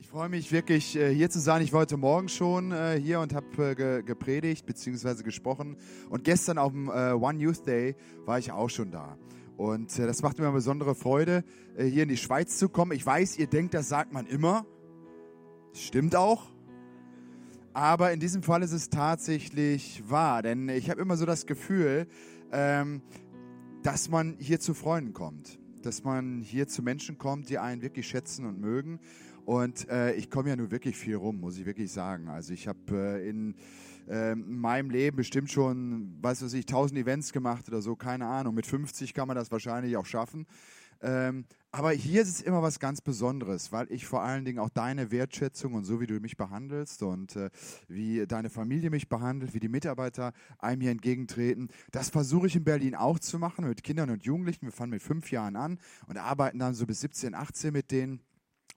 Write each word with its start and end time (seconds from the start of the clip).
Ich 0.00 0.06
freue 0.06 0.28
mich 0.28 0.52
wirklich, 0.52 0.94
äh, 0.94 1.12
hier 1.12 1.28
zu 1.28 1.40
sein. 1.40 1.60
Ich 1.60 1.72
war 1.72 1.80
heute 1.80 1.96
Morgen 1.96 2.28
schon 2.28 2.70
äh, 2.70 3.00
hier 3.02 3.18
und 3.18 3.34
habe 3.34 3.72
äh, 3.72 4.02
gepredigt 4.04 4.64
bzw. 4.64 5.24
gesprochen. 5.24 5.76
Und 6.08 6.22
gestern 6.22 6.56
auf 6.56 6.70
dem 6.70 6.88
One 6.88 7.40
Youth 7.40 7.66
Day 7.66 7.96
war 8.24 8.38
ich 8.38 8.52
auch 8.52 8.70
schon 8.70 8.92
da. 8.92 9.18
Und 9.56 9.98
das 9.98 10.22
macht 10.22 10.38
mir 10.38 10.44
eine 10.44 10.54
besondere 10.54 10.94
Freude, 10.94 11.42
hier 11.76 12.04
in 12.04 12.08
die 12.08 12.16
Schweiz 12.16 12.58
zu 12.58 12.68
kommen. 12.68 12.92
Ich 12.92 13.04
weiß, 13.04 13.38
ihr 13.38 13.48
denkt, 13.48 13.74
das 13.74 13.88
sagt 13.88 14.12
man 14.12 14.26
immer. 14.26 14.66
Stimmt 15.72 16.14
auch. 16.14 16.46
Aber 17.72 18.12
in 18.12 18.20
diesem 18.20 18.44
Fall 18.44 18.62
ist 18.62 18.72
es 18.72 18.90
tatsächlich 18.90 20.04
wahr. 20.08 20.42
Denn 20.42 20.68
ich 20.68 20.90
habe 20.90 21.00
immer 21.00 21.16
so 21.16 21.26
das 21.26 21.44
Gefühl, 21.44 22.06
ähm, 22.52 23.02
dass 23.82 24.08
man 24.08 24.36
hier 24.38 24.60
zu 24.60 24.74
Freunden 24.74 25.12
kommt. 25.12 25.58
Dass 25.82 26.04
man 26.04 26.40
hier 26.40 26.68
zu 26.68 26.82
Menschen 26.82 27.18
kommt, 27.18 27.50
die 27.50 27.58
einen 27.58 27.82
wirklich 27.82 28.06
schätzen 28.06 28.46
und 28.46 28.60
mögen. 28.60 29.00
Und 29.48 29.88
äh, 29.88 30.12
ich 30.12 30.28
komme 30.28 30.50
ja 30.50 30.56
nur 30.56 30.70
wirklich 30.70 30.94
viel 30.94 31.14
rum, 31.14 31.40
muss 31.40 31.56
ich 31.56 31.64
wirklich 31.64 31.90
sagen. 31.90 32.28
Also 32.28 32.52
ich 32.52 32.68
habe 32.68 32.78
äh, 32.92 33.26
in 33.26 33.54
äh, 34.06 34.34
meinem 34.34 34.90
Leben 34.90 35.16
bestimmt 35.16 35.50
schon, 35.50 36.18
weiß 36.20 36.44
was 36.44 36.52
ich, 36.52 36.66
1000 36.66 37.00
Events 37.00 37.32
gemacht 37.32 37.66
oder 37.66 37.80
so, 37.80 37.96
keine 37.96 38.26
Ahnung. 38.26 38.54
Mit 38.54 38.66
50 38.66 39.14
kann 39.14 39.26
man 39.26 39.38
das 39.38 39.50
wahrscheinlich 39.50 39.96
auch 39.96 40.04
schaffen. 40.04 40.46
Ähm, 41.00 41.46
aber 41.70 41.92
hier 41.92 42.20
ist 42.20 42.28
es 42.28 42.42
immer 42.42 42.60
was 42.60 42.78
ganz 42.78 43.00
Besonderes, 43.00 43.72
weil 43.72 43.90
ich 43.90 44.06
vor 44.06 44.20
allen 44.20 44.44
Dingen 44.44 44.58
auch 44.58 44.68
deine 44.68 45.10
Wertschätzung 45.10 45.72
und 45.72 45.84
so, 45.84 45.98
wie 45.98 46.06
du 46.06 46.20
mich 46.20 46.36
behandelst 46.36 47.02
und 47.02 47.34
äh, 47.36 47.48
wie 47.88 48.26
deine 48.26 48.50
Familie 48.50 48.90
mich 48.90 49.08
behandelt, 49.08 49.54
wie 49.54 49.60
die 49.60 49.70
Mitarbeiter 49.70 50.34
einem 50.58 50.82
hier 50.82 50.90
entgegentreten, 50.90 51.68
das 51.90 52.10
versuche 52.10 52.48
ich 52.48 52.56
in 52.56 52.64
Berlin 52.64 52.94
auch 52.94 53.18
zu 53.18 53.38
machen 53.38 53.66
mit 53.66 53.82
Kindern 53.82 54.10
und 54.10 54.24
Jugendlichen. 54.24 54.66
Wir 54.66 54.72
fangen 54.72 54.90
mit 54.90 55.02
fünf 55.02 55.30
Jahren 55.30 55.56
an 55.56 55.78
und 56.06 56.18
arbeiten 56.18 56.58
dann 56.58 56.74
so 56.74 56.84
bis 56.84 57.00
17, 57.00 57.34
18 57.34 57.72
mit 57.72 57.90
denen 57.90 58.20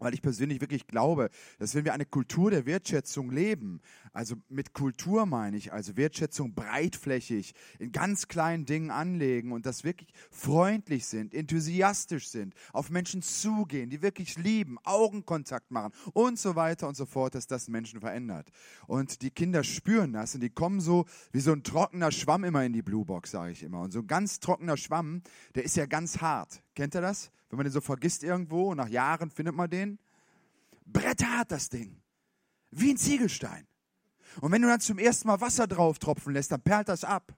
weil 0.01 0.15
ich 0.15 0.21
persönlich 0.21 0.61
wirklich 0.61 0.87
glaube, 0.87 1.29
dass 1.59 1.75
wenn 1.75 1.85
wir 1.85 1.93
eine 1.93 2.05
Kultur 2.05 2.49
der 2.49 2.65
Wertschätzung 2.65 3.29
leben, 3.29 3.81
also 4.13 4.35
mit 4.49 4.73
Kultur 4.73 5.27
meine 5.27 5.55
ich, 5.55 5.71
also 5.71 5.95
Wertschätzung 5.95 6.55
breitflächig 6.55 7.53
in 7.77 7.91
ganz 7.91 8.27
kleinen 8.27 8.65
Dingen 8.65 8.89
anlegen 8.89 9.51
und 9.51 9.65
das 9.67 9.83
wirklich 9.83 10.11
freundlich 10.31 11.05
sind, 11.05 11.35
enthusiastisch 11.35 12.29
sind, 12.29 12.55
auf 12.73 12.89
Menschen 12.89 13.21
zugehen, 13.21 13.91
die 13.91 14.01
wirklich 14.01 14.37
lieben, 14.37 14.79
Augenkontakt 14.83 15.69
machen 15.69 15.93
und 16.13 16.39
so 16.39 16.55
weiter 16.55 16.87
und 16.87 16.97
so 16.97 17.05
fort, 17.05 17.35
dass 17.35 17.45
das 17.45 17.69
Menschen 17.69 18.01
verändert. 18.01 18.49
Und 18.87 19.21
die 19.21 19.29
Kinder 19.29 19.63
spüren 19.63 20.13
das 20.13 20.33
und 20.33 20.41
die 20.41 20.49
kommen 20.49 20.81
so 20.81 21.05
wie 21.31 21.41
so 21.41 21.51
ein 21.51 21.61
trockener 21.61 22.11
Schwamm 22.11 22.43
immer 22.43 22.65
in 22.65 22.73
die 22.73 22.81
Blue 22.81 23.05
Box, 23.05 23.31
sage 23.31 23.51
ich 23.51 23.61
immer. 23.61 23.81
Und 23.81 23.91
so 23.91 23.99
ein 23.99 24.07
ganz 24.07 24.39
trockener 24.39 24.77
Schwamm, 24.77 25.21
der 25.53 25.63
ist 25.63 25.77
ja 25.77 25.85
ganz 25.85 26.21
hart. 26.21 26.63
Kennt 26.73 26.95
ihr 26.95 27.01
das? 27.01 27.31
Wenn 27.51 27.57
man 27.57 27.65
den 27.65 27.73
so 27.73 27.81
vergisst 27.81 28.23
irgendwo 28.23 28.71
und 28.71 28.77
nach 28.77 28.87
Jahren 28.87 29.29
findet 29.29 29.53
man 29.53 29.69
den. 29.69 29.99
Bretterhart 30.85 31.51
das 31.51 31.67
Ding. 31.67 32.01
Wie 32.71 32.91
ein 32.91 32.97
Ziegelstein. 32.97 33.67
Und 34.39 34.53
wenn 34.53 34.61
du 34.61 34.69
dann 34.69 34.79
zum 34.79 34.97
ersten 34.97 35.27
Mal 35.27 35.41
Wasser 35.41 35.67
drauf 35.67 35.99
tropfen 35.99 36.33
lässt, 36.33 36.53
dann 36.53 36.61
perlt 36.61 36.87
das 36.87 37.03
ab. 37.03 37.35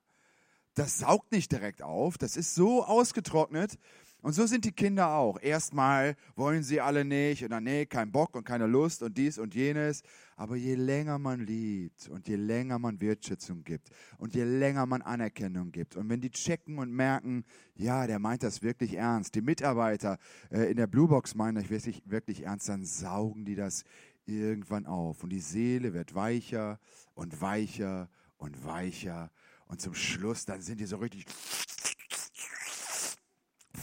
Das 0.76 1.00
saugt 1.00 1.32
nicht 1.32 1.52
direkt 1.52 1.82
auf. 1.82 2.20
Das 2.20 2.38
ist 2.38 2.54
so 2.54 2.86
ausgetrocknet, 2.86 3.80
und 4.24 4.32
so 4.32 4.46
sind 4.46 4.64
die 4.64 4.72
Kinder 4.72 5.10
auch. 5.10 5.38
Erstmal 5.42 6.16
wollen 6.38 6.64
sie 6.64 6.80
alle 6.80 7.04
nicht 7.04 7.44
und 7.44 7.50
dann, 7.50 7.66
nee, 7.66 7.86
kein 7.86 8.10
Bock 8.10 8.38
und 8.38 8.46
keine 8.46 8.68
Lust 8.68 9.04
und 9.04 9.18
dies 9.18 9.38
und 9.38 9.54
jenes. 9.54 10.02
Aber 10.38 10.56
je 10.56 10.76
länger 10.76 11.20
man 11.20 11.42
liebt 11.42 12.08
und 12.08 12.30
je 12.30 12.38
länger 12.38 12.80
man 12.80 13.02
Wertschätzung 13.02 13.66
gibt 13.66 13.90
und 14.18 14.34
je 14.34 14.46
länger 14.46 14.86
man 14.86 15.02
Anerkennung 15.02 15.74
gibt 15.74 15.98
und 15.98 16.08
wenn 16.08 16.22
die 16.22 16.32
checken 16.32 16.78
und 16.80 16.90
merken, 16.94 17.44
ja, 17.76 18.08
der 18.08 18.18
meint 18.18 18.44
das 18.44 18.64
wirklich 18.64 18.94
ernst, 18.94 19.36
die 19.36 19.42
Mitarbeiter 19.42 20.18
äh, 20.50 20.72
in 20.72 20.78
der 20.78 20.88
Bluebox 20.88 21.36
meinen 21.36 21.56
das 21.56 21.70
wirklich, 21.70 22.02
wirklich 22.06 22.44
ernst, 22.44 22.70
dann 22.70 22.86
saugen 22.86 23.44
die 23.44 23.56
das 23.56 23.84
irgendwann 24.26 24.86
auf 24.86 25.22
und 25.24 25.32
die 25.32 25.42
Seele 25.42 25.94
wird 25.94 26.16
weicher 26.16 26.80
und 27.14 27.42
weicher 27.42 28.10
und 28.38 28.64
weicher 28.64 29.32
und 29.68 29.82
zum 29.82 29.94
Schluss, 29.94 30.46
dann 30.46 30.62
sind 30.62 30.80
die 30.80 30.86
so 30.86 30.96
richtig 30.96 31.26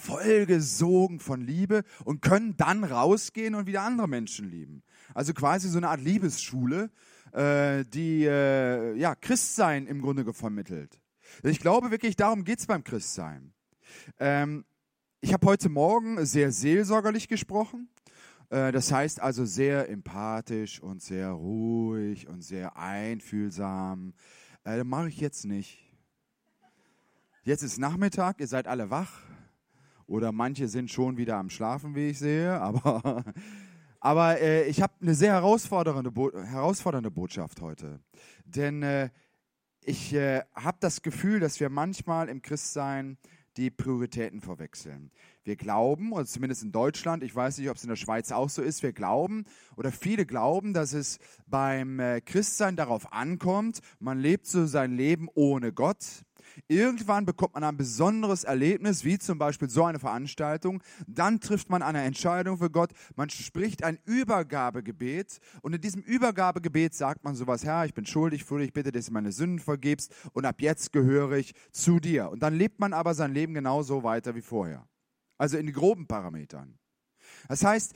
vollgesogen 0.00 1.20
von 1.20 1.40
Liebe 1.40 1.82
und 2.04 2.22
können 2.22 2.56
dann 2.56 2.84
rausgehen 2.84 3.54
und 3.54 3.66
wieder 3.66 3.82
andere 3.82 4.08
Menschen 4.08 4.50
lieben. 4.50 4.82
Also 5.14 5.34
quasi 5.34 5.68
so 5.68 5.78
eine 5.78 5.88
Art 5.88 6.00
Liebesschule, 6.00 6.90
äh, 7.32 7.84
die 7.84 8.24
äh, 8.24 8.96
ja, 8.96 9.14
Christsein 9.14 9.86
im 9.86 10.02
Grunde 10.02 10.32
vermittelt. 10.32 11.00
Ich 11.42 11.60
glaube 11.60 11.90
wirklich, 11.90 12.16
darum 12.16 12.44
geht 12.44 12.58
es 12.58 12.66
beim 12.66 12.84
Christsein. 12.84 13.52
Ähm, 14.18 14.64
ich 15.20 15.32
habe 15.32 15.46
heute 15.46 15.68
Morgen 15.68 16.24
sehr 16.24 16.50
seelsorgerlich 16.50 17.28
gesprochen. 17.28 17.88
Äh, 18.50 18.72
das 18.72 18.92
heißt 18.92 19.20
also 19.20 19.44
sehr 19.44 19.88
empathisch 19.88 20.80
und 20.80 21.02
sehr 21.02 21.30
ruhig 21.30 22.26
und 22.26 22.42
sehr 22.42 22.76
einfühlsam. 22.76 24.14
Äh, 24.64 24.84
mache 24.84 25.08
ich 25.08 25.18
jetzt 25.20 25.44
nicht. 25.44 25.86
Jetzt 27.42 27.62
ist 27.62 27.78
Nachmittag, 27.78 28.40
ihr 28.40 28.46
seid 28.46 28.66
alle 28.66 28.90
wach. 28.90 29.29
Oder 30.10 30.32
manche 30.32 30.66
sind 30.66 30.90
schon 30.90 31.18
wieder 31.18 31.36
am 31.36 31.50
Schlafen, 31.50 31.94
wie 31.94 32.10
ich 32.10 32.18
sehe. 32.18 32.60
Aber, 32.60 33.24
aber 34.00 34.40
äh, 34.40 34.66
ich 34.66 34.82
habe 34.82 34.94
eine 35.00 35.14
sehr 35.14 35.34
herausfordernde, 35.34 36.10
Bo 36.10 36.32
herausfordernde 36.32 37.10
Botschaft 37.12 37.60
heute. 37.60 38.00
Denn 38.44 38.82
äh, 38.82 39.10
ich 39.82 40.12
äh, 40.12 40.42
habe 40.54 40.78
das 40.80 41.02
Gefühl, 41.02 41.38
dass 41.38 41.60
wir 41.60 41.68
manchmal 41.70 42.28
im 42.28 42.42
Christsein 42.42 43.18
die 43.56 43.70
Prioritäten 43.70 44.40
verwechseln. 44.40 45.12
Wir 45.44 45.56
glauben, 45.56 46.12
oder 46.12 46.26
zumindest 46.26 46.62
in 46.62 46.72
Deutschland, 46.72 47.22
ich 47.22 47.34
weiß 47.34 47.58
nicht, 47.58 47.68
ob 47.68 47.76
es 47.76 47.84
in 47.84 47.88
der 47.88 47.96
Schweiz 47.96 48.32
auch 48.32 48.48
so 48.48 48.62
ist, 48.62 48.82
wir 48.82 48.92
glauben 48.92 49.44
oder 49.76 49.92
viele 49.92 50.26
glauben, 50.26 50.72
dass 50.72 50.92
es 50.92 51.18
beim 51.46 52.00
äh, 52.00 52.20
Christsein 52.20 52.74
darauf 52.74 53.12
ankommt, 53.12 53.80
man 54.00 54.18
lebt 54.18 54.46
so 54.46 54.66
sein 54.66 54.92
Leben 54.96 55.28
ohne 55.34 55.72
Gott, 55.72 56.24
Irgendwann 56.68 57.26
bekommt 57.26 57.54
man 57.54 57.64
ein 57.64 57.76
besonderes 57.76 58.44
Erlebnis, 58.44 59.04
wie 59.04 59.18
zum 59.18 59.38
Beispiel 59.38 59.68
so 59.68 59.84
eine 59.84 59.98
Veranstaltung. 59.98 60.82
Dann 61.06 61.40
trifft 61.40 61.70
man 61.70 61.82
eine 61.82 62.02
Entscheidung 62.02 62.58
für 62.58 62.70
Gott. 62.70 62.92
Man 63.16 63.30
spricht 63.30 63.84
ein 63.84 63.98
Übergabegebet. 64.04 65.38
Und 65.62 65.74
in 65.74 65.80
diesem 65.80 66.02
Übergabegebet 66.02 66.94
sagt 66.94 67.24
man 67.24 67.34
sowas, 67.34 67.64
Herr, 67.64 67.84
ich 67.84 67.94
bin 67.94 68.06
schuldig, 68.06 68.44
für 68.44 68.62
ich 68.62 68.72
bitte, 68.72 68.92
dass 68.92 69.06
du 69.06 69.12
meine 69.12 69.32
Sünden 69.32 69.58
vergibst. 69.58 70.12
Und 70.32 70.46
ab 70.46 70.60
jetzt 70.60 70.92
gehöre 70.92 71.32
ich 71.32 71.54
zu 71.72 72.00
dir. 72.00 72.30
Und 72.30 72.42
dann 72.42 72.54
lebt 72.54 72.80
man 72.80 72.92
aber 72.92 73.14
sein 73.14 73.32
Leben 73.32 73.54
genauso 73.54 74.02
weiter 74.02 74.34
wie 74.34 74.42
vorher. 74.42 74.86
Also 75.38 75.56
in 75.56 75.72
groben 75.72 76.06
Parametern. 76.06 76.78
Das 77.48 77.64
heißt, 77.64 77.94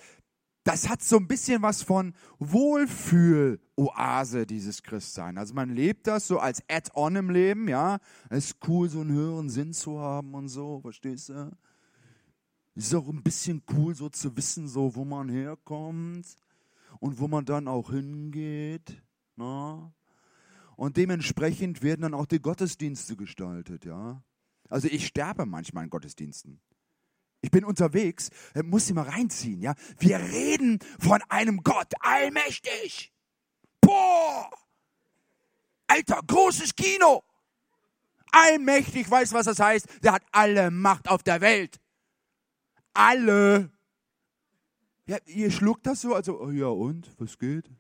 das 0.65 0.89
hat 0.89 1.03
so 1.03 1.19
ein 1.19 1.29
bisschen 1.29 1.61
was 1.61 1.83
von 1.83 2.15
Wohlfühl-Oase, 2.39 4.47
dieses 4.47 4.83
Christsein. 4.83 5.37
Also 5.37 5.53
man 5.53 5.69
lebt 5.69 6.07
das 6.07 6.27
so 6.27 6.39
als 6.39 6.63
Add-on 6.69 7.17
im 7.17 7.31
Leben, 7.31 7.69
ja. 7.69 7.99
Es 8.31 8.47
ist 8.47 8.57
cool, 8.67 8.89
so 8.89 9.03
einen 9.03 9.13
höheren 9.13 9.51
Sinn 9.51 9.75
zu 9.75 10.01
haben 10.01 10.35
und 10.35 10.49
so, 10.49 10.81
verstehst 10.81 11.29
du? 11.29 11.55
Es 12.75 12.87
ist 12.87 12.95
auch 12.95 13.09
ein 13.09 13.23
bisschen 13.23 13.63
cool, 13.73 13.95
so 13.95 14.09
zu 14.09 14.35
wissen, 14.37 14.67
so 14.67 14.97
wo 14.97 15.05
man 15.05 15.29
herkommt 15.29 16.27
und 16.99 17.21
wo 17.21 17.29
man 17.29 17.45
dann 17.45 17.69
auch 17.69 17.91
hingeht. 17.91 19.03
Na? 19.37 19.77
Ne? 19.77 19.93
Und 20.77 20.97
dementsprechend 20.97 21.83
werden 21.83 22.03
dann 22.03 22.15
auch 22.15 22.27
die 22.27 22.41
Gottesdienste 22.41 23.17
gestaltet, 23.17 23.85
ja. 23.85 24.23
Also 24.71 24.89
ich 24.89 25.07
sterbe 25.07 25.47
manchmal 25.47 25.85
in 25.85 25.91
Gottesdiensten. 25.91 26.59
Ich 27.45 27.51
bin 27.51 27.67
unterwegs, 27.67 28.31
äh, 28.55 28.63
muss 28.63 28.87
sie 28.87 28.95
mal 28.95 29.07
reinziehen, 29.07 29.61
ja. 29.61 29.75
Wir 29.99 30.19
reden 30.19 30.79
von 30.99 31.21
einem 31.29 31.63
Gott, 31.63 31.93
allmächtig. 32.01 33.13
Boah! 33.83 34.49
Alter, 35.87 36.23
großes 36.27 36.75
Kino. 36.75 37.23
Allmächtig, 38.33 39.11
weißt 39.11 39.35
was 39.35 39.45
das 39.45 39.61
heißt? 39.61 39.87
Der 40.03 40.13
hat 40.13 40.23
alle 40.33 40.71
Macht 40.71 41.07
auf 41.07 41.23
der 41.23 41.43
Welt. 41.43 41.79
Alle. 42.95 43.71
Ja, 45.05 45.19
ihr 45.27 45.51
schluckt 45.51 45.87
das 45.87 46.01
so, 46.01 46.15
also, 46.15 46.41
oh 46.41 46.51
ja 46.51 46.69
und, 46.69 47.11
was 47.21 47.39
geht? 47.39 47.71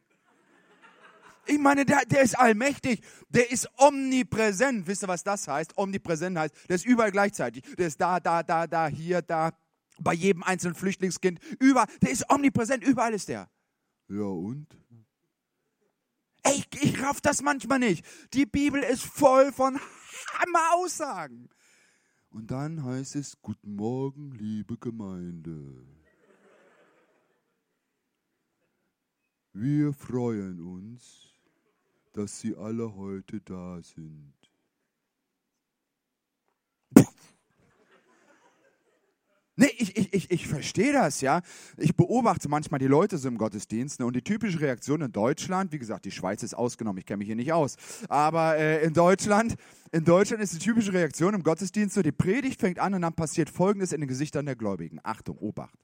Ich 1.46 1.58
meine, 1.58 1.84
der, 1.84 2.04
der 2.06 2.22
ist 2.22 2.38
allmächtig, 2.38 3.02
der 3.28 3.50
ist 3.50 3.68
omnipräsent. 3.76 4.86
Wisst 4.86 5.02
ihr, 5.04 5.08
was 5.08 5.22
das 5.22 5.46
heißt? 5.46 5.76
Omnipräsent 5.76 6.38
heißt, 6.38 6.54
der 6.68 6.76
ist 6.76 6.86
überall 6.86 7.10
gleichzeitig. 7.10 7.64
Der 7.76 7.88
ist 7.88 8.00
da, 8.00 8.18
da, 8.20 8.42
da, 8.42 8.66
da, 8.66 8.88
hier, 8.88 9.20
da, 9.20 9.52
bei 10.00 10.14
jedem 10.14 10.42
einzelnen 10.42 10.74
Flüchtlingskind, 10.74 11.40
überall. 11.60 11.88
Der 12.02 12.10
ist 12.10 12.30
omnipräsent, 12.30 12.82
überall 12.82 13.14
ist 13.14 13.28
der. 13.28 13.48
Ja 14.08 14.24
und? 14.24 14.66
Ey, 16.42 16.56
ich, 16.56 16.82
ich 16.82 17.02
raff 17.02 17.20
das 17.20 17.42
manchmal 17.42 17.78
nicht. 17.78 18.04
Die 18.34 18.46
Bibel 18.46 18.82
ist 18.82 19.02
voll 19.02 19.52
von 19.52 19.78
Hammer-Aussagen. 20.38 21.48
Und 22.30 22.50
dann 22.50 22.84
heißt 22.84 23.16
es, 23.16 23.40
Guten 23.40 23.76
Morgen, 23.76 24.32
liebe 24.32 24.76
Gemeinde. 24.76 25.86
Wir 29.52 29.92
freuen 29.92 30.60
uns, 30.60 31.33
dass 32.14 32.40
Sie 32.40 32.56
alle 32.56 32.94
heute 32.94 33.40
da 33.40 33.80
sind. 33.82 34.32
Nee, 39.56 39.70
ich, 39.78 39.96
ich, 39.96 40.12
ich, 40.12 40.30
ich, 40.32 40.48
verstehe 40.48 40.92
das, 40.92 41.20
ja. 41.20 41.40
Ich 41.76 41.94
beobachte 41.94 42.48
manchmal 42.48 42.80
die 42.80 42.88
Leute 42.88 43.18
so 43.18 43.28
im 43.28 43.38
Gottesdienst 43.38 44.00
ne, 44.00 44.06
und 44.06 44.16
die 44.16 44.22
typische 44.22 44.60
Reaktion 44.60 45.00
in 45.00 45.12
Deutschland, 45.12 45.70
wie 45.70 45.78
gesagt, 45.78 46.06
die 46.06 46.10
Schweiz 46.10 46.42
ist 46.42 46.54
ausgenommen, 46.54 46.98
ich 46.98 47.06
kenne 47.06 47.18
mich 47.18 47.28
hier 47.28 47.36
nicht 47.36 47.52
aus, 47.52 47.76
aber 48.08 48.56
äh, 48.56 48.84
in 48.84 48.94
Deutschland, 48.94 49.54
in 49.92 50.04
Deutschland 50.04 50.42
ist 50.42 50.54
die 50.54 50.58
typische 50.58 50.92
Reaktion 50.92 51.34
im 51.34 51.44
Gottesdienst 51.44 51.94
so, 51.94 52.02
die 52.02 52.10
Predigt 52.10 52.60
fängt 52.60 52.80
an 52.80 52.94
und 52.94 53.02
dann 53.02 53.14
passiert 53.14 53.48
Folgendes 53.48 53.92
in 53.92 54.00
den 54.00 54.08
Gesichtern 54.08 54.44
der 54.44 54.56
Gläubigen. 54.56 54.98
Achtung, 55.04 55.38
Obacht. 55.38 55.78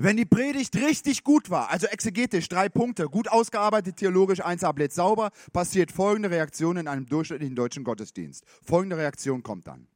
Wenn 0.00 0.16
die 0.16 0.24
Predigt 0.24 0.76
richtig 0.76 1.24
gut 1.24 1.50
war, 1.50 1.70
also 1.70 1.88
exegetisch, 1.88 2.48
drei 2.48 2.68
Punkte, 2.68 3.08
gut 3.08 3.28
ausgearbeitet, 3.28 3.96
theologisch, 3.96 4.40
eins 4.40 4.62
ablädt 4.62 4.92
sauber, 4.92 5.32
passiert 5.52 5.90
folgende 5.90 6.30
Reaktion 6.30 6.76
in 6.76 6.86
einem 6.86 7.06
durchschnittlichen 7.06 7.56
deutschen 7.56 7.82
Gottesdienst. 7.82 8.44
Folgende 8.62 8.96
Reaktion 8.96 9.42
kommt 9.42 9.66
dann. 9.66 9.88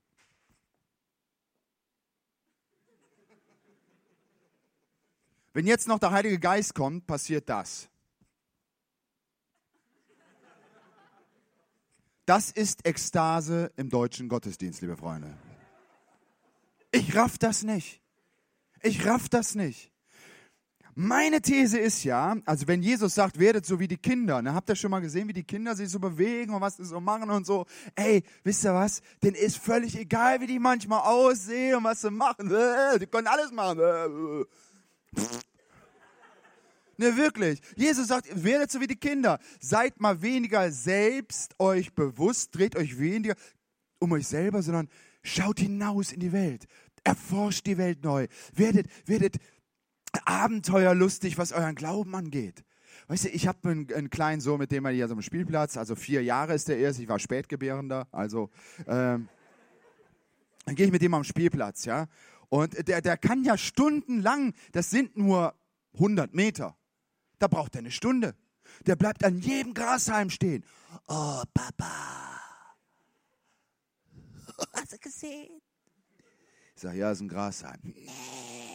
Wenn 5.53 5.69
jetzt 5.69 5.87
noch 5.87 6.01
der 6.01 6.11
Heilige 6.11 6.41
Geist 6.41 6.75
kommt, 6.75 7.07
passiert 7.07 7.49
das. 7.49 7.89
Das 12.27 12.51
ist 12.51 12.85
Ekstase 12.85 13.71
im 13.77 13.89
deutschen 13.89 14.29
Gottesdienst, 14.29 14.81
liebe 14.81 14.97
Freunde. 14.97 15.33
Ich 16.91 17.15
raff 17.15 17.39
das 17.39 17.63
nicht. 17.63 18.01
Ich 18.83 19.07
raff 19.07 19.29
das 19.29 19.55
nicht. 19.55 19.92
Meine 20.95 21.41
These 21.41 21.79
ist 21.79 22.05
ja, 22.05 22.37
also 22.45 22.69
wenn 22.69 22.83
Jesus 22.83 23.15
sagt, 23.15 23.39
werdet 23.39 23.65
so 23.65 23.81
wie 23.81 23.89
die 23.89 23.97
Kinder, 23.97 24.43
ne, 24.43 24.53
habt 24.53 24.69
ihr 24.69 24.77
schon 24.77 24.91
mal 24.91 25.01
gesehen, 25.01 25.27
wie 25.27 25.33
die 25.33 25.43
Kinder 25.43 25.75
sich 25.75 25.89
so 25.89 25.99
bewegen 25.99 26.53
und 26.53 26.61
was 26.61 26.77
sie 26.77 26.85
so 26.85 27.01
machen 27.01 27.31
und 27.31 27.47
so, 27.47 27.65
ey, 27.95 28.23
wisst 28.45 28.65
ihr 28.65 28.75
was, 28.75 29.01
denen 29.23 29.35
ist 29.35 29.57
völlig 29.57 29.97
egal, 29.97 30.43
wie 30.43 30.47
die 30.47 30.59
manchmal 30.59 31.01
aussehen 31.01 31.77
und 31.77 31.85
was 31.85 32.03
sie 32.03 32.11
machen, 32.11 32.51
die 33.01 33.07
können 33.07 33.27
alles 33.27 33.51
machen. 33.53 33.79
Ne, 36.99 37.17
wirklich. 37.17 37.61
Jesus 37.75 38.09
sagt, 38.09 38.29
werdet 38.45 38.71
so 38.71 38.79
wie 38.81 38.87
die 38.87 38.97
Kinder. 38.97 39.39
Seid 39.61 39.99
mal 39.99 40.21
weniger 40.21 40.71
selbst 40.71 41.59
euch 41.59 41.95
bewusst, 41.95 42.55
dreht 42.55 42.77
euch 42.77 42.99
weniger 42.99 43.35
um 43.99 44.13
euch 44.13 44.29
selber, 44.29 44.63
sondern 44.63 44.89
schaut 45.23 45.59
hinaus 45.59 46.13
in 46.13 46.21
die 46.21 46.33
Welt. 46.33 46.67
Erforscht 47.03 47.67
die 47.67 47.79
Welt 47.79 48.05
neu. 48.05 48.27
Werdet, 48.55 48.87
werdet 49.07 49.37
abenteuerlustig, 50.25 51.39
was 51.39 51.53
euren 51.53 51.75
Glauben 51.75 52.15
angeht. 52.15 52.65
Weißt 53.09 53.25
du, 53.25 53.29
ich 53.29 53.47
habe 53.47 53.69
einen, 53.69 53.93
einen, 53.93 54.11
kleinen 54.11 54.41
Sohn, 54.41 54.59
mit 54.59 54.71
dem 54.71 54.85
er 54.85 54.93
hier 54.93 55.09
so 55.09 55.15
am 55.15 55.23
Spielplatz, 55.23 55.77
also 55.77 55.95
vier 55.95 56.23
Jahre 56.23 56.55
ist 56.55 56.69
er 56.69 56.79
erst, 56.79 57.01
ich 57.01 57.09
war 57.09 57.19
Spätgebärender, 57.19 58.07
also 58.13 58.51
ähm, 58.87 59.29
dann 60.65 60.75
gehe 60.75 60.87
ich 60.87 60.93
mit 60.93 61.03
dem 61.03 61.15
am 61.15 61.25
Spielplatz, 61.25 61.85
ja. 61.85 62.07
Und 62.49 62.87
der, 62.87 63.01
der 63.01 63.17
kann 63.17 63.45
ja 63.45 63.57
stundenlang, 63.59 64.55
das 64.73 64.91
sind 64.91 65.17
nur 65.17 65.55
100 65.95 66.35
Meter, 66.35 66.77
da 67.39 67.49
braucht 67.49 67.75
er 67.75 67.81
eine 67.81 67.91
Stunde. 67.91 68.35
Der 68.87 68.97
bleibt 68.97 69.25
an 69.25 69.39
jedem 69.41 69.75
Grashalm 69.75 70.31
stehen. 70.31 70.65
Oh, 71.09 71.43
Papa. 71.53 72.41
Hast 74.75 74.93
du 74.93 74.99
gesehen? 74.99 75.61
Ich 76.75 76.83
sage, 76.83 76.99
ja, 76.99 77.11
ist 77.11 77.21
ein 77.21 77.29
Grashalm. 77.29 77.81
Nee 77.83 78.72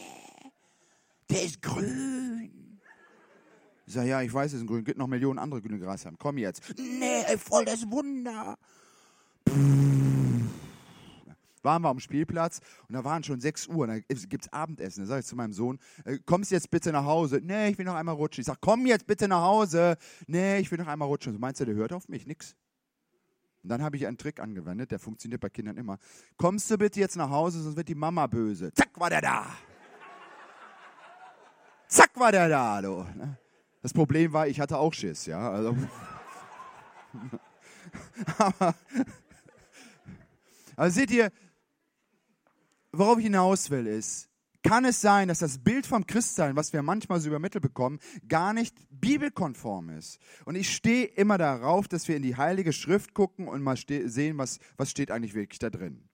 der 1.30 1.42
ist 1.42 1.62
grün. 1.62 2.78
Ich 3.86 3.94
sage, 3.94 4.08
ja, 4.08 4.20
ich 4.20 4.32
weiß, 4.32 4.52
es 4.52 4.60
ist 4.60 4.66
grün. 4.66 4.84
Gibt 4.84 4.98
noch 4.98 5.06
Millionen 5.06 5.38
andere 5.38 5.62
grüne 5.62 5.78
Grashalme. 5.78 6.18
Komm 6.20 6.36
jetzt. 6.38 6.62
Nee, 6.76 7.36
voll 7.38 7.64
das 7.64 7.90
Wunder. 7.90 8.58
Waren 11.62 11.82
wir 11.82 11.88
am 11.88 11.98
Spielplatz 11.98 12.60
und 12.88 12.94
da 12.94 13.02
waren 13.04 13.24
schon 13.24 13.40
6 13.40 13.68
Uhr. 13.68 13.86
Da 13.86 13.98
gibt 13.98 14.44
es 14.44 14.52
Abendessen. 14.52 15.04
Da 15.04 15.06
sage 15.06 15.20
ich 15.20 15.26
zu 15.26 15.36
meinem 15.36 15.52
Sohn, 15.52 15.78
äh, 16.04 16.18
kommst 16.24 16.50
jetzt 16.50 16.70
bitte 16.70 16.92
nach 16.92 17.04
Hause? 17.04 17.40
Nee, 17.42 17.70
ich 17.70 17.78
will 17.78 17.84
noch 17.84 17.94
einmal 17.94 18.14
rutschen. 18.14 18.42
Ich 18.42 18.46
sage, 18.46 18.58
komm 18.60 18.86
jetzt 18.86 19.06
bitte 19.06 19.26
nach 19.26 19.42
Hause. 19.42 19.96
Nee, 20.26 20.58
ich 20.58 20.70
will 20.70 20.78
noch 20.78 20.86
einmal 20.86 21.08
rutschen. 21.08 21.32
So 21.32 21.38
meinst 21.38 21.60
du, 21.60 21.64
der 21.64 21.74
hört 21.74 21.92
auf 21.92 22.08
mich? 22.08 22.26
Nix. 22.26 22.56
Und 23.62 23.70
dann 23.70 23.82
habe 23.82 23.96
ich 23.96 24.06
einen 24.06 24.18
Trick 24.18 24.38
angewendet, 24.38 24.92
der 24.92 24.98
funktioniert 24.98 25.40
bei 25.40 25.48
Kindern 25.48 25.76
immer. 25.76 25.98
Kommst 26.36 26.70
du 26.70 26.78
bitte 26.78 27.00
jetzt 27.00 27.16
nach 27.16 27.30
Hause, 27.30 27.60
sonst 27.60 27.76
wird 27.76 27.88
die 27.88 27.94
Mama 27.94 28.26
böse. 28.26 28.72
Zack, 28.74 28.98
war 29.00 29.10
der 29.10 29.20
da. 29.20 29.46
Zack 31.88 32.10
war 32.14 32.32
der 32.32 32.48
da. 32.48 32.82
Du. 32.82 33.06
Das 33.82 33.92
Problem 33.92 34.32
war, 34.32 34.46
ich 34.46 34.60
hatte 34.60 34.78
auch 34.78 34.92
Schiss, 34.92 35.26
ja. 35.26 35.50
Also, 35.50 35.76
aber, 38.38 38.74
aber 40.76 40.90
seht 40.90 41.10
ihr, 41.10 41.32
worauf 42.92 43.18
ich 43.18 43.24
hinaus 43.24 43.70
will, 43.70 43.86
ist, 43.86 44.28
kann 44.62 44.84
es 44.84 45.00
sein, 45.00 45.28
dass 45.28 45.38
das 45.38 45.58
Bild 45.58 45.86
vom 45.86 46.06
Christsein, 46.06 46.56
was 46.56 46.72
wir 46.72 46.82
manchmal 46.82 47.20
so 47.20 47.28
übermittelt 47.28 47.62
bekommen, 47.62 48.00
gar 48.28 48.52
nicht 48.52 48.76
bibelkonform 48.90 49.90
ist. 49.90 50.18
Und 50.44 50.56
ich 50.56 50.74
stehe 50.74 51.06
immer 51.06 51.38
darauf, 51.38 51.88
dass 51.88 52.08
wir 52.08 52.16
in 52.16 52.22
die 52.22 52.36
Heilige 52.36 52.72
Schrift 52.72 53.14
gucken 53.14 53.48
und 53.48 53.62
mal 53.62 53.76
sehen, 53.76 54.36
was, 54.36 54.58
was 54.76 54.90
steht 54.90 55.10
eigentlich 55.10 55.34
wirklich 55.34 55.60
da 55.60 55.70
drin. 55.70 56.08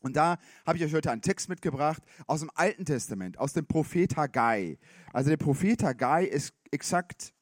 Und 0.00 0.16
da 0.16 0.38
habe 0.66 0.78
ich 0.78 0.84
euch 0.84 0.94
heute 0.94 1.10
einen 1.10 1.22
Text 1.22 1.48
mitgebracht 1.48 2.02
aus 2.26 2.40
dem 2.40 2.50
Alten 2.54 2.84
Testament, 2.84 3.38
aus 3.38 3.52
dem 3.52 3.66
Prophet 3.66 4.16
Haggai. 4.16 4.78
Also 5.12 5.30
der 5.30 5.36
Prophet 5.36 5.82
Haggai 5.82 6.24
ist 6.24 6.54
exakt 6.70 7.32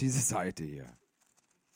diese 0.00 0.20
Seite 0.20 0.64
hier. 0.64 0.86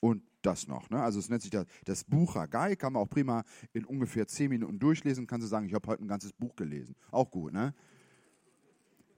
Und 0.01 0.23
das 0.43 0.69
noch. 0.69 0.91
Ne? 0.91 1.03
Also 1.03 1.19
es 1.19 1.29
nennt 1.29 1.43
sich 1.43 1.51
das, 1.51 1.67
das 1.85 2.05
Buch 2.05 2.35
Haggai, 2.35 2.77
kann 2.77 2.93
man 2.93 3.03
auch 3.03 3.09
prima 3.09 3.45
in 3.73 3.85
ungefähr 3.85 4.27
zehn 4.27 4.51
Minuten 4.51 4.79
durchlesen. 4.79 5.27
Kannst 5.27 5.47
du 5.47 5.49
sagen, 5.49 5.67
ich 5.67 5.75
habe 5.75 5.89
heute 5.89 6.05
ein 6.05 6.09
ganzes 6.09 6.33
Buch 6.33 6.55
gelesen. 6.57 6.95
Auch 7.11 7.31
gut, 7.31 7.53
ne? 7.53 7.75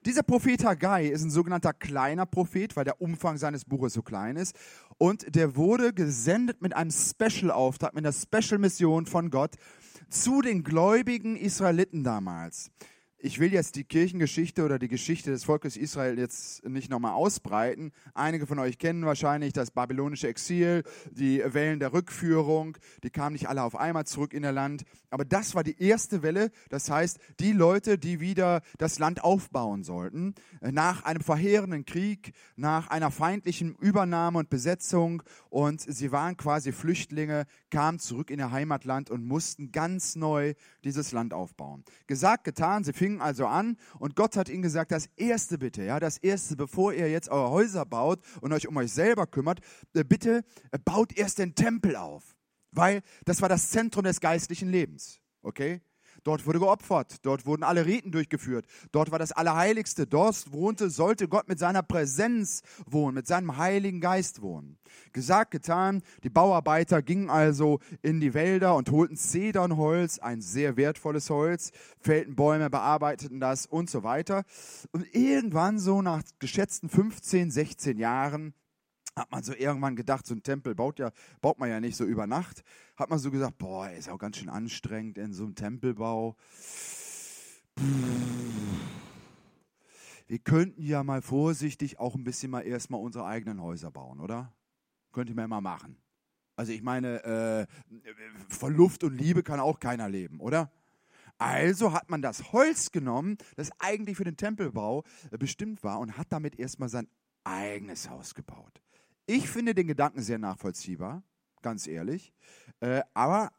Dieser 0.05 0.23
Prophet 0.23 0.63
Haggai 0.63 1.07
ist 1.07 1.23
ein 1.23 1.29
sogenannter 1.29 1.73
kleiner 1.73 2.25
Prophet, 2.25 2.77
weil 2.77 2.85
der 2.85 3.01
Umfang 3.01 3.35
seines 3.35 3.65
Buches 3.65 3.91
so 3.91 4.01
klein 4.01 4.37
ist. 4.37 4.55
Und 4.97 5.35
der 5.35 5.57
wurde 5.57 5.91
gesendet 5.91 6.61
mit 6.61 6.73
einem 6.73 6.91
Special-Auftrag, 6.91 7.93
mit 7.93 8.05
einer 8.05 8.13
Special-Mission 8.13 9.05
von 9.05 9.29
Gott 9.29 9.55
zu 10.09 10.41
den 10.41 10.63
gläubigen 10.63 11.35
Israeliten 11.35 12.03
damals 12.03 12.71
ich 13.19 13.39
will 13.39 13.51
jetzt 13.51 13.75
die 13.75 13.83
Kirchengeschichte 13.83 14.63
oder 14.63 14.77
die 14.77 14.87
Geschichte 14.87 15.31
des 15.31 15.43
Volkes 15.43 15.75
Israel 15.75 16.19
jetzt 16.19 16.63
nicht 16.67 16.91
nochmal 16.91 17.13
ausbreiten. 17.13 17.91
Einige 18.13 18.45
von 18.45 18.59
euch 18.59 18.77
kennen 18.77 19.05
wahrscheinlich 19.05 19.53
das 19.53 19.71
babylonische 19.71 20.27
Exil, 20.27 20.83
die 21.09 21.41
Wellen 21.43 21.79
der 21.79 21.93
Rückführung. 21.93 22.77
Die 23.03 23.09
kamen 23.09 23.33
nicht 23.33 23.49
alle 23.49 23.63
auf 23.63 23.75
einmal 23.75 24.05
zurück 24.05 24.33
in 24.33 24.43
ihr 24.43 24.51
Land. 24.51 24.83
Aber 25.09 25.25
das 25.25 25.55
war 25.55 25.63
die 25.63 25.81
erste 25.81 26.21
Welle. 26.21 26.51
Das 26.69 26.91
heißt, 26.91 27.17
die 27.39 27.53
Leute, 27.53 27.97
die 27.97 28.19
wieder 28.19 28.61
das 28.77 28.99
Land 28.99 29.23
aufbauen 29.23 29.83
sollten, 29.83 30.35
nach 30.61 31.03
einem 31.03 31.21
verheerenden 31.21 31.85
Krieg, 31.85 32.33
nach 32.55 32.87
einer 32.89 33.09
feindlichen 33.09 33.75
Übernahme 33.77 34.37
und 34.37 34.51
Besetzung. 34.51 35.23
Und 35.49 35.81
sie 35.81 36.11
waren 36.11 36.37
quasi 36.37 36.71
Flüchtlinge, 36.71 37.47
kamen 37.71 37.97
zurück 37.97 38.29
in 38.29 38.39
ihr 38.39 38.51
Heimatland 38.51 39.09
und 39.09 39.25
mussten 39.25 39.71
ganz 39.71 40.15
neu 40.15 40.53
dieses 40.83 41.13
Land 41.13 41.33
aufbauen. 41.33 41.83
Gesagt, 42.05 42.43
getan, 42.43 42.83
sie 42.83 42.93
fingen 42.93 43.06
also 43.21 43.47
an 43.47 43.77
und 43.99 44.15
Gott 44.15 44.37
hat 44.37 44.49
ihnen 44.49 44.61
gesagt, 44.61 44.91
das 44.91 45.07
erste 45.15 45.57
bitte, 45.57 45.83
ja, 45.83 45.99
das 45.99 46.17
erste, 46.17 46.55
bevor 46.55 46.93
ihr 46.93 47.09
jetzt 47.09 47.29
eure 47.29 47.49
Häuser 47.49 47.85
baut 47.85 48.19
und 48.41 48.53
euch 48.53 48.67
um 48.67 48.77
euch 48.77 48.91
selber 48.91 49.25
kümmert, 49.27 49.59
äh, 49.93 50.03
bitte 50.03 50.43
äh, 50.71 50.79
baut 50.79 51.17
erst 51.17 51.39
den 51.39 51.55
Tempel 51.55 51.95
auf, 51.95 52.35
weil 52.71 53.01
das 53.25 53.41
war 53.41 53.49
das 53.49 53.69
Zentrum 53.69 54.03
des 54.03 54.19
geistlichen 54.19 54.69
Lebens, 54.69 55.19
okay? 55.41 55.81
Dort 56.27 56.45
wurde 56.45 56.59
geopfert, 56.59 57.25
dort 57.25 57.45
wurden 57.45 57.63
alle 57.63 57.85
Riten 57.85 58.11
durchgeführt, 58.11 58.65
dort 58.91 59.11
war 59.11 59.17
das 59.17 59.31
Allerheiligste, 59.31 60.05
dort 60.05 60.51
wohnte, 60.51 60.89
sollte 60.89 61.29
Gott 61.29 61.47
mit 61.47 61.57
seiner 61.57 61.83
Präsenz 61.83 62.63
wohnen, 62.85 63.15
mit 63.15 63.27
seinem 63.27 63.55
Heiligen 63.55 64.01
Geist 64.01 64.41
wohnen. 64.41 64.77
Gesagt, 65.13 65.51
getan, 65.51 66.01
die 66.25 66.29
Bauarbeiter 66.29 67.01
gingen 67.01 67.29
also 67.29 67.79
in 68.01 68.19
die 68.19 68.33
Wälder 68.33 68.75
und 68.75 68.91
holten 68.91 69.15
Zedernholz, 69.15 70.19
ein 70.19 70.41
sehr 70.41 70.75
wertvolles 70.75 71.29
Holz, 71.29 71.71
fällten 71.97 72.35
Bäume, 72.35 72.69
bearbeiteten 72.69 73.39
das 73.39 73.65
und 73.65 73.89
so 73.89 74.03
weiter. 74.03 74.43
Und 74.91 75.07
irgendwann 75.15 75.79
so 75.79 76.01
nach 76.01 76.23
geschätzten 76.39 76.89
15, 76.89 77.51
16 77.51 77.99
Jahren 77.99 78.53
hat 79.17 79.31
man 79.31 79.43
so 79.43 79.53
irgendwann 79.53 79.95
gedacht, 79.95 80.25
so 80.25 80.33
ein 80.33 80.43
Tempel 80.43 80.75
baut, 80.75 80.99
ja, 80.99 81.11
baut 81.41 81.59
man 81.59 81.69
ja 81.69 81.79
nicht 81.79 81.97
so 81.97 82.05
über 82.05 82.27
Nacht. 82.27 82.63
Hat 82.95 83.09
man 83.09 83.19
so 83.19 83.31
gesagt, 83.31 83.57
boah, 83.57 83.89
ist 83.89 84.09
auch 84.09 84.19
ganz 84.19 84.37
schön 84.37 84.49
anstrengend 84.49 85.17
in 85.17 85.33
so 85.33 85.43
einem 85.43 85.55
Tempelbau. 85.55 86.35
Wir 90.27 90.39
könnten 90.39 90.81
ja 90.81 91.03
mal 91.03 91.21
vorsichtig 91.21 91.99
auch 91.99 92.15
ein 92.15 92.23
bisschen 92.23 92.51
mal 92.51 92.61
erstmal 92.61 93.01
unsere 93.01 93.25
eigenen 93.25 93.61
Häuser 93.61 93.91
bauen, 93.91 94.19
oder? 94.19 94.53
könnte 95.17 95.33
man 95.33 95.49
mal 95.49 95.61
machen. 95.61 95.97
Also 96.55 96.71
ich 96.71 96.83
meine, 96.83 97.23
äh, 97.23 97.67
von 98.49 98.71
Luft 98.71 99.03
und 99.03 99.17
Liebe 99.17 99.41
kann 99.41 99.59
auch 99.59 99.79
keiner 99.79 100.07
leben, 100.07 100.39
oder? 100.39 100.71
Also 101.39 101.91
hat 101.91 102.11
man 102.11 102.21
das 102.21 102.51
Holz 102.51 102.91
genommen, 102.91 103.37
das 103.55 103.71
eigentlich 103.79 104.17
für 104.17 104.25
den 104.25 104.37
Tempelbau 104.37 105.03
bestimmt 105.39 105.83
war, 105.83 105.99
und 105.99 106.19
hat 106.19 106.27
damit 106.29 106.59
erstmal 106.59 106.89
sein 106.89 107.07
eigenes 107.43 108.11
Haus 108.11 108.35
gebaut. 108.35 108.79
Ich 109.29 109.49
finde 109.49 109.75
den 109.75 109.87
Gedanken 109.87 110.21
sehr 110.21 110.37
nachvollziehbar, 110.37 111.21
ganz 111.61 111.85
ehrlich. 111.85 112.33
Äh, 112.79 113.01
aber 113.13 113.51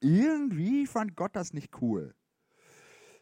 irgendwie 0.00 0.84
fand 0.86 1.14
Gott 1.14 1.36
das 1.36 1.52
nicht 1.52 1.80
cool. 1.80 2.12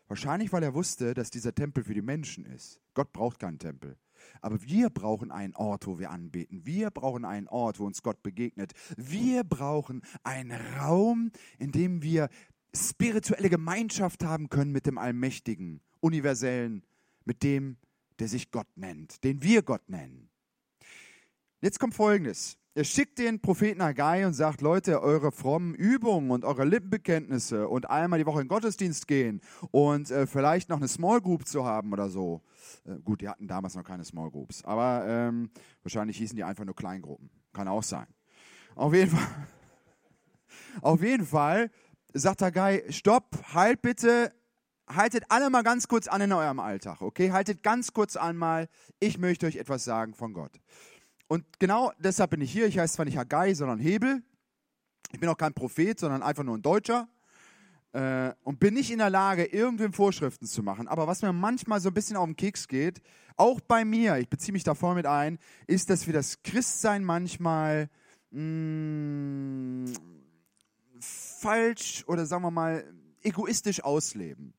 Wahrscheinlich, 0.08 0.50
weil 0.50 0.62
er 0.62 0.72
wusste, 0.72 1.12
dass 1.12 1.30
dieser 1.30 1.54
Tempel 1.54 1.84
für 1.84 1.92
die 1.92 2.00
Menschen 2.00 2.46
ist. 2.46 2.80
Gott 2.94 3.12
braucht 3.12 3.38
keinen 3.38 3.58
Tempel. 3.58 3.98
Aber 4.40 4.62
wir 4.62 4.88
brauchen 4.88 5.30
einen 5.30 5.54
Ort, 5.54 5.86
wo 5.86 5.98
wir 5.98 6.10
anbeten. 6.10 6.64
Wir 6.64 6.90
brauchen 6.90 7.26
einen 7.26 7.48
Ort, 7.48 7.78
wo 7.78 7.84
uns 7.84 8.02
Gott 8.02 8.22
begegnet. 8.22 8.72
Wir 8.96 9.44
brauchen 9.44 10.00
einen 10.22 10.58
Raum, 10.78 11.32
in 11.58 11.70
dem 11.70 12.02
wir 12.02 12.30
spirituelle 12.74 13.50
Gemeinschaft 13.50 14.24
haben 14.24 14.48
können 14.48 14.72
mit 14.72 14.86
dem 14.86 14.96
Allmächtigen, 14.96 15.82
Universellen, 16.00 16.82
mit 17.26 17.42
dem, 17.42 17.76
der 18.20 18.28
sich 18.28 18.50
Gott 18.50 18.68
nennt, 18.74 19.22
den 19.22 19.42
wir 19.42 19.62
Gott 19.62 19.86
nennen. 19.90 20.30
Jetzt 21.64 21.80
kommt 21.80 21.94
Folgendes. 21.94 22.58
Er 22.74 22.84
schickt 22.84 23.18
den 23.18 23.40
Propheten 23.40 23.82
Haggai 23.82 24.26
und 24.26 24.34
sagt, 24.34 24.60
Leute, 24.60 25.00
eure 25.00 25.32
frommen 25.32 25.74
Übungen 25.74 26.30
und 26.30 26.44
eure 26.44 26.66
Lippenbekenntnisse 26.66 27.68
und 27.68 27.88
einmal 27.88 28.18
die 28.18 28.26
Woche 28.26 28.42
in 28.42 28.44
den 28.44 28.48
Gottesdienst 28.50 29.08
gehen 29.08 29.40
und 29.70 30.10
äh, 30.10 30.26
vielleicht 30.26 30.68
noch 30.68 30.76
eine 30.76 30.88
Small 30.88 31.22
Group 31.22 31.48
zu 31.48 31.64
haben 31.64 31.94
oder 31.94 32.10
so. 32.10 32.42
Äh, 32.84 32.98
gut, 33.02 33.22
die 33.22 33.30
hatten 33.30 33.48
damals 33.48 33.76
noch 33.76 33.82
keine 33.82 34.04
Small 34.04 34.30
Groups, 34.30 34.62
aber 34.62 35.06
ähm, 35.08 35.48
wahrscheinlich 35.82 36.18
hießen 36.18 36.36
die 36.36 36.44
einfach 36.44 36.66
nur 36.66 36.76
Kleingruppen. 36.76 37.30
Kann 37.54 37.66
auch 37.66 37.82
sein. 37.82 38.08
Auf 38.74 38.92
jeden 38.92 39.12
Fall, 39.12 39.26
auf 40.82 41.02
jeden 41.02 41.24
Fall 41.24 41.70
sagt 42.12 42.42
Haggai, 42.42 42.84
stopp, 42.90 43.38
halt 43.54 43.80
bitte, 43.80 44.34
haltet 44.86 45.24
alle 45.30 45.48
mal 45.48 45.62
ganz 45.62 45.88
kurz 45.88 46.08
an 46.08 46.20
in 46.20 46.32
eurem 46.34 46.60
Alltag, 46.60 47.00
okay? 47.00 47.32
Haltet 47.32 47.62
ganz 47.62 47.94
kurz 47.94 48.16
an 48.16 48.36
mal, 48.36 48.68
ich 49.00 49.16
möchte 49.16 49.46
euch 49.46 49.56
etwas 49.56 49.84
sagen 49.84 50.12
von 50.12 50.34
Gott. 50.34 50.60
Und 51.26 51.44
genau 51.58 51.92
deshalb 51.98 52.30
bin 52.30 52.40
ich 52.40 52.52
hier. 52.52 52.66
Ich 52.66 52.78
heiße 52.78 52.94
zwar 52.94 53.04
nicht 53.04 53.16
Haggai, 53.16 53.54
sondern 53.54 53.78
Hebel. 53.78 54.22
Ich 55.12 55.20
bin 55.20 55.28
auch 55.28 55.38
kein 55.38 55.54
Prophet, 55.54 55.98
sondern 55.98 56.22
einfach 56.22 56.44
nur 56.44 56.56
ein 56.56 56.62
Deutscher. 56.62 57.08
Äh, 57.92 58.32
und 58.42 58.58
bin 58.58 58.74
nicht 58.74 58.90
in 58.90 58.98
der 58.98 59.10
Lage, 59.10 59.44
irgendwem 59.44 59.92
Vorschriften 59.92 60.46
zu 60.46 60.62
machen. 60.62 60.88
Aber 60.88 61.06
was 61.06 61.22
mir 61.22 61.32
manchmal 61.32 61.80
so 61.80 61.90
ein 61.90 61.94
bisschen 61.94 62.16
auf 62.16 62.26
den 62.26 62.36
Keks 62.36 62.66
geht, 62.66 63.00
auch 63.36 63.60
bei 63.60 63.84
mir, 63.84 64.16
ich 64.18 64.28
beziehe 64.28 64.52
mich 64.52 64.64
da 64.64 64.74
voll 64.74 64.96
mit 64.96 65.06
ein, 65.06 65.38
ist, 65.66 65.90
dass 65.90 66.06
wir 66.06 66.12
das 66.12 66.42
Christsein 66.42 67.04
manchmal 67.04 67.88
mh, 68.32 68.40
mm, 68.40 69.92
falsch 70.98 72.04
oder 72.06 72.26
sagen 72.26 72.42
wir 72.42 72.50
mal 72.50 72.84
egoistisch 73.22 73.82
ausleben. 73.82 74.54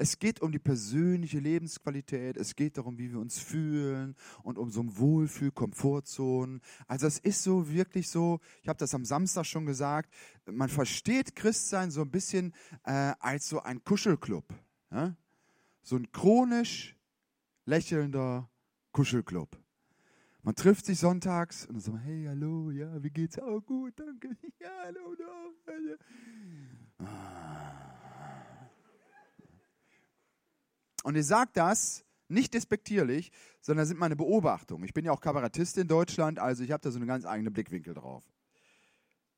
Es 0.00 0.18
geht 0.18 0.40
um 0.40 0.50
die 0.50 0.58
persönliche 0.58 1.40
Lebensqualität, 1.40 2.38
es 2.38 2.56
geht 2.56 2.78
darum, 2.78 2.96
wie 2.96 3.12
wir 3.12 3.20
uns 3.20 3.38
fühlen 3.38 4.16
und 4.42 4.56
um 4.56 4.70
so 4.70 4.80
ein 4.80 4.96
Wohlfühl, 4.96 5.50
Komfortzonen. 5.50 6.62
Also 6.86 7.06
es 7.06 7.18
ist 7.18 7.42
so 7.42 7.70
wirklich 7.70 8.08
so, 8.08 8.40
ich 8.62 8.68
habe 8.68 8.78
das 8.78 8.94
am 8.94 9.04
Samstag 9.04 9.44
schon 9.44 9.66
gesagt, 9.66 10.10
man 10.46 10.70
versteht 10.70 11.36
Christsein 11.36 11.90
so 11.90 12.00
ein 12.00 12.10
bisschen 12.10 12.54
äh, 12.84 13.12
als 13.20 13.50
so 13.50 13.60
ein 13.60 13.84
Kuschelclub. 13.84 14.46
Ja? 14.90 15.14
So 15.82 15.96
ein 15.96 16.10
chronisch 16.12 16.96
lächelnder 17.66 18.48
Kuschelclub. 18.92 19.54
Man 20.42 20.54
trifft 20.54 20.86
sich 20.86 20.98
sonntags 20.98 21.66
und 21.66 21.74
dann 21.74 21.80
sagt 21.82 21.96
man, 21.96 22.04
hey, 22.04 22.24
hallo, 22.26 22.70
ja, 22.70 23.02
wie 23.02 23.10
geht's? 23.10 23.38
Oh, 23.38 23.60
gut, 23.60 23.92
danke. 24.00 24.34
Ja, 24.60 24.70
hallo, 24.82 25.14
hallo. 25.66 25.96
Ah. 27.00 27.89
Und 31.02 31.16
ich 31.16 31.26
sage 31.26 31.50
das 31.54 32.04
nicht 32.28 32.54
despektierlich, 32.54 33.32
sondern 33.60 33.82
das 33.82 33.88
sind 33.88 33.98
meine 33.98 34.16
Beobachtungen. 34.16 34.84
Ich 34.84 34.94
bin 34.94 35.04
ja 35.04 35.12
auch 35.12 35.20
Kabarettist 35.20 35.78
in 35.78 35.88
Deutschland, 35.88 36.38
also 36.38 36.62
ich 36.62 36.70
habe 36.70 36.80
da 36.80 36.90
so 36.90 36.98
einen 36.98 37.08
ganz 37.08 37.24
eigenen 37.24 37.52
Blickwinkel 37.52 37.94
drauf. 37.94 38.24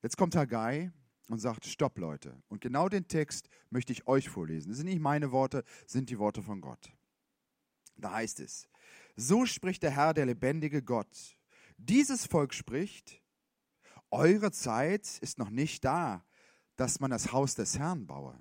Jetzt 0.02 0.16
kommt 0.16 0.36
Haggai 0.36 0.92
und 1.28 1.38
sagt, 1.38 1.64
stopp 1.64 1.98
Leute. 1.98 2.42
Und 2.48 2.60
genau 2.60 2.88
den 2.88 3.08
Text 3.08 3.48
möchte 3.70 3.92
ich 3.92 4.06
euch 4.06 4.28
vorlesen. 4.28 4.68
Das 4.68 4.78
sind 4.78 4.86
nicht 4.86 5.00
meine 5.00 5.32
Worte, 5.32 5.64
sind 5.86 6.10
die 6.10 6.18
Worte 6.18 6.42
von 6.42 6.60
Gott. 6.60 6.92
Da 7.96 8.12
heißt 8.12 8.40
es, 8.40 8.68
so 9.16 9.46
spricht 9.46 9.82
der 9.82 9.92
Herr, 9.92 10.14
der 10.14 10.26
lebendige 10.26 10.82
Gott. 10.82 11.36
Dieses 11.78 12.26
Volk 12.26 12.52
spricht, 12.52 13.22
eure 14.10 14.52
Zeit 14.52 15.18
ist 15.20 15.38
noch 15.38 15.50
nicht 15.50 15.84
da, 15.84 16.24
dass 16.76 17.00
man 17.00 17.10
das 17.10 17.32
Haus 17.32 17.54
des 17.54 17.78
Herrn 17.78 18.06
baue. 18.06 18.40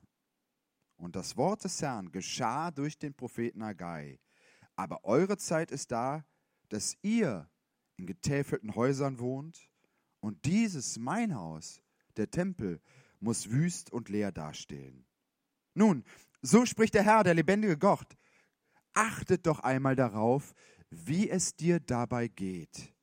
Und 1.02 1.16
das 1.16 1.36
Wort 1.36 1.64
des 1.64 1.82
Herrn 1.82 2.12
geschah 2.12 2.70
durch 2.70 3.00
den 3.00 3.16
Propheten 3.16 3.64
Haggai. 3.64 4.20
Aber 4.76 5.04
eure 5.04 5.36
Zeit 5.36 5.72
ist 5.72 5.92
da, 5.92 6.24
dass 6.70 6.96
ihr 7.02 7.50
in 7.98 8.06
getäfelten 8.06 8.76
Häusern 8.76 9.18
wohnt 9.18 9.68
und 10.20 10.46
dieses 10.46 11.00
mein 11.00 11.34
Haus, 11.34 11.82
der 12.18 12.30
Tempel, 12.30 12.80
muss 13.20 13.50
wüst 13.50 13.92
und 13.92 14.10
leer 14.10 14.32
dastehen. 14.32 15.08
Nun, 15.74 16.04
so 16.44 16.68
spricht 16.68 16.94
der 16.94 17.04
Herr, 17.04 17.24
der 17.24 17.34
lebendige 17.34 17.80
Gott. 17.80 18.16
Achtet 18.94 19.48
doch 19.48 19.60
einmal 19.62 19.96
darauf, 19.96 20.54
wie 20.92 21.32
es 21.32 21.56
dir 21.56 21.80
dabei 21.80 22.28
geht. 22.28 22.94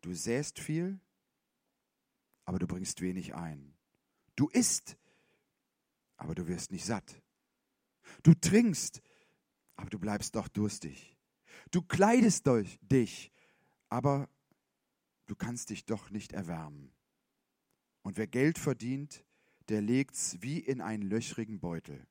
Du 0.00 0.12
säst 0.12 0.58
viel, 0.58 0.98
aber 2.44 2.58
du 2.58 2.66
bringst 2.66 3.00
wenig 3.00 3.32
ein. 3.36 3.76
Du 4.34 4.48
isst 4.48 4.96
aber 6.16 6.34
du 6.34 6.46
wirst 6.48 6.72
nicht 6.72 6.84
satt. 6.84 7.22
Du 8.22 8.34
trinkst, 8.34 9.00
aber 9.76 9.90
du 9.90 9.98
bleibst 9.98 10.34
doch 10.36 10.48
durstig. 10.48 11.16
Du 11.70 11.82
kleidest 11.82 12.46
dich, 12.82 13.32
aber 13.88 14.28
du 15.26 15.34
kannst 15.34 15.70
dich 15.70 15.84
doch 15.84 16.10
nicht 16.10 16.32
erwärmen. 16.32 16.92
Und 18.02 18.16
wer 18.16 18.26
Geld 18.26 18.58
verdient, 18.58 19.24
der 19.68 19.80
legt's 19.80 20.36
wie 20.40 20.58
in 20.58 20.80
einen 20.80 21.02
löchrigen 21.02 21.58
Beutel. 21.58 22.06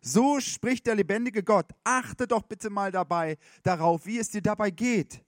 So 0.00 0.40
spricht 0.40 0.86
der 0.86 0.94
lebendige 0.94 1.42
Gott. 1.42 1.70
Achte 1.84 2.26
doch 2.26 2.42
bitte 2.42 2.70
mal 2.70 2.90
dabei 2.90 3.38
darauf, 3.62 4.06
wie 4.06 4.18
es 4.18 4.30
dir 4.30 4.42
dabei 4.42 4.70
geht. 4.70 5.24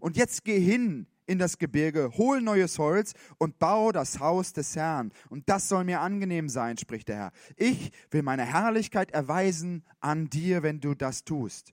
Und 0.00 0.16
jetzt 0.16 0.44
geh 0.44 0.58
hin 0.58 1.06
in 1.26 1.38
das 1.38 1.58
Gebirge, 1.58 2.12
hol 2.16 2.40
neues 2.40 2.78
Holz 2.78 3.14
und 3.38 3.58
bau 3.58 3.92
das 3.92 4.18
Haus 4.20 4.52
des 4.52 4.76
Herrn. 4.76 5.12
Und 5.28 5.48
das 5.48 5.68
soll 5.68 5.84
mir 5.84 6.00
angenehm 6.00 6.48
sein, 6.48 6.78
spricht 6.78 7.08
der 7.08 7.16
Herr. 7.16 7.32
Ich 7.56 7.92
will 8.10 8.22
meine 8.22 8.44
Herrlichkeit 8.44 9.10
erweisen 9.12 9.84
an 10.00 10.28
dir, 10.28 10.62
wenn 10.62 10.80
du 10.80 10.94
das 10.94 11.24
tust. 11.24 11.72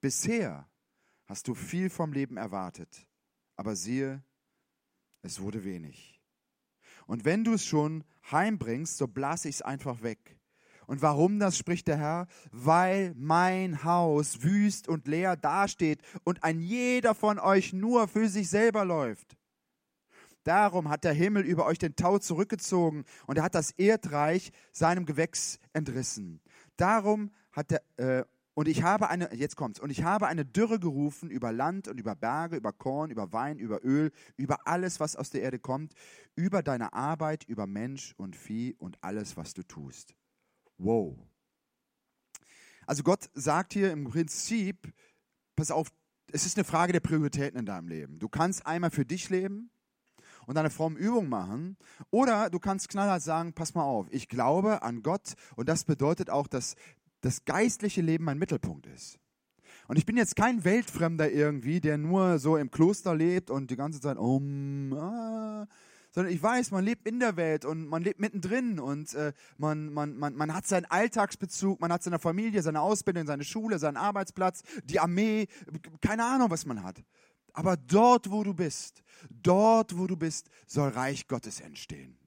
Bisher 0.00 0.68
hast 1.26 1.48
du 1.48 1.54
viel 1.54 1.90
vom 1.90 2.12
Leben 2.12 2.36
erwartet, 2.36 3.06
aber 3.56 3.76
siehe, 3.76 4.22
es 5.22 5.40
wurde 5.40 5.64
wenig. 5.64 6.20
Und 7.06 7.24
wenn 7.24 7.44
du 7.44 7.54
es 7.54 7.64
schon 7.64 8.04
heimbringst, 8.30 8.96
so 8.96 9.08
blas 9.08 9.44
ich 9.44 9.56
es 9.56 9.62
einfach 9.62 10.02
weg. 10.02 10.39
Und 10.90 11.02
warum 11.02 11.38
das 11.38 11.56
spricht 11.56 11.86
der 11.86 11.98
Herr? 11.98 12.26
Weil 12.50 13.14
mein 13.16 13.84
Haus 13.84 14.42
wüst 14.42 14.88
und 14.88 15.06
leer 15.06 15.36
dasteht 15.36 16.02
und 16.24 16.42
ein 16.42 16.58
jeder 16.58 17.14
von 17.14 17.38
euch 17.38 17.72
nur 17.72 18.08
für 18.08 18.28
sich 18.28 18.50
selber 18.50 18.84
läuft. 18.84 19.36
Darum 20.42 20.88
hat 20.88 21.04
der 21.04 21.12
Himmel 21.12 21.44
über 21.44 21.66
euch 21.66 21.78
den 21.78 21.94
Tau 21.94 22.18
zurückgezogen 22.18 23.04
und 23.28 23.38
er 23.38 23.44
hat 23.44 23.54
das 23.54 23.70
Erdreich 23.70 24.50
seinem 24.72 25.06
Gewächs 25.06 25.60
entrissen. 25.72 26.40
Darum 26.76 27.30
hat 27.52 27.70
der, 27.70 27.82
äh, 27.96 28.24
und 28.54 28.66
ich 28.66 28.82
habe 28.82 29.08
eine, 29.08 29.32
jetzt 29.32 29.54
kommt's, 29.54 29.78
und 29.78 29.90
ich 29.90 30.02
habe 30.02 30.26
eine 30.26 30.44
Dürre 30.44 30.80
gerufen 30.80 31.30
über 31.30 31.52
Land 31.52 31.86
und 31.86 32.00
über 32.00 32.16
Berge, 32.16 32.56
über 32.56 32.72
Korn, 32.72 33.12
über 33.12 33.32
Wein, 33.32 33.60
über 33.60 33.84
Öl, 33.84 34.10
über 34.36 34.66
alles, 34.66 34.98
was 34.98 35.14
aus 35.14 35.30
der 35.30 35.42
Erde 35.42 35.60
kommt, 35.60 35.94
über 36.34 36.64
deine 36.64 36.94
Arbeit, 36.94 37.44
über 37.44 37.68
Mensch 37.68 38.12
und 38.16 38.34
Vieh 38.34 38.74
und 38.80 38.98
alles, 39.04 39.36
was 39.36 39.54
du 39.54 39.62
tust. 39.62 40.16
Wow. 40.82 41.16
Also 42.86 43.02
Gott 43.02 43.28
sagt 43.34 43.74
hier 43.74 43.92
im 43.92 44.04
Prinzip, 44.04 44.92
pass 45.54 45.70
auf, 45.70 45.92
es 46.32 46.46
ist 46.46 46.56
eine 46.56 46.64
Frage 46.64 46.92
der 46.92 47.00
Prioritäten 47.00 47.58
in 47.58 47.66
deinem 47.66 47.88
Leben. 47.88 48.18
Du 48.18 48.28
kannst 48.28 48.66
einmal 48.66 48.90
für 48.90 49.04
dich 49.04 49.28
leben 49.30 49.70
und 50.46 50.56
eine 50.56 50.70
Form 50.70 50.96
Übung 50.96 51.28
machen 51.28 51.76
oder 52.10 52.50
du 52.50 52.58
kannst 52.58 52.88
knallhart 52.88 53.22
sagen, 53.22 53.52
pass 53.52 53.74
mal 53.74 53.84
auf, 53.84 54.06
ich 54.10 54.28
glaube 54.28 54.82
an 54.82 55.02
Gott 55.02 55.34
und 55.54 55.68
das 55.68 55.84
bedeutet 55.84 56.30
auch, 56.30 56.46
dass 56.46 56.76
das 57.20 57.44
geistliche 57.44 58.00
Leben 58.00 58.24
mein 58.24 58.38
Mittelpunkt 58.38 58.86
ist. 58.86 59.18
Und 59.86 59.98
ich 59.98 60.06
bin 60.06 60.16
jetzt 60.16 60.36
kein 60.36 60.64
Weltfremder 60.64 61.30
irgendwie, 61.30 61.80
der 61.80 61.98
nur 61.98 62.38
so 62.38 62.56
im 62.56 62.70
Kloster 62.70 63.14
lebt 63.14 63.50
und 63.50 63.70
die 63.70 63.76
ganze 63.76 64.00
Zeit 64.00 64.16
um, 64.16 64.92
ah, 64.94 65.66
sondern 66.10 66.32
ich 66.32 66.42
weiß, 66.42 66.70
man 66.70 66.84
lebt 66.84 67.06
in 67.06 67.20
der 67.20 67.36
Welt 67.36 67.64
und 67.64 67.86
man 67.86 68.02
lebt 68.02 68.20
mittendrin 68.20 68.80
und 68.80 69.14
äh, 69.14 69.32
man, 69.58 69.92
man, 69.92 70.16
man, 70.16 70.34
man 70.34 70.54
hat 70.54 70.66
seinen 70.66 70.86
Alltagsbezug, 70.86 71.80
man 71.80 71.92
hat 71.92 72.02
seine 72.02 72.18
Familie, 72.18 72.62
seine 72.62 72.80
Ausbildung, 72.80 73.26
seine 73.26 73.44
Schule, 73.44 73.78
seinen 73.78 73.96
Arbeitsplatz, 73.96 74.62
die 74.84 75.00
Armee, 75.00 75.46
keine 76.00 76.24
Ahnung, 76.24 76.50
was 76.50 76.66
man 76.66 76.82
hat. 76.82 77.02
Aber 77.52 77.76
dort, 77.76 78.30
wo 78.30 78.44
du 78.44 78.54
bist, 78.54 79.02
dort, 79.30 79.96
wo 79.96 80.06
du 80.06 80.16
bist, 80.16 80.50
soll 80.66 80.90
Reich 80.90 81.26
Gottes 81.28 81.60
entstehen. 81.60 82.18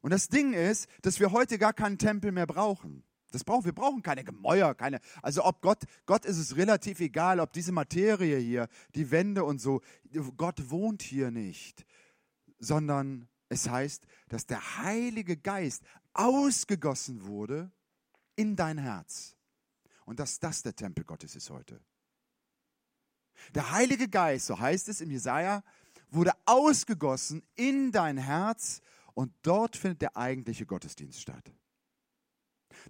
Und 0.00 0.10
das 0.10 0.28
Ding 0.28 0.52
ist, 0.52 0.88
dass 1.02 1.20
wir 1.20 1.32
heute 1.32 1.58
gar 1.58 1.72
keinen 1.72 1.98
Tempel 1.98 2.32
mehr 2.32 2.46
brauchen. 2.46 3.02
Das 3.32 3.44
brauchen, 3.44 3.64
wir 3.64 3.74
brauchen 3.74 4.02
keine 4.02 4.24
Gemäuer, 4.24 4.74
keine, 4.74 5.00
also 5.20 5.44
ob 5.44 5.60
Gott, 5.60 5.82
Gott 6.06 6.24
ist 6.24 6.38
es 6.38 6.56
relativ 6.56 7.00
egal, 7.00 7.40
ob 7.40 7.52
diese 7.52 7.72
Materie 7.72 8.38
hier, 8.38 8.68
die 8.94 9.10
Wände 9.10 9.44
und 9.44 9.60
so, 9.60 9.82
Gott 10.36 10.70
wohnt 10.70 11.02
hier 11.02 11.30
nicht, 11.30 11.84
sondern 12.58 13.28
es 13.48 13.68
heißt, 13.68 14.06
dass 14.28 14.46
der 14.46 14.78
Heilige 14.78 15.36
Geist 15.36 15.82
ausgegossen 16.12 17.26
wurde 17.26 17.70
in 18.34 18.56
dein 18.56 18.78
Herz. 18.78 19.36
Und 20.04 20.20
dass 20.20 20.38
das 20.38 20.62
der 20.62 20.74
Tempel 20.74 21.04
Gottes 21.04 21.34
ist 21.34 21.50
heute. 21.50 21.80
Der 23.54 23.72
Heilige 23.72 24.08
Geist, 24.08 24.46
so 24.46 24.58
heißt 24.58 24.88
es 24.88 25.00
im 25.00 25.10
Jesaja, 25.10 25.62
wurde 26.10 26.32
ausgegossen 26.44 27.42
in 27.54 27.92
dein 27.92 28.16
Herz 28.16 28.80
und 29.14 29.32
dort 29.42 29.76
findet 29.76 30.02
der 30.02 30.16
eigentliche 30.16 30.66
Gottesdienst 30.66 31.20
statt. 31.20 31.52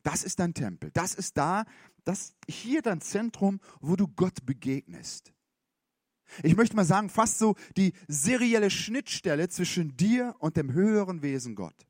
Das 0.02 0.24
ist 0.24 0.38
dein 0.38 0.54
Tempel. 0.54 0.90
Das 0.92 1.14
ist 1.14 1.36
da, 1.36 1.64
das 2.04 2.34
hier 2.48 2.82
dein 2.82 3.00
Zentrum, 3.00 3.60
wo 3.80 3.96
du 3.96 4.08
Gott 4.08 4.44
begegnest. 4.44 5.32
Ich 6.42 6.56
möchte 6.56 6.76
mal 6.76 6.84
sagen, 6.84 7.08
fast 7.08 7.38
so 7.38 7.54
die 7.76 7.92
serielle 8.08 8.70
Schnittstelle 8.70 9.48
zwischen 9.48 9.96
dir 9.96 10.34
und 10.38 10.56
dem 10.56 10.72
höheren 10.72 11.22
Wesen 11.22 11.54
Gott. 11.54 11.86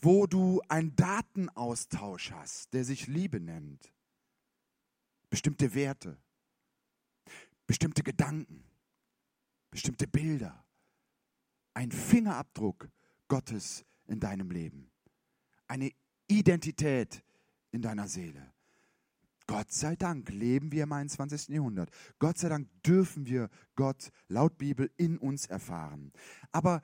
Wo 0.00 0.26
du 0.26 0.60
einen 0.68 0.94
Datenaustausch 0.96 2.32
hast, 2.32 2.72
der 2.74 2.84
sich 2.84 3.06
Liebe 3.06 3.40
nennt. 3.40 3.92
Bestimmte 5.30 5.74
Werte, 5.74 6.16
bestimmte 7.66 8.02
Gedanken, 8.02 8.64
bestimmte 9.70 10.06
Bilder. 10.06 10.64
Ein 11.72 11.90
Fingerabdruck 11.90 12.88
Gottes 13.26 13.84
in 14.06 14.20
deinem 14.20 14.50
Leben. 14.50 14.92
Eine 15.66 15.90
Identität 16.28 17.24
in 17.72 17.82
deiner 17.82 18.06
Seele. 18.06 18.53
Gott 19.46 19.72
sei 19.72 19.94
Dank 19.96 20.30
leben 20.30 20.72
wir 20.72 20.84
im 20.84 20.92
21. 20.92 21.48
Jahrhundert. 21.48 21.90
Gott 22.18 22.38
sei 22.38 22.48
Dank 22.48 22.68
dürfen 22.82 23.26
wir 23.26 23.50
Gott 23.76 24.10
laut 24.28 24.56
Bibel 24.56 24.90
in 24.96 25.18
uns 25.18 25.46
erfahren. 25.46 26.12
Aber 26.50 26.80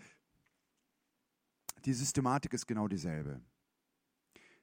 die 1.85 1.95
Systematik 1.95 2.53
ist 2.53 2.67
genau 2.67 2.89
dieselbe. 2.89 3.41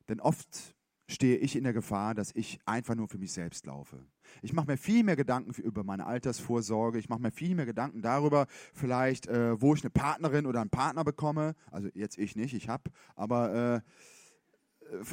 Denn 0.07 0.19
oft 0.19 0.75
stehe 1.09 1.37
ich 1.37 1.55
in 1.55 1.63
der 1.63 1.73
Gefahr, 1.73 2.13
dass 2.13 2.35
ich 2.35 2.59
einfach 2.65 2.95
nur 2.95 3.07
für 3.07 3.17
mich 3.17 3.31
selbst 3.31 3.65
laufe. 3.65 4.05
Ich 4.41 4.53
mache 4.53 4.67
mir 4.67 4.77
viel 4.77 5.03
mehr 5.03 5.15
Gedanken 5.15 5.51
über 5.61 5.83
meine 5.83 6.05
Altersvorsorge. 6.05 6.99
Ich 6.99 7.09
mache 7.09 7.21
mir 7.21 7.31
viel 7.31 7.55
mehr 7.55 7.65
Gedanken 7.65 8.01
darüber, 8.01 8.45
vielleicht, 8.73 9.27
äh, 9.27 9.59
wo 9.61 9.73
ich 9.73 9.83
eine 9.83 9.89
Partnerin 9.89 10.45
oder 10.45 10.61
einen 10.61 10.69
Partner 10.69 11.03
bekomme. 11.03 11.55
Also 11.71 11.89
jetzt 11.93 12.17
ich 12.17 12.35
nicht, 12.35 12.53
ich 12.53 12.67
habe, 12.67 12.91
aber 13.15 13.75
äh, 13.75 13.81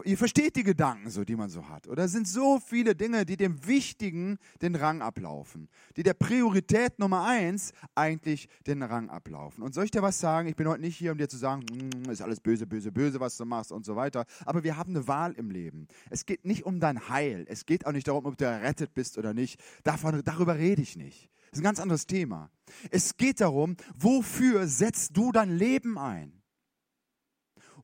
ihr 0.05 0.17
versteht 0.17 0.57
die 0.57 0.63
Gedanken 0.63 1.11
so, 1.11 1.25
die 1.25 1.37
man 1.37 1.49
so 1.49 1.69
hat. 1.69 1.89
Oder 1.89 2.05
es 2.05 2.13
sind 2.13 2.29
so 2.29 2.59
viele 2.59 2.95
Dinge, 2.95 3.25
die 3.27 3.37
dem 3.37 3.67
Wichtigen 3.67 4.39
den 4.63 4.75
Rang 4.75 5.03
ablaufen, 5.03 5.69
die 5.97 6.03
der 6.03 6.15
Priorität 6.15 6.99
Nummer 6.99 7.27
eins 7.27 7.73
eigentlich 7.95 8.49
den 8.67 8.83
Rang 8.83 9.11
ablaufen. 9.11 9.63
Und 9.63 9.75
soll 9.75 9.85
ich 9.85 9.91
dir 9.91 10.03
was 10.03 10.21
sagen? 10.21 10.49
Ich 10.49 10.57
bin 10.57 10.69
heute 10.69 10.81
nicht 10.81 10.97
hier, 10.97 11.13
um 11.13 11.19
dir 11.19 11.29
zu 11.29 11.37
sagen, 11.37 11.65
hm, 11.71 12.11
ist 12.11 12.23
alles 12.23 12.41
böse, 12.41 12.67
böse, 12.67 12.93
böse, 12.93 13.21
was 13.21 13.37
du 13.37 13.45
machst 13.45 13.73
und 13.73 13.85
so 13.85 13.97
weiter. 13.97 14.27
Aber 14.47 14.65
wir 14.65 14.77
haben 14.77 14.91
eine 14.95 15.07
Wahl 15.09 15.33
im 15.33 15.51
Leben. 15.51 15.89
Es 16.11 16.27
geht 16.27 16.45
nicht 16.45 16.65
um 16.65 16.81
dein 16.81 17.09
Heil. 17.09 17.45
Es 17.49 17.67
geht 17.67 17.87
auch 17.87 17.93
nicht 17.93 18.09
darum, 18.09 18.27
ob 18.27 18.37
du 18.37 18.45
errettet 18.45 18.95
bist 18.95 19.19
oder 19.19 19.35
nicht. 19.35 19.61
Davon, 19.83 20.23
darüber 20.25 20.57
rede 20.57 20.83
ich 20.83 20.97
nicht. 20.97 21.31
Das 21.51 21.59
ist 21.59 21.63
ein 21.63 21.65
ganz 21.65 21.81
anderes 21.81 22.07
Thema. 22.07 22.51
Es 22.91 23.17
geht 23.17 23.41
darum, 23.41 23.77
wofür 23.97 24.67
setzt 24.67 25.17
du 25.17 25.31
dein 25.31 25.51
Leben 25.51 25.99
ein? 25.99 26.44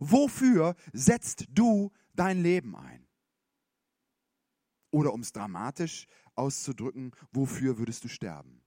Wofür 0.00 0.74
setzt 0.92 1.44
du 1.50 1.92
dein 2.14 2.42
Leben 2.42 2.74
ein? 2.74 3.06
Oder 4.90 5.12
um 5.12 5.20
es 5.20 5.32
dramatisch 5.32 6.06
auszudrücken, 6.34 7.12
wofür 7.30 7.78
würdest 7.78 8.02
du 8.02 8.08
sterben? 8.08 8.62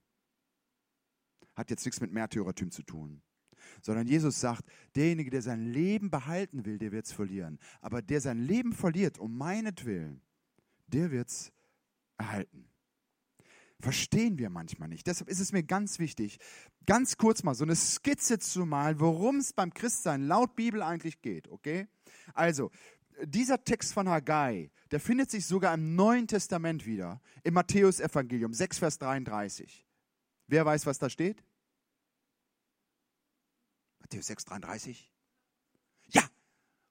Hat 1.54 1.70
jetzt 1.70 1.84
nichts 1.84 2.00
mit 2.00 2.12
Märtyrertum 2.12 2.70
zu 2.70 2.82
tun. 2.82 3.20
Sondern 3.82 4.06
Jesus 4.06 4.40
sagt, 4.40 4.64
derjenige, 4.94 5.30
der 5.30 5.42
sein 5.42 5.66
Leben 5.66 6.10
behalten 6.10 6.64
will, 6.64 6.78
der 6.78 6.92
wird 6.92 7.06
es 7.06 7.12
verlieren. 7.12 7.58
Aber 7.80 8.00
der 8.00 8.20
sein 8.20 8.38
Leben 8.38 8.72
verliert, 8.72 9.18
um 9.18 9.36
meinetwillen, 9.36 10.22
der 10.86 11.10
wird 11.10 11.28
es 11.28 11.52
erhalten 12.16 12.73
verstehen 13.80 14.38
wir 14.38 14.50
manchmal 14.50 14.88
nicht. 14.88 15.06
Deshalb 15.06 15.28
ist 15.28 15.40
es 15.40 15.52
mir 15.52 15.62
ganz 15.62 15.98
wichtig, 15.98 16.38
ganz 16.86 17.16
kurz 17.16 17.42
mal 17.42 17.54
so 17.54 17.64
eine 17.64 17.76
Skizze 17.76 18.38
zu 18.38 18.64
malen, 18.64 19.00
worum 19.00 19.36
es 19.36 19.52
beim 19.52 19.72
Christsein 19.72 20.26
laut 20.26 20.56
Bibel 20.56 20.82
eigentlich 20.82 21.22
geht. 21.22 21.48
Okay? 21.48 21.86
Also, 22.32 22.70
dieser 23.22 23.62
Text 23.62 23.92
von 23.92 24.08
Haggai, 24.08 24.70
der 24.90 25.00
findet 25.00 25.30
sich 25.30 25.46
sogar 25.46 25.74
im 25.74 25.94
Neuen 25.94 26.26
Testament 26.26 26.86
wieder, 26.86 27.20
im 27.42 27.54
Matthäus-Evangelium 27.54 28.52
6, 28.52 28.78
Vers 28.78 28.98
33. 28.98 29.86
Wer 30.46 30.66
weiß, 30.66 30.86
was 30.86 30.98
da 30.98 31.08
steht? 31.08 31.42
Matthäus 34.00 34.26
6, 34.26 34.44
33? 34.46 35.10
Ja! 36.08 36.22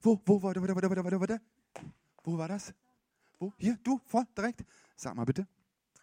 Wo, 0.02 0.19
wo, 0.26 0.41
warte, 0.41 0.62
warte, 0.62 0.76
warte, 0.76 1.04
warte, 1.04 1.19
warte. 1.19 1.41
Wo 2.24 2.38
war 2.38 2.48
das? 2.48 2.74
Wo? 3.39 3.54
Hier, 3.58 3.78
du, 3.84 4.00
vor, 4.06 4.26
direkt. 4.38 4.63
Sag 4.96 5.15
mal 5.15 5.26
bitte. 5.26 5.48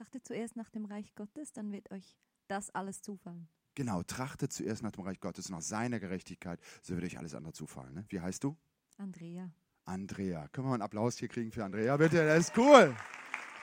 Trachtet 0.00 0.26
zuerst 0.26 0.56
nach 0.56 0.70
dem 0.70 0.86
Reich 0.86 1.14
Gottes, 1.14 1.52
dann 1.52 1.72
wird 1.72 1.90
euch 1.90 2.16
das 2.48 2.70
alles 2.70 3.02
zufallen. 3.02 3.48
Genau, 3.74 4.02
trachtet 4.02 4.50
zuerst 4.50 4.82
nach 4.82 4.92
dem 4.92 5.04
Reich 5.04 5.20
Gottes, 5.20 5.50
nach 5.50 5.60
seiner 5.60 6.00
Gerechtigkeit, 6.00 6.58
so 6.80 6.94
wird 6.94 7.04
euch 7.04 7.18
alles 7.18 7.34
andere 7.34 7.52
zufallen. 7.52 7.92
Ne? 7.92 8.06
Wie 8.08 8.18
heißt 8.18 8.42
du? 8.42 8.56
Andrea. 8.96 9.50
Andrea. 9.84 10.48
Können 10.48 10.68
wir 10.68 10.70
mal 10.70 10.74
einen 10.76 10.84
Applaus 10.84 11.18
hier 11.18 11.28
kriegen 11.28 11.52
für 11.52 11.66
Andrea, 11.66 11.98
bitte? 11.98 12.24
Das 12.24 12.48
ist 12.48 12.56
cool. 12.56 12.96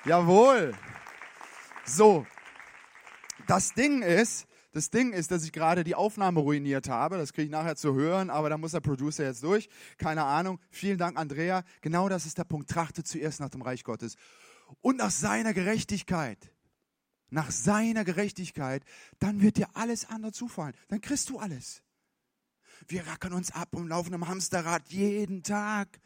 Jawohl. 0.05 0.75
So, 1.85 2.27
das 3.47 3.73
Ding 3.73 4.03
ist, 4.03 4.45
das 4.73 4.91
Ding 4.91 5.13
ist, 5.13 5.31
dass 5.31 5.43
ich 5.43 5.51
gerade 5.51 5.83
die 5.83 5.95
Aufnahme 5.95 6.41
ruiniert 6.41 6.87
habe. 6.87 7.17
Das 7.17 7.33
kriege 7.33 7.45
ich 7.45 7.51
nachher 7.51 7.75
zu 7.75 7.95
hören, 7.95 8.29
aber 8.29 8.51
da 8.51 8.59
muss 8.59 8.73
der 8.73 8.81
Producer 8.81 9.23
jetzt 9.23 9.41
durch. 9.41 9.69
Keine 9.97 10.23
Ahnung. 10.23 10.59
Vielen 10.69 10.99
Dank, 10.99 11.17
Andrea. 11.17 11.63
Genau 11.81 12.09
das 12.09 12.27
ist 12.27 12.37
der 12.37 12.43
Punkt. 12.43 12.69
Trachtet 12.69 13.07
zuerst 13.07 13.39
nach 13.39 13.49
dem 13.49 13.63
Reich 13.63 13.83
Gottes 13.83 14.17
und 14.81 14.97
nach 14.97 15.11
seiner 15.11 15.53
Gerechtigkeit, 15.53 16.53
nach 17.29 17.51
seiner 17.51 18.05
Gerechtigkeit, 18.05 18.83
dann 19.19 19.41
wird 19.41 19.57
dir 19.57 19.67
alles 19.73 20.05
andere 20.09 20.31
zufallen. 20.31 20.73
Dann 20.87 21.01
kriegst 21.01 21.29
du 21.29 21.39
alles. 21.39 21.83
Wir 22.87 23.05
rackern 23.07 23.33
uns 23.33 23.51
ab 23.51 23.75
und 23.75 23.87
laufen 23.87 24.13
im 24.13 24.27
Hamsterrad 24.27 24.89
jeden 24.89 25.43
Tag. 25.43 25.99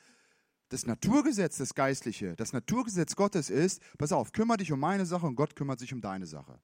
Das 0.69 0.85
Naturgesetz, 0.85 1.57
das 1.57 1.75
Geistliche, 1.75 2.35
das 2.37 2.53
Naturgesetz 2.53 3.15
Gottes 3.15 3.49
ist, 3.49 3.81
pass 3.97 4.13
auf, 4.13 4.31
kümmere 4.31 4.57
dich 4.57 4.71
um 4.71 4.79
meine 4.79 5.05
Sache 5.05 5.25
und 5.25 5.35
Gott 5.35 5.55
kümmert 5.55 5.79
sich 5.79 5.93
um 5.93 5.99
deine 5.99 6.25
Sache. 6.25 6.59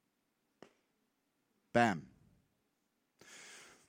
Bam. 1.73 2.07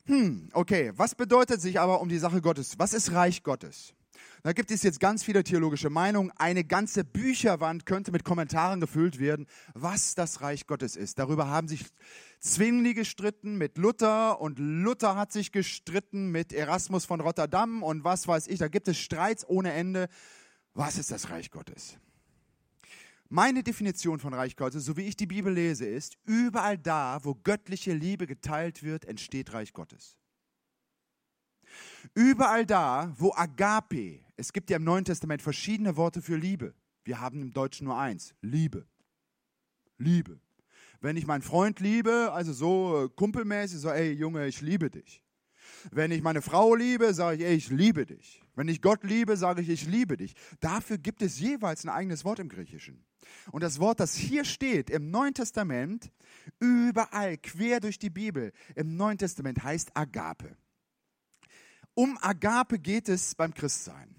Hm, 0.07 0.49
okay, 0.55 0.93
was 0.97 1.15
bedeutet 1.15 1.61
sich 1.61 1.79
aber 1.79 2.01
um 2.01 2.09
die 2.09 2.19
Sache 2.19 2.41
Gottes? 2.41 2.79
Was 2.79 2.95
ist 2.95 3.13
Reich 3.13 3.43
Gottes? 3.45 3.95
Da 4.43 4.53
gibt 4.53 4.71
es 4.71 4.83
jetzt 4.83 5.01
ganz 5.01 5.23
viele 5.23 5.45
theologische 5.45 5.91
Meinungen. 5.91 6.31
Eine 6.37 6.65
ganze 6.65 7.05
Bücherwand 7.05 7.87
könnte 7.87 8.13
mit 8.13 8.25
Kommentaren 8.25 8.81
gefüllt 8.81 9.19
werden, 9.19 9.47
was 9.75 10.15
das 10.15 10.41
Reich 10.41 10.67
Gottes 10.67 10.97
ist. 10.97 11.19
Darüber 11.19 11.49
haben 11.49 11.69
sich 11.69 11.85
Zwingli 12.41 12.95
gestritten 12.95 13.59
mit 13.59 13.79
Luther 13.79 14.41
und 14.41 14.59
Luther 14.59 15.17
hat 15.17 15.33
sich 15.33 15.53
gestritten 15.53 16.31
mit 16.31 16.53
Erasmus 16.53 17.05
von 17.05 17.21
Rotterdam 17.21 17.83
und 17.83 18.05
was 18.05 18.29
weiß 18.29 18.47
ich. 18.49 18.59
Da 18.59 18.69
gibt 18.69 18.89
es 18.89 18.99
Streits 18.99 19.47
ohne 19.49 19.73
Ende. 19.73 20.09
Was 20.75 20.99
ist 20.99 21.11
das 21.11 21.31
Reich 21.31 21.51
Gottes? 21.51 21.99
Meine 23.31 23.63
Definition 23.63 24.21
von 24.21 24.33
Reich 24.33 24.57
Gottes, 24.57 24.85
so 24.85 24.97
wie 24.97 25.03
ich 25.03 25.17
die 25.17 25.27
Bibel 25.27 25.53
lese, 25.53 25.85
ist, 25.85 26.17
überall 26.25 26.79
da, 26.79 27.19
wo 27.25 27.35
göttliche 27.35 27.93
Liebe 27.93 28.27
geteilt 28.27 28.83
wird, 28.83 29.05
entsteht 29.05 29.53
Reich 29.53 29.75
Gottes. 29.75 30.18
Überall 32.15 32.67
da, 32.67 33.13
wo 33.17 33.33
Agape, 33.35 34.21
es 34.37 34.53
gibt 34.53 34.71
ja 34.71 34.77
im 34.77 34.85
Neuen 34.85 35.05
Testament 35.05 35.43
verschiedene 35.43 35.97
Worte 35.97 36.23
für 36.23 36.37
Liebe. 36.37 36.75
Wir 37.05 37.21
haben 37.21 37.41
im 37.43 37.53
Deutschen 37.53 37.87
nur 37.87 37.99
eins, 37.99 38.35
Liebe. 38.43 38.87
Liebe. 39.99 40.41
Wenn 41.01 41.17
ich 41.17 41.27
meinen 41.27 41.43
Freund 41.43 41.81
liebe, 41.81 42.33
also 42.33 42.53
so 42.53 43.05
äh, 43.05 43.09
kumpelmäßig, 43.09 43.79
so, 43.79 43.91
ey 43.91 44.13
Junge, 44.13 44.47
ich 44.47 44.61
liebe 44.61 44.91
dich. 44.91 45.23
Wenn 45.91 46.11
ich 46.11 46.23
meine 46.23 46.43
Frau 46.43 46.75
liebe, 46.75 47.15
sage 47.15 47.37
ich, 47.37 47.45
ey, 47.45 47.55
ich 47.55 47.71
liebe 47.71 48.05
dich. 48.07 48.43
Wenn 48.55 48.69
ich 48.69 48.83
Gott 48.83 49.05
liebe, 49.05 49.37
sage 49.37 49.63
ich, 49.63 49.69
ich 49.69 49.87
liebe 49.87 50.17
dich. 50.17 50.35
Dafür 50.61 50.99
gibt 50.99 51.23
es 51.23 51.39
jeweils 51.39 51.85
ein 51.85 51.91
eigenes 51.91 52.25
Wort 52.25 52.41
im 52.41 52.49
Griechischen. 52.49 53.05
Und 53.53 53.63
das 53.63 53.79
Wort, 53.79 54.01
das 54.01 54.15
hier 54.15 54.45
steht 54.45 54.91
im 54.91 55.11
Neuen 55.11 55.35
Testament, 55.35 56.11
überall 56.59 57.37
quer 57.39 57.81
durch 57.81 57.99
die 57.99 58.11
Bibel, 58.11 58.53
im 58.75 58.97
Neuen 58.97 59.19
Testament 59.19 59.63
heißt 59.63 59.97
Agape. 59.97 60.57
Um 61.99 62.17
Agape 62.21 62.79
geht 62.79 63.09
es 63.09 63.35
beim 63.35 63.53
Christsein. 63.53 64.15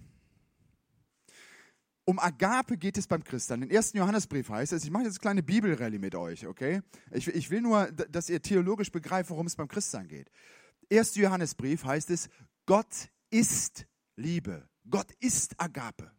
Um 2.03 2.19
Agape 2.19 2.77
geht 2.77 2.97
es 2.97 3.07
beim 3.07 3.23
Christen. 3.23 3.61
Im 3.61 3.69
ersten 3.69 3.97
Johannesbrief 3.97 4.49
heißt 4.49 4.73
es, 4.73 4.83
ich 4.83 4.91
mache 4.91 5.03
jetzt 5.03 5.13
eine 5.13 5.21
kleine 5.21 5.43
Bibelrallye 5.43 5.97
mit 5.97 6.13
euch, 6.13 6.45
okay? 6.45 6.81
Ich, 7.09 7.29
ich 7.29 7.49
will 7.49 7.61
nur, 7.61 7.89
dass 7.89 8.29
ihr 8.29 8.41
theologisch 8.41 8.91
begreift, 8.91 9.29
worum 9.29 9.47
es 9.47 9.55
beim 9.55 9.69
Christsein 9.69 10.09
geht. 10.09 10.29
Erster 10.89 11.21
Johannesbrief 11.21 11.85
heißt 11.85 12.09
es, 12.09 12.27
Gott 12.65 13.09
ist 13.29 13.85
Liebe. 14.17 14.67
Gott 14.89 15.13
ist 15.21 15.57
Agape. 15.57 16.11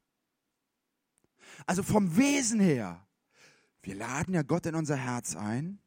Also 1.67 1.83
vom 1.83 2.17
Wesen 2.17 2.61
her, 2.61 3.07
wir 3.83 3.97
laden 3.97 4.33
ja 4.33 4.41
Gott 4.41 4.65
in 4.65 4.75
unser 4.75 4.97
Herz 4.97 5.37
ein. 5.37 5.79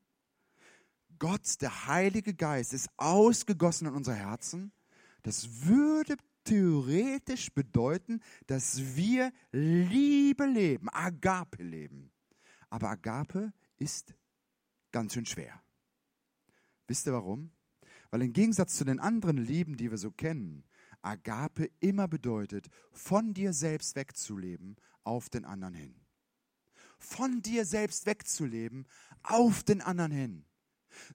Gott, 1.17 1.59
der 1.63 1.87
Heilige 1.87 2.35
Geist, 2.35 2.73
ist 2.73 2.89
ausgegossen 2.97 3.87
in 3.87 3.95
unser 3.95 4.13
Herzen. 4.13 4.71
Das 5.23 5.65
würde 5.65 6.17
theoretisch 6.43 7.51
bedeuten, 7.53 8.21
dass 8.47 8.95
wir 8.95 9.31
Liebe 9.51 10.45
leben, 10.45 10.89
Agape 10.89 11.63
leben. 11.63 12.11
Aber 12.69 12.89
Agape 12.89 13.53
ist 13.77 14.13
ganz 14.91 15.13
schön 15.13 15.25
schwer. 15.25 15.61
Wisst 16.87 17.07
ihr 17.07 17.13
warum? 17.13 17.51
Weil 18.11 18.23
im 18.23 18.33
Gegensatz 18.33 18.75
zu 18.75 18.83
den 18.83 18.99
anderen 18.99 19.37
Lieben, 19.37 19.77
die 19.77 19.89
wir 19.89 19.97
so 19.97 20.11
kennen, 20.11 20.65
Agape 21.01 21.69
immer 21.79 22.07
bedeutet, 22.07 22.69
von 22.91 23.33
dir 23.33 23.53
selbst 23.53 23.95
wegzuleben 23.95 24.75
auf 25.03 25.29
den 25.29 25.45
anderen 25.45 25.73
hin. 25.73 25.95
Von 26.99 27.41
dir 27.41 27.65
selbst 27.65 28.05
wegzuleben 28.05 28.87
auf 29.23 29.63
den 29.63 29.81
anderen 29.81 30.11
hin. 30.11 30.45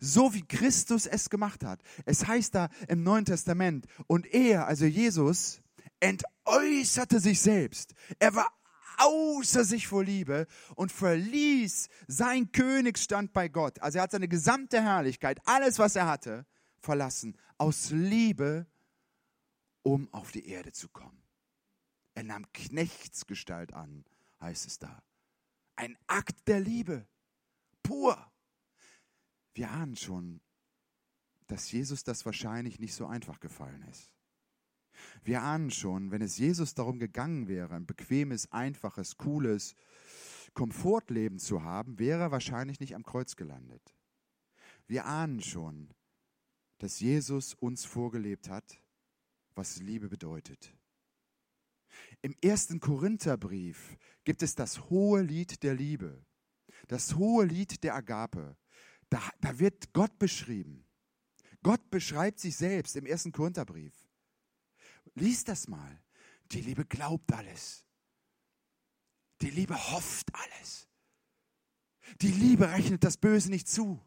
So 0.01 0.35
wie 0.35 0.47
Christus 0.47 1.07
es 1.07 1.31
gemacht 1.31 1.65
hat. 1.65 1.81
Es 2.05 2.27
heißt 2.27 2.55
da 2.55 2.69
im 2.89 3.03
Neuen 3.03 3.25
Testament, 3.25 3.87
und 4.07 4.27
er, 4.27 4.67
also 4.67 4.85
Jesus, 4.85 5.61
entäußerte 6.01 7.21
sich 7.21 7.41
selbst. 7.41 7.95
Er 8.19 8.35
war 8.35 8.53
außer 8.99 9.65
sich 9.65 9.87
vor 9.87 10.05
Liebe 10.05 10.47
und 10.75 10.93
verließ 10.93 11.89
sein 12.07 12.53
Königsstand 12.53 13.33
bei 13.33 13.49
Gott. 13.49 13.81
Also 13.81 13.99
er 13.99 14.03
hat 14.03 14.11
seine 14.11 14.29
gesamte 14.29 14.83
Herrlichkeit, 14.83 15.41
alles, 15.45 15.79
was 15.79 15.97
er 15.97 16.07
hatte, 16.07 16.47
verlassen, 16.81 17.37
aus 17.57 17.91
Liebe, 17.91 18.67
um 19.83 20.13
auf 20.13 20.33
die 20.33 20.49
Erde 20.49 20.73
zu 20.73 20.89
kommen. 20.89 21.23
Er 22.15 22.25
nahm 22.25 22.53
Knechtsgestalt 22.53 23.73
an, 23.73 24.05
heißt 24.41 24.67
es 24.67 24.79
da. 24.79 25.03
Ein 25.77 25.97
Akt 26.09 26.49
der 26.49 26.61
Liebe, 26.61 27.07
pur. 27.83 28.31
Wir 29.55 29.71
ahnen 29.71 29.97
schon, 29.97 30.41
dass 31.47 31.71
Jesus 31.73 32.05
das 32.05 32.25
wahrscheinlich 32.27 32.79
nicht 32.79 32.95
so 32.95 33.07
einfach 33.07 33.41
gefallen 33.41 33.83
ist. 33.83 34.13
Wir 35.23 35.43
ahnen 35.43 35.71
schon, 35.71 36.11
wenn 36.11 36.23
es 36.23 36.39
Jesus 36.39 36.75
darum 36.75 36.99
gegangen 36.99 37.49
wäre, 37.49 37.75
ein 37.75 37.87
bequemes, 37.87 38.51
einfaches, 38.53 39.17
cooles 39.17 39.75
Komfortleben 40.55 41.39
zu 41.39 41.63
haben, 41.63 41.99
wäre 41.99 42.23
er 42.23 42.31
wahrscheinlich 42.31 42.81
nicht 42.81 42.95
am 42.95 43.05
Kreuz 43.05 43.37
gelandet. 43.37 43.95
Wir 44.87 45.07
ahnen 45.07 45.41
schon, 45.41 45.95
dass 46.79 47.01
Jesus 47.01 47.55
uns 47.55 47.85
vorgelebt 47.85 48.49
hat, 48.49 48.83
was 49.55 49.81
Liebe 49.81 50.09
bedeutet. 50.09 50.75
Im 52.23 52.35
ersten 52.43 52.81
Korintherbrief 52.81 53.99
gibt 54.25 54.43
es 54.43 54.55
das 54.55 54.89
hohe 54.91 55.23
Lied 55.23 55.63
der 55.63 55.75
Liebe, 55.75 56.25
das 56.87 57.17
hohe 57.17 57.45
Lied 57.45 57.83
der 57.83 57.95
Agape. 57.95 58.57
Da, 59.11 59.23
da 59.41 59.59
wird 59.59 59.93
Gott 59.93 60.19
beschrieben. 60.19 60.85
Gott 61.63 61.91
beschreibt 61.91 62.41
sich 62.41 62.57
selbst 62.57 62.97
im 62.97 63.07
ersten 63.07 63.33
Korintherbrief. 63.33 63.95
Lies 65.15 65.45
das 65.45 65.69
mal. 65.69 66.03
Die 66.53 66.61
Liebe 66.61 66.85
glaubt 66.85 67.33
alles. 67.33 67.85
Die 69.41 69.51
Liebe 69.51 69.75
hofft 69.93 70.35
alles. 70.35 70.89
Die 72.21 72.33
Liebe 72.33 72.71
rechnet 72.71 73.05
das 73.05 73.17
Böse 73.17 73.51
nicht 73.51 73.69
zu. 73.69 74.01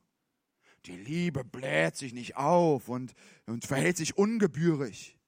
Die 0.86 0.98
Liebe 0.98 1.44
bläht 1.44 1.96
sich 1.96 2.14
nicht 2.14 2.36
auf 2.36 2.90
und, 2.90 3.14
und 3.46 3.66
verhält 3.66 3.98
sich 3.98 4.18
ungebührig, 4.18 5.20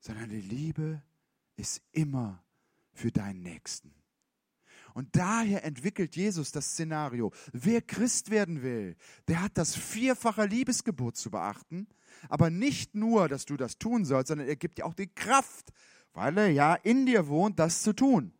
sondern 0.00 0.30
die 0.30 0.40
Liebe 0.40 1.02
ist 1.56 1.80
immer 1.92 2.44
für 2.92 3.12
deinen 3.12 3.42
Nächsten. 3.42 3.94
Und 4.96 5.14
daher 5.14 5.62
entwickelt 5.62 6.16
Jesus 6.16 6.52
das 6.52 6.70
Szenario. 6.70 7.30
Wer 7.52 7.82
Christ 7.82 8.30
werden 8.30 8.62
will, 8.62 8.96
der 9.28 9.42
hat 9.42 9.58
das 9.58 9.76
vierfache 9.76 10.46
Liebesgebot 10.46 11.18
zu 11.18 11.30
beachten. 11.30 11.86
Aber 12.30 12.48
nicht 12.48 12.94
nur, 12.94 13.28
dass 13.28 13.44
du 13.44 13.58
das 13.58 13.76
tun 13.76 14.06
sollst, 14.06 14.28
sondern 14.28 14.48
er 14.48 14.56
gibt 14.56 14.78
dir 14.78 14.86
auch 14.86 14.94
die 14.94 15.14
Kraft, 15.14 15.70
weil 16.14 16.38
er 16.38 16.50
ja 16.50 16.74
in 16.76 17.04
dir 17.04 17.28
wohnt, 17.28 17.58
das 17.58 17.82
zu 17.82 17.92
tun. 17.92 18.32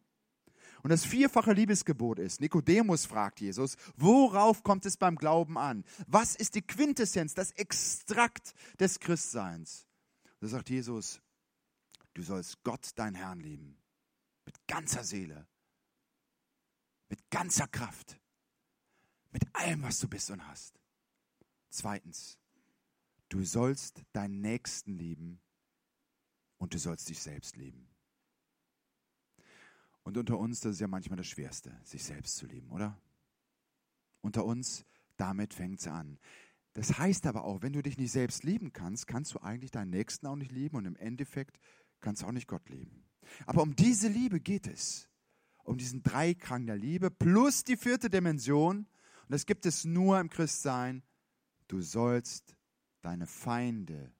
Und 0.82 0.88
das 0.88 1.04
vierfache 1.04 1.52
Liebesgebot 1.52 2.18
ist, 2.18 2.40
Nikodemus 2.40 3.04
fragt 3.04 3.42
Jesus, 3.42 3.76
worauf 3.94 4.62
kommt 4.62 4.86
es 4.86 4.96
beim 4.96 5.16
Glauben 5.16 5.58
an? 5.58 5.84
Was 6.06 6.36
ist 6.36 6.54
die 6.54 6.62
Quintessenz, 6.62 7.34
das 7.34 7.50
Extrakt 7.50 8.54
des 8.80 8.98
Christseins? 8.98 9.86
Da 10.40 10.46
sagt 10.46 10.70
Jesus, 10.70 11.20
du 12.14 12.22
sollst 12.22 12.64
Gott, 12.64 12.92
dein 12.94 13.14
Herrn, 13.14 13.40
lieben. 13.40 13.76
Mit 14.46 14.54
ganzer 14.66 15.04
Seele, 15.04 15.46
mit 17.08 17.30
ganzer 17.30 17.66
Kraft. 17.68 18.20
Mit 19.30 19.42
allem, 19.54 19.82
was 19.82 19.98
du 19.98 20.08
bist 20.08 20.30
und 20.30 20.46
hast. 20.46 20.80
Zweitens, 21.68 22.38
du 23.28 23.44
sollst 23.44 24.02
deinen 24.12 24.40
Nächsten 24.40 24.94
lieben 24.94 25.40
und 26.58 26.74
du 26.74 26.78
sollst 26.78 27.08
dich 27.08 27.20
selbst 27.20 27.56
lieben. 27.56 27.88
Und 30.04 30.16
unter 30.16 30.38
uns, 30.38 30.60
das 30.60 30.74
ist 30.74 30.80
ja 30.80 30.86
manchmal 30.86 31.16
das 31.16 31.26
Schwerste, 31.26 31.78
sich 31.82 32.04
selbst 32.04 32.36
zu 32.36 32.46
lieben, 32.46 32.70
oder? 32.70 33.00
Unter 34.20 34.44
uns, 34.44 34.84
damit 35.16 35.52
fängt 35.52 35.80
es 35.80 35.88
an. 35.88 36.18
Das 36.74 36.98
heißt 36.98 37.26
aber 37.26 37.44
auch, 37.44 37.62
wenn 37.62 37.72
du 37.72 37.82
dich 37.82 37.98
nicht 37.98 38.12
selbst 38.12 38.44
lieben 38.44 38.72
kannst, 38.72 39.06
kannst 39.06 39.34
du 39.34 39.40
eigentlich 39.40 39.70
deinen 39.70 39.90
Nächsten 39.90 40.26
auch 40.26 40.36
nicht 40.36 40.52
lieben 40.52 40.76
und 40.76 40.84
im 40.84 40.96
Endeffekt 40.96 41.58
kannst 42.00 42.22
du 42.22 42.26
auch 42.26 42.32
nicht 42.32 42.46
Gott 42.46 42.68
lieben. 42.68 43.04
Aber 43.46 43.62
um 43.62 43.74
diese 43.74 44.08
Liebe 44.08 44.40
geht 44.40 44.66
es 44.66 45.08
um 45.66 45.76
diesen 45.76 46.02
Dreiklang 46.02 46.66
der 46.66 46.76
Liebe 46.76 47.10
plus 47.10 47.64
die 47.64 47.76
vierte 47.76 48.08
Dimension. 48.08 48.78
Und 48.78 49.30
das 49.30 49.46
gibt 49.46 49.66
es 49.66 49.84
nur 49.84 50.18
im 50.20 50.30
Christsein. 50.30 51.02
Du 51.68 51.80
sollst 51.82 52.56
deine 53.02 53.26
Feinde 53.26 54.12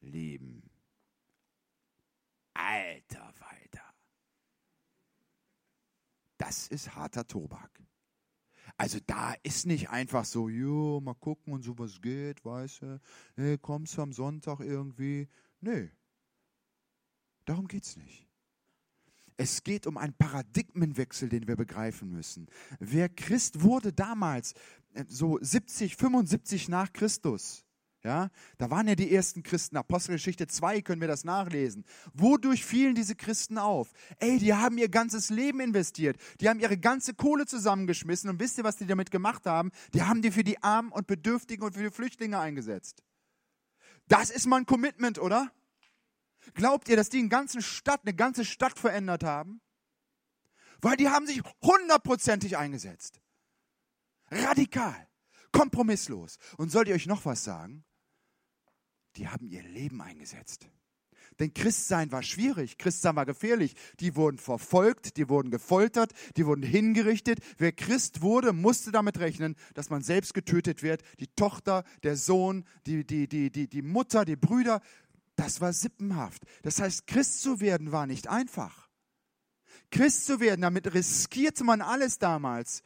lieben. 0.00 0.68
Alter 2.54 3.32
Walter. 3.38 3.94
Das 6.38 6.68
ist 6.68 6.94
harter 6.94 7.26
Tobak. 7.26 7.70
Also 8.76 8.98
da 9.06 9.34
ist 9.42 9.66
nicht 9.66 9.90
einfach 9.90 10.24
so, 10.24 10.48
jo, 10.48 11.00
mal 11.00 11.14
gucken 11.14 11.52
und 11.52 11.62
so 11.62 11.78
was 11.78 12.00
geht, 12.00 12.44
weißt 12.44 12.82
du, 12.82 13.00
hey, 13.36 13.58
kommst 13.58 13.96
du 13.96 14.02
am 14.02 14.12
Sonntag 14.12 14.60
irgendwie? 14.60 15.28
Nee. 15.60 15.90
Darum 17.44 17.68
geht's 17.68 17.96
nicht. 17.96 18.26
Es 19.36 19.64
geht 19.64 19.86
um 19.86 19.96
einen 19.96 20.14
Paradigmenwechsel, 20.14 21.28
den 21.28 21.48
wir 21.48 21.56
begreifen 21.56 22.10
müssen. 22.10 22.46
Wer 22.78 23.08
Christ 23.08 23.62
wurde 23.62 23.92
damals, 23.92 24.54
äh, 24.94 25.04
so 25.08 25.38
70, 25.40 25.96
75 25.96 26.68
nach 26.68 26.92
Christus, 26.92 27.64
ja, 28.04 28.28
da 28.58 28.70
waren 28.70 28.86
ja 28.86 28.94
die 28.94 29.14
ersten 29.14 29.42
Christen. 29.42 29.78
Apostelgeschichte 29.78 30.46
2 30.46 30.82
können 30.82 31.00
wir 31.00 31.08
das 31.08 31.24
nachlesen. 31.24 31.86
Wodurch 32.12 32.62
fielen 32.62 32.94
diese 32.94 33.14
Christen 33.14 33.56
auf? 33.56 33.92
Ey, 34.18 34.38
die 34.38 34.52
haben 34.52 34.76
ihr 34.76 34.90
ganzes 34.90 35.30
Leben 35.30 35.60
investiert. 35.60 36.18
Die 36.42 36.50
haben 36.50 36.60
ihre 36.60 36.76
ganze 36.76 37.14
Kohle 37.14 37.46
zusammengeschmissen. 37.46 38.28
Und 38.28 38.40
wisst 38.40 38.58
ihr, 38.58 38.64
was 38.64 38.76
die 38.76 38.86
damit 38.86 39.10
gemacht 39.10 39.46
haben? 39.46 39.70
Die 39.94 40.02
haben 40.02 40.20
die 40.20 40.30
für 40.30 40.44
die 40.44 40.62
Armen 40.62 40.92
und 40.92 41.06
Bedürftigen 41.06 41.64
und 41.64 41.74
für 41.74 41.84
die 41.84 41.90
Flüchtlinge 41.90 42.38
eingesetzt. 42.38 43.02
Das 44.06 44.28
ist 44.28 44.46
mal 44.46 44.58
ein 44.58 44.66
Commitment, 44.66 45.18
oder? 45.18 45.50
Glaubt 46.52 46.88
ihr, 46.88 46.96
dass 46.96 47.08
die 47.08 47.18
eine 47.18 47.28
ganze 47.28 47.62
Stadt, 47.62 48.02
eine 48.04 48.14
ganze 48.14 48.44
Stadt 48.44 48.78
verändert 48.78 49.24
haben? 49.24 49.60
Weil 50.80 50.96
die 50.96 51.08
haben 51.08 51.26
sich 51.26 51.42
hundertprozentig 51.62 52.58
eingesetzt. 52.58 53.20
Radikal, 54.30 55.08
kompromisslos. 55.52 56.38
Und 56.58 56.70
sollt 56.70 56.88
ihr 56.88 56.94
euch 56.94 57.06
noch 57.06 57.24
was 57.24 57.44
sagen? 57.44 57.84
Die 59.16 59.28
haben 59.28 59.46
ihr 59.46 59.62
Leben 59.62 60.02
eingesetzt. 60.02 60.68
Denn 61.40 61.52
Christsein 61.52 62.12
war 62.12 62.22
schwierig, 62.22 62.78
Christsein 62.78 63.16
war 63.16 63.26
gefährlich. 63.26 63.74
Die 63.98 64.14
wurden 64.14 64.38
verfolgt, 64.38 65.16
die 65.16 65.28
wurden 65.28 65.50
gefoltert, 65.50 66.12
die 66.36 66.46
wurden 66.46 66.62
hingerichtet. 66.62 67.40
Wer 67.58 67.72
Christ 67.72 68.22
wurde, 68.22 68.52
musste 68.52 68.92
damit 68.92 69.18
rechnen, 69.18 69.56
dass 69.74 69.90
man 69.90 70.02
selbst 70.02 70.34
getötet 70.34 70.82
wird. 70.82 71.02
Die 71.18 71.26
Tochter, 71.26 71.84
der 72.02 72.16
Sohn, 72.16 72.64
die, 72.86 73.04
die, 73.04 73.28
die, 73.28 73.50
die, 73.50 73.68
die 73.68 73.82
Mutter, 73.82 74.24
die 74.24 74.36
Brüder, 74.36 74.80
das 75.36 75.60
war 75.60 75.72
sippenhaft. 75.72 76.44
Das 76.62 76.80
heißt, 76.80 77.06
Christ 77.06 77.42
zu 77.42 77.60
werden 77.60 77.92
war 77.92 78.06
nicht 78.06 78.28
einfach. 78.28 78.88
Christ 79.90 80.26
zu 80.26 80.40
werden, 80.40 80.62
damit 80.62 80.92
riskierte 80.94 81.64
man 81.64 81.80
alles 81.80 82.18
damals, 82.18 82.82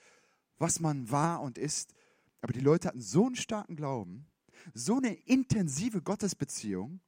was 0.59 0.81
man 0.81 1.11
war 1.11 1.41
und 1.43 1.59
ist. 1.59 1.95
Aber 2.41 2.53
die 2.53 2.61
Leute 2.61 2.89
hatten 2.89 3.01
so 3.01 3.27
einen 3.27 3.37
starken 3.37 3.77
Glauben, 3.77 4.27
so 4.75 4.97
eine 4.97 5.15
intensive 5.15 6.03
Gottesbeziehung 6.03 7.01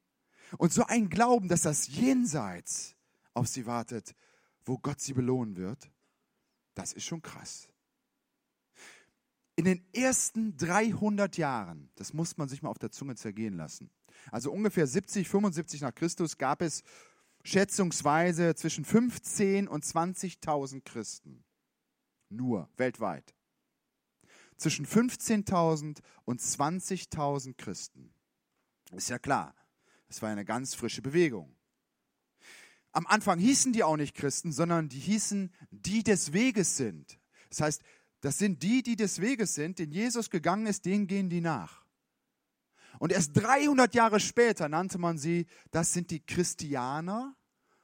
und 0.58 0.72
so 0.72 0.84
einen 0.84 1.08
Glauben, 1.08 1.48
dass 1.48 1.62
das 1.62 1.88
Jenseits 1.88 2.96
auf 3.34 3.48
sie 3.48 3.66
wartet, 3.66 4.14
wo 4.64 4.78
Gott 4.78 5.00
sie 5.00 5.14
belohnen 5.14 5.56
wird, 5.56 5.90
das 6.74 6.92
ist 6.92 7.04
schon 7.04 7.22
krass. 7.22 7.68
In 9.60 9.66
den 9.66 9.84
ersten 9.92 10.56
300 10.56 11.36
Jahren, 11.36 11.90
das 11.96 12.14
muss 12.14 12.38
man 12.38 12.48
sich 12.48 12.62
mal 12.62 12.70
auf 12.70 12.78
der 12.78 12.92
Zunge 12.92 13.14
zergehen 13.16 13.58
lassen, 13.58 13.90
also 14.32 14.50
ungefähr 14.50 14.86
70, 14.86 15.28
75 15.28 15.82
nach 15.82 15.94
Christus, 15.94 16.38
gab 16.38 16.62
es 16.62 16.82
schätzungsweise 17.44 18.54
zwischen 18.54 18.86
15 18.86 19.68
und 19.68 19.84
20.000 19.84 20.80
Christen. 20.80 21.44
Nur 22.30 22.70
weltweit. 22.78 23.34
Zwischen 24.56 24.86
15.000 24.86 25.98
und 26.24 26.40
20.000 26.40 27.54
Christen. 27.58 28.14
Ist 28.92 29.10
ja 29.10 29.18
klar, 29.18 29.54
es 30.08 30.22
war 30.22 30.30
eine 30.30 30.46
ganz 30.46 30.74
frische 30.74 31.02
Bewegung. 31.02 31.54
Am 32.92 33.06
Anfang 33.06 33.38
hießen 33.38 33.74
die 33.74 33.84
auch 33.84 33.98
nicht 33.98 34.16
Christen, 34.16 34.52
sondern 34.52 34.88
die 34.88 35.00
hießen, 35.00 35.52
die 35.70 36.02
des 36.02 36.32
Weges 36.32 36.78
sind. 36.78 37.20
Das 37.50 37.60
heißt, 37.60 37.82
das 38.20 38.38
sind 38.38 38.62
die, 38.62 38.82
die 38.82 38.96
des 38.96 39.20
Weges 39.20 39.54
sind, 39.54 39.78
den 39.78 39.92
Jesus 39.92 40.30
gegangen 40.30 40.66
ist, 40.66 40.84
denen 40.84 41.06
gehen 41.06 41.30
die 41.30 41.40
nach. 41.40 41.84
Und 42.98 43.12
erst 43.12 43.32
300 43.34 43.94
Jahre 43.94 44.20
später 44.20 44.68
nannte 44.68 44.98
man 44.98 45.16
sie, 45.16 45.46
das 45.70 45.92
sind 45.92 46.10
die 46.10 46.20
Christianer. 46.20 47.34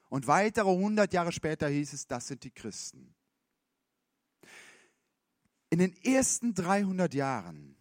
Und 0.08 0.26
weitere 0.26 0.70
100 0.70 1.12
Jahre 1.12 1.32
später 1.32 1.68
hieß 1.68 1.92
es, 1.94 2.06
das 2.06 2.28
sind 2.28 2.44
die 2.44 2.50
Christen. 2.50 3.14
In 5.70 5.78
den 5.78 5.96
ersten 6.04 6.54
300 6.54 7.12
Jahren 7.14 7.76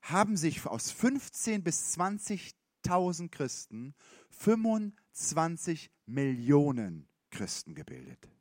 haben 0.00 0.36
sich 0.36 0.66
aus 0.66 0.90
15 0.90 1.62
bis 1.62 1.96
20.000 1.96 3.30
Christen 3.30 3.94
25 4.30 5.90
Millionen 6.06 7.08
Christen 7.30 7.74
gebildet. 7.74 8.31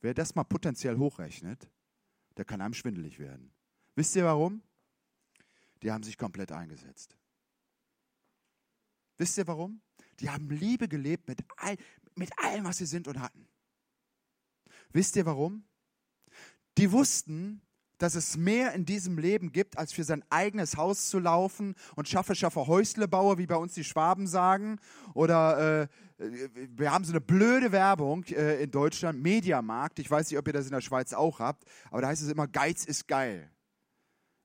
Wer 0.00 0.14
das 0.14 0.34
mal 0.34 0.44
potenziell 0.44 0.96
hochrechnet, 0.96 1.68
der 2.36 2.44
kann 2.44 2.60
einem 2.60 2.74
schwindelig 2.74 3.18
werden. 3.18 3.52
Wisst 3.94 4.14
ihr 4.16 4.24
warum? 4.24 4.62
Die 5.82 5.90
haben 5.90 6.04
sich 6.04 6.16
komplett 6.16 6.52
eingesetzt. 6.52 7.16
Wisst 9.16 9.36
ihr 9.38 9.46
warum? 9.46 9.80
Die 10.20 10.30
haben 10.30 10.48
Liebe 10.50 10.88
gelebt 10.88 11.28
mit, 11.28 11.44
all, 11.56 11.76
mit 12.14 12.30
allem, 12.38 12.64
was 12.64 12.78
sie 12.78 12.86
sind 12.86 13.08
und 13.08 13.18
hatten. 13.20 13.48
Wisst 14.92 15.16
ihr 15.16 15.26
warum? 15.26 15.64
Die 16.76 16.90
wussten, 16.92 17.60
dass 17.98 18.14
es 18.14 18.36
mehr 18.36 18.72
in 18.72 18.84
diesem 18.84 19.18
Leben 19.18 19.52
gibt, 19.52 19.78
als 19.78 19.92
für 19.92 20.04
sein 20.04 20.24
eigenes 20.30 20.76
Haus 20.76 21.08
zu 21.08 21.18
laufen 21.18 21.74
und 21.96 22.08
schaffe, 22.08 22.34
schaffe 22.34 22.66
Häusle 22.66 23.08
baue, 23.08 23.38
wie 23.38 23.46
bei 23.46 23.56
uns 23.56 23.74
die 23.74 23.84
Schwaben 23.84 24.26
sagen. 24.26 24.78
Oder 25.14 25.82
äh, 25.82 25.88
wir 26.76 26.92
haben 26.92 27.04
so 27.04 27.12
eine 27.12 27.20
blöde 27.20 27.72
Werbung 27.72 28.24
äh, 28.24 28.62
in 28.62 28.70
Deutschland, 28.70 29.22
Mediamarkt. 29.22 29.98
Ich 29.98 30.10
weiß 30.10 30.30
nicht, 30.30 30.38
ob 30.38 30.46
ihr 30.46 30.52
das 30.52 30.66
in 30.66 30.72
der 30.72 30.80
Schweiz 30.80 31.12
auch 31.12 31.40
habt, 31.40 31.64
aber 31.90 32.02
da 32.02 32.08
heißt 32.08 32.22
es 32.22 32.28
immer, 32.28 32.48
Geiz 32.48 32.84
ist 32.84 33.06
geil. 33.06 33.50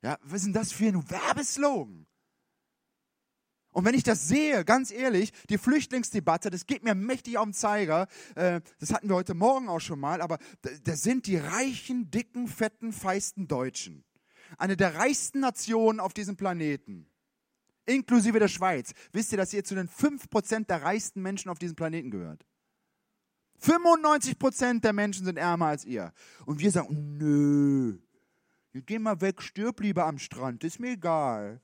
Ja, 0.01 0.17
was 0.23 0.39
ist 0.39 0.45
denn 0.47 0.53
das 0.53 0.73
für 0.73 0.87
ein 0.87 1.09
Werbeslogan? 1.09 2.05
Und 3.73 3.85
wenn 3.85 3.95
ich 3.95 4.03
das 4.03 4.27
sehe, 4.27 4.63
ganz 4.63 4.91
ehrlich, 4.91 5.33
die 5.49 5.57
Flüchtlingsdebatte, 5.57 6.51
das 6.51 6.67
geht 6.67 6.83
mir 6.83 6.93
mächtig 6.93 7.37
auf 7.37 7.45
den 7.45 7.53
Zeiger. 7.53 8.07
Äh, 8.35 8.61
das 8.79 8.93
hatten 8.93 9.09
wir 9.09 9.15
heute 9.15 9.33
Morgen 9.33 9.67
auch 9.67 9.79
schon 9.79 9.99
mal, 9.99 10.21
aber 10.21 10.37
das 10.83 11.01
sind 11.01 11.25
die 11.25 11.37
reichen, 11.37 12.11
dicken, 12.11 12.47
fetten, 12.47 12.93
feisten 12.93 13.47
Deutschen. 13.47 14.05
Eine 14.59 14.77
der 14.77 14.95
reichsten 14.95 15.39
Nationen 15.39 15.99
auf 15.99 16.13
diesem 16.13 16.37
Planeten. 16.37 17.07
Inklusive 17.85 18.39
der 18.39 18.47
Schweiz. 18.47 18.93
Wisst 19.11 19.31
ihr, 19.31 19.37
dass 19.39 19.51
ihr 19.53 19.63
zu 19.63 19.73
den 19.75 19.89
5% 19.89 20.67
der 20.67 20.83
reichsten 20.83 21.21
Menschen 21.21 21.49
auf 21.49 21.57
diesem 21.57 21.75
Planeten 21.75 22.11
gehört? 22.11 22.45
95% 23.59 24.81
der 24.81 24.93
Menschen 24.93 25.25
sind 25.25 25.37
ärmer 25.37 25.67
als 25.67 25.83
ihr. 25.83 26.13
Und 26.45 26.59
wir 26.59 26.69
sagen, 26.69 27.17
nö, 27.17 27.97
geh 28.73 28.99
mal 28.99 29.19
weg, 29.19 29.41
stirb 29.41 29.79
lieber 29.79 30.05
am 30.05 30.19
Strand, 30.19 30.63
ist 30.63 30.79
mir 30.79 30.91
egal 30.91 31.61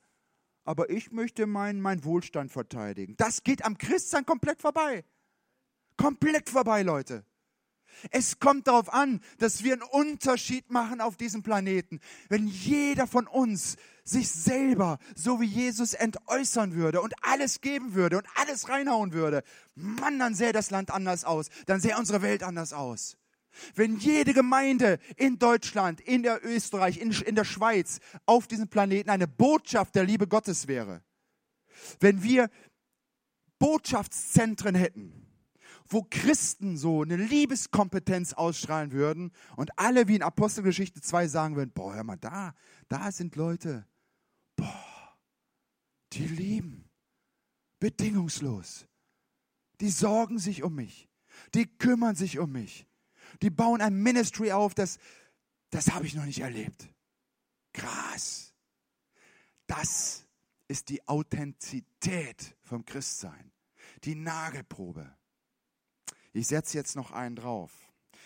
aber 0.70 0.92
ich 0.92 1.12
möchte 1.12 1.48
meinen 1.48 1.82
mein 1.82 2.04
Wohlstand 2.04 2.52
verteidigen. 2.52 3.16
Das 3.18 3.44
geht 3.44 3.66
am 3.66 3.80
Christsein 3.80 4.24
komplett 4.24 4.62
vorbei. 4.62 5.04
Komplett 5.98 6.48
vorbei, 6.48 6.84
Leute. 6.84 7.26
Es 8.12 8.40
kommt 8.40 8.68
darauf 8.68 8.94
an, 8.94 9.20
dass 9.40 9.64
wir 9.64 9.74
einen 9.74 9.82
Unterschied 9.82 10.70
machen 10.70 11.02
auf 11.02 11.18
diesem 11.18 11.42
Planeten. 11.42 12.00
Wenn 12.30 12.46
jeder 12.46 13.08
von 13.08 13.26
uns 13.26 13.78
sich 14.04 14.30
selber, 14.30 15.00
so 15.16 15.42
wie 15.42 15.48
Jesus, 15.48 15.96
entäußern 15.96 16.76
würde 16.76 17.02
und 17.02 17.16
alles 17.24 17.62
geben 17.62 17.96
würde 17.96 18.20
und 18.20 18.28
alles 18.36 18.70
reinhauen 18.70 19.12
würde, 19.12 19.42
Mann, 19.74 20.20
dann 20.20 20.36
sähe 20.36 20.54
das 20.54 20.70
Land 20.70 20.92
anders 20.92 21.26
aus. 21.26 21.48
Dann 21.66 21.82
sähe 21.82 21.98
unsere 21.98 22.22
Welt 22.22 22.44
anders 22.44 22.74
aus. 22.74 23.18
Wenn 23.76 23.98
jede 23.98 24.34
Gemeinde 24.34 25.00
in 25.18 25.40
Deutschland, 25.40 26.02
in 26.02 26.24
der 26.24 26.46
Österreich, 26.46 26.98
in, 26.98 27.12
in 27.12 27.36
der 27.36 27.46
Schweiz, 27.46 28.00
auf 28.26 28.48
diesem 28.48 28.68
Planeten 28.68 29.10
eine 29.10 29.28
Botschaft 29.28 29.96
der 29.96 30.04
Liebe 30.04 30.28
Gottes 30.28 30.68
wäre, 30.68 31.04
wenn 32.00 32.24
wir 32.24 32.50
Botschaftszentren 33.58 34.76
hätten, 34.76 35.30
wo 35.90 36.06
Christen 36.10 36.78
so 36.78 37.02
eine 37.02 37.18
Liebeskompetenz 37.18 38.34
ausstrahlen 38.34 38.92
würden 38.92 39.32
und 39.58 39.78
alle 39.78 40.08
wie 40.08 40.16
in 40.16 40.24
Apostelgeschichte 40.24 41.02
2 41.02 41.28
sagen 41.28 41.56
würden, 41.56 41.72
boah, 41.74 41.96
hör 41.96 42.04
mal 42.04 42.18
da, 42.18 42.54
da 42.88 43.12
sind 43.12 43.36
Leute, 43.36 43.88
boah, 44.56 45.18
die 46.14 46.28
lieben, 46.28 46.90
bedingungslos, 47.80 48.86
die 49.82 49.90
sorgen 49.90 50.38
sich 50.38 50.64
um 50.64 50.76
mich, 50.76 51.10
die 51.56 51.66
kümmern 51.66 52.16
sich 52.16 52.38
um 52.38 52.52
mich, 52.52 52.88
die 53.42 53.50
bauen 53.50 53.82
ein 53.82 53.96
Ministry 53.96 54.52
auf, 54.52 54.74
das, 54.74 55.00
das 55.70 55.92
habe 55.92 56.06
ich 56.06 56.16
noch 56.16 56.26
nicht 56.26 56.40
erlebt. 56.40 56.88
Krass. 57.74 58.54
Das 59.68 60.26
ist 60.68 60.90
die 60.90 61.08
Authentizität 61.08 62.56
vom 62.62 62.86
Christsein. 62.86 63.52
Die 64.04 64.16
Nagelprobe. 64.16 65.16
Ich 66.34 66.48
setze 66.48 66.78
jetzt 66.78 66.96
noch 66.96 67.12
einen 67.12 67.36
drauf. 67.36 67.72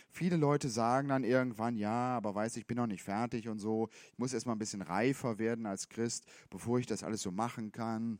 Viele 0.10 0.38
Leute 0.38 0.70
sagen 0.70 1.08
dann 1.08 1.24
irgendwann, 1.24 1.76
ja, 1.76 2.16
aber 2.16 2.36
weiß 2.36 2.58
ich 2.58 2.68
bin 2.68 2.78
noch 2.78 2.88
nicht 2.88 3.04
fertig 3.04 3.48
und 3.48 3.60
so. 3.60 3.89
Ich 4.12 4.18
muss 4.20 4.34
erst 4.34 4.46
mal 4.46 4.52
ein 4.52 4.60
bisschen 4.60 4.82
reifer 4.84 5.39
werden 5.39 5.66
als 5.66 5.89
Christ, 5.89 6.26
bevor 6.50 6.78
ich 6.80 6.86
das 6.86 7.04
alles 7.04 7.22
so 7.22 7.32
machen 7.32 7.72
kann. 7.72 8.20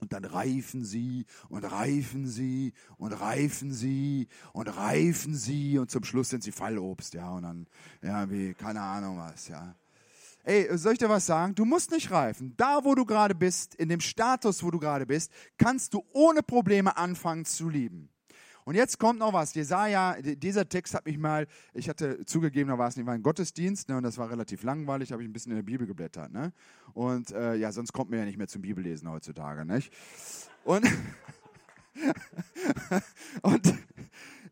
Und 0.00 0.12
dann 0.12 0.24
reifen 0.24 0.84
sie 0.84 1.26
und 1.48 1.64
reifen 1.64 2.26
sie 2.26 2.72
und 2.96 3.12
reifen 3.12 3.72
sie 3.72 4.28
und 4.52 4.66
reifen 4.68 5.34
sie 5.34 5.78
und 5.78 5.90
zum 5.90 6.04
Schluss 6.04 6.30
sind 6.30 6.42
sie 6.42 6.52
Fallobst, 6.52 7.14
ja, 7.14 7.30
und 7.30 7.42
dann, 7.42 7.66
ja, 8.02 8.30
wie, 8.30 8.54
keine 8.54 8.80
Ahnung 8.80 9.18
was, 9.18 9.48
ja. 9.48 9.74
Ey, 10.42 10.68
soll 10.78 10.94
ich 10.94 10.98
dir 10.98 11.10
was 11.10 11.26
sagen? 11.26 11.54
Du 11.54 11.66
musst 11.66 11.90
nicht 11.90 12.10
reifen. 12.10 12.54
Da, 12.56 12.82
wo 12.82 12.94
du 12.94 13.04
gerade 13.04 13.34
bist, 13.34 13.74
in 13.74 13.90
dem 13.90 14.00
Status, 14.00 14.62
wo 14.62 14.70
du 14.70 14.78
gerade 14.78 15.04
bist, 15.04 15.30
kannst 15.58 15.92
du 15.92 16.02
ohne 16.12 16.42
Probleme 16.42 16.96
anfangen 16.96 17.44
zu 17.44 17.68
lieben. 17.68 18.08
Und 18.64 18.74
jetzt 18.74 18.98
kommt 18.98 19.18
noch 19.18 19.32
was. 19.32 19.54
Jesaja, 19.54 20.16
dieser 20.20 20.68
Text 20.68 20.94
hat 20.94 21.06
mich 21.06 21.18
mal, 21.18 21.46
ich 21.74 21.88
hatte 21.88 22.24
zugegeben, 22.26 22.70
da 22.70 22.78
war 22.78 22.88
es 22.88 22.96
nicht 22.96 23.06
mal 23.06 23.12
ein 23.12 23.22
Gottesdienst, 23.22 23.88
ne, 23.88 23.96
und 23.96 24.02
das 24.02 24.18
war 24.18 24.30
relativ 24.30 24.62
langweilig, 24.62 25.12
habe 25.12 25.22
ich 25.22 25.28
ein 25.28 25.32
bisschen 25.32 25.52
in 25.52 25.56
der 25.56 25.62
Bibel 25.62 25.86
geblättert. 25.86 26.32
Ne? 26.32 26.52
Und 26.92 27.32
äh, 27.32 27.54
ja, 27.54 27.72
sonst 27.72 27.92
kommt 27.92 28.10
man 28.10 28.20
ja 28.20 28.24
nicht 28.24 28.38
mehr 28.38 28.48
zum 28.48 28.62
Bibellesen 28.62 29.10
heutzutage. 29.10 29.64
Nicht? 29.64 29.92
Und, 30.64 30.86
und 33.42 33.74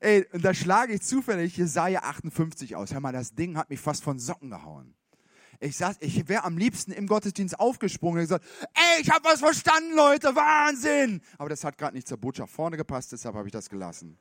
ey, 0.00 0.26
und 0.32 0.44
da 0.44 0.54
schlage 0.54 0.94
ich 0.94 1.02
zufällig 1.02 1.56
Jesaja 1.56 2.02
58 2.02 2.76
aus. 2.76 2.92
Hör 2.92 3.00
mal, 3.00 3.12
das 3.12 3.34
Ding 3.34 3.56
hat 3.56 3.70
mich 3.70 3.80
fast 3.80 4.02
von 4.02 4.18
Socken 4.18 4.50
gehauen. 4.50 4.94
Ich 5.60 5.76
sag, 5.76 5.96
ich 6.00 6.28
wäre 6.28 6.44
am 6.44 6.56
liebsten 6.56 6.92
im 6.92 7.06
Gottesdienst 7.06 7.58
aufgesprungen 7.58 8.18
und 8.18 8.24
gesagt, 8.24 8.44
ey, 8.74 9.02
ich 9.02 9.10
habe 9.10 9.24
was 9.24 9.40
verstanden, 9.40 9.94
Leute, 9.94 10.34
Wahnsinn! 10.36 11.20
Aber 11.36 11.48
das 11.48 11.64
hat 11.64 11.76
gerade 11.76 11.96
nicht 11.96 12.06
zur 12.06 12.18
Botschaft 12.18 12.52
vorne 12.52 12.76
gepasst, 12.76 13.10
deshalb 13.10 13.34
habe 13.34 13.48
ich 13.48 13.52
das 13.52 13.68
gelassen. 13.68 14.18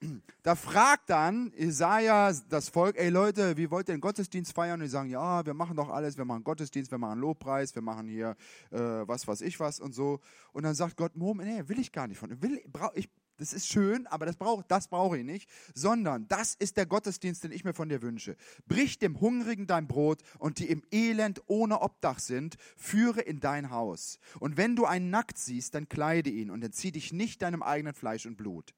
Da 0.42 0.54
fragt 0.54 1.10
dann 1.10 1.52
Isaiah 1.56 2.32
das 2.48 2.68
Volk, 2.68 2.96
ey 2.96 3.08
Leute, 3.08 3.56
wie 3.56 3.70
wollt 3.70 3.88
ihr 3.88 3.94
den 3.94 4.00
Gottesdienst 4.00 4.52
feiern? 4.52 4.74
Und 4.74 4.84
die 4.84 4.90
sagen, 4.90 5.10
ja, 5.10 5.44
wir 5.44 5.54
machen 5.54 5.76
doch 5.76 5.88
alles, 5.88 6.16
wir 6.16 6.24
machen 6.24 6.44
Gottesdienst, 6.44 6.90
wir 6.90 6.98
machen 6.98 7.18
Lobpreis, 7.18 7.74
wir 7.74 7.82
machen 7.82 8.06
hier 8.06 8.36
äh, 8.70 8.78
was 8.78 9.26
weiß 9.26 9.40
ich 9.40 9.58
was 9.58 9.80
und 9.80 9.94
so. 9.94 10.20
Und 10.52 10.62
dann 10.62 10.74
sagt 10.74 10.96
Gott, 10.96 11.16
Moment, 11.16 11.50
nee, 11.50 11.68
will 11.68 11.80
ich 11.80 11.90
gar 11.90 12.06
nicht 12.06 12.18
von. 12.18 12.40
Will, 12.42 12.62
ich, 12.94 13.10
das 13.38 13.52
ist 13.52 13.68
schön, 13.68 14.06
aber 14.06 14.26
das 14.26 14.36
brauche 14.36 14.64
das 14.68 14.88
brauch 14.88 15.14
ich 15.14 15.24
nicht, 15.24 15.50
sondern 15.74 16.26
das 16.28 16.54
ist 16.54 16.76
der 16.76 16.86
Gottesdienst, 16.86 17.44
den 17.44 17.52
ich 17.52 17.64
mir 17.64 17.74
von 17.74 17.88
dir 17.88 18.02
wünsche. 18.02 18.36
Brich 18.66 18.98
dem 18.98 19.20
Hungrigen 19.20 19.66
dein 19.66 19.86
Brot 19.86 20.22
und 20.38 20.58
die 20.58 20.70
im 20.70 20.82
Elend 20.90 21.42
ohne 21.46 21.80
Obdach 21.82 22.18
sind, 22.18 22.56
führe 22.76 23.20
in 23.20 23.40
dein 23.40 23.70
Haus. 23.70 24.18
Und 24.40 24.56
wenn 24.56 24.76
du 24.76 24.86
einen 24.86 25.10
nackt 25.10 25.38
siehst, 25.38 25.74
dann 25.74 25.88
kleide 25.88 26.30
ihn 26.30 26.50
und 26.50 26.62
entzieh 26.64 26.92
dich 26.92 27.12
nicht 27.12 27.42
deinem 27.42 27.62
eigenen 27.62 27.94
Fleisch 27.94 28.26
und 28.26 28.36
Blut. 28.36 28.74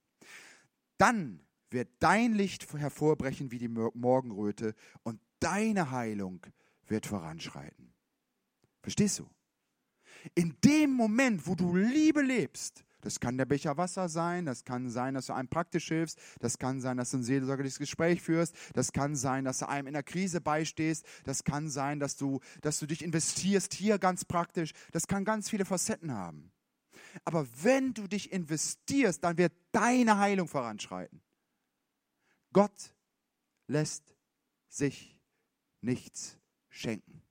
Dann 0.96 1.40
wird 1.70 1.88
dein 2.00 2.34
Licht 2.34 2.72
hervorbrechen 2.72 3.50
wie 3.50 3.58
die 3.58 3.68
Morgenröte 3.68 4.74
und 5.02 5.20
deine 5.40 5.90
Heilung 5.90 6.44
wird 6.86 7.06
voranschreiten. 7.06 7.92
Verstehst 8.82 9.18
du? 9.18 9.28
In 10.34 10.56
dem 10.64 10.92
Moment, 10.92 11.46
wo 11.46 11.54
du 11.54 11.76
Liebe 11.76 12.22
lebst, 12.22 12.84
Das 13.00 13.20
kann 13.20 13.38
der 13.38 13.44
Becher 13.44 13.76
Wasser 13.76 14.08
sein, 14.08 14.44
das 14.44 14.64
kann 14.64 14.90
sein, 14.90 15.14
dass 15.14 15.26
du 15.26 15.32
einem 15.32 15.48
praktisch 15.48 15.86
hilfst, 15.88 16.18
das 16.40 16.58
kann 16.58 16.80
sein, 16.80 16.96
dass 16.96 17.12
du 17.12 17.18
ein 17.18 17.22
seelsorgerliches 17.22 17.78
Gespräch 17.78 18.22
führst, 18.22 18.56
das 18.74 18.92
kann 18.92 19.14
sein, 19.14 19.44
dass 19.44 19.58
du 19.58 19.68
einem 19.68 19.86
in 19.86 19.94
der 19.94 20.02
Krise 20.02 20.40
beistehst, 20.40 21.06
das 21.24 21.44
kann 21.44 21.70
sein, 21.70 22.00
dass 22.00 22.16
du, 22.16 22.40
dass 22.60 22.80
du 22.80 22.86
dich 22.86 23.04
investierst 23.04 23.72
hier 23.72 23.98
ganz 23.98 24.24
praktisch, 24.24 24.72
das 24.90 25.06
kann 25.06 25.24
ganz 25.24 25.48
viele 25.48 25.64
Facetten 25.64 26.12
haben. 26.12 26.50
Aber 27.24 27.46
wenn 27.62 27.94
du 27.94 28.08
dich 28.08 28.32
investierst, 28.32 29.22
dann 29.22 29.38
wird 29.38 29.52
deine 29.72 30.18
Heilung 30.18 30.48
voranschreiten. 30.48 31.22
Gott 32.52 32.94
lässt 33.66 34.14
sich 34.68 35.20
nichts 35.80 36.38
schenken. 36.68 37.22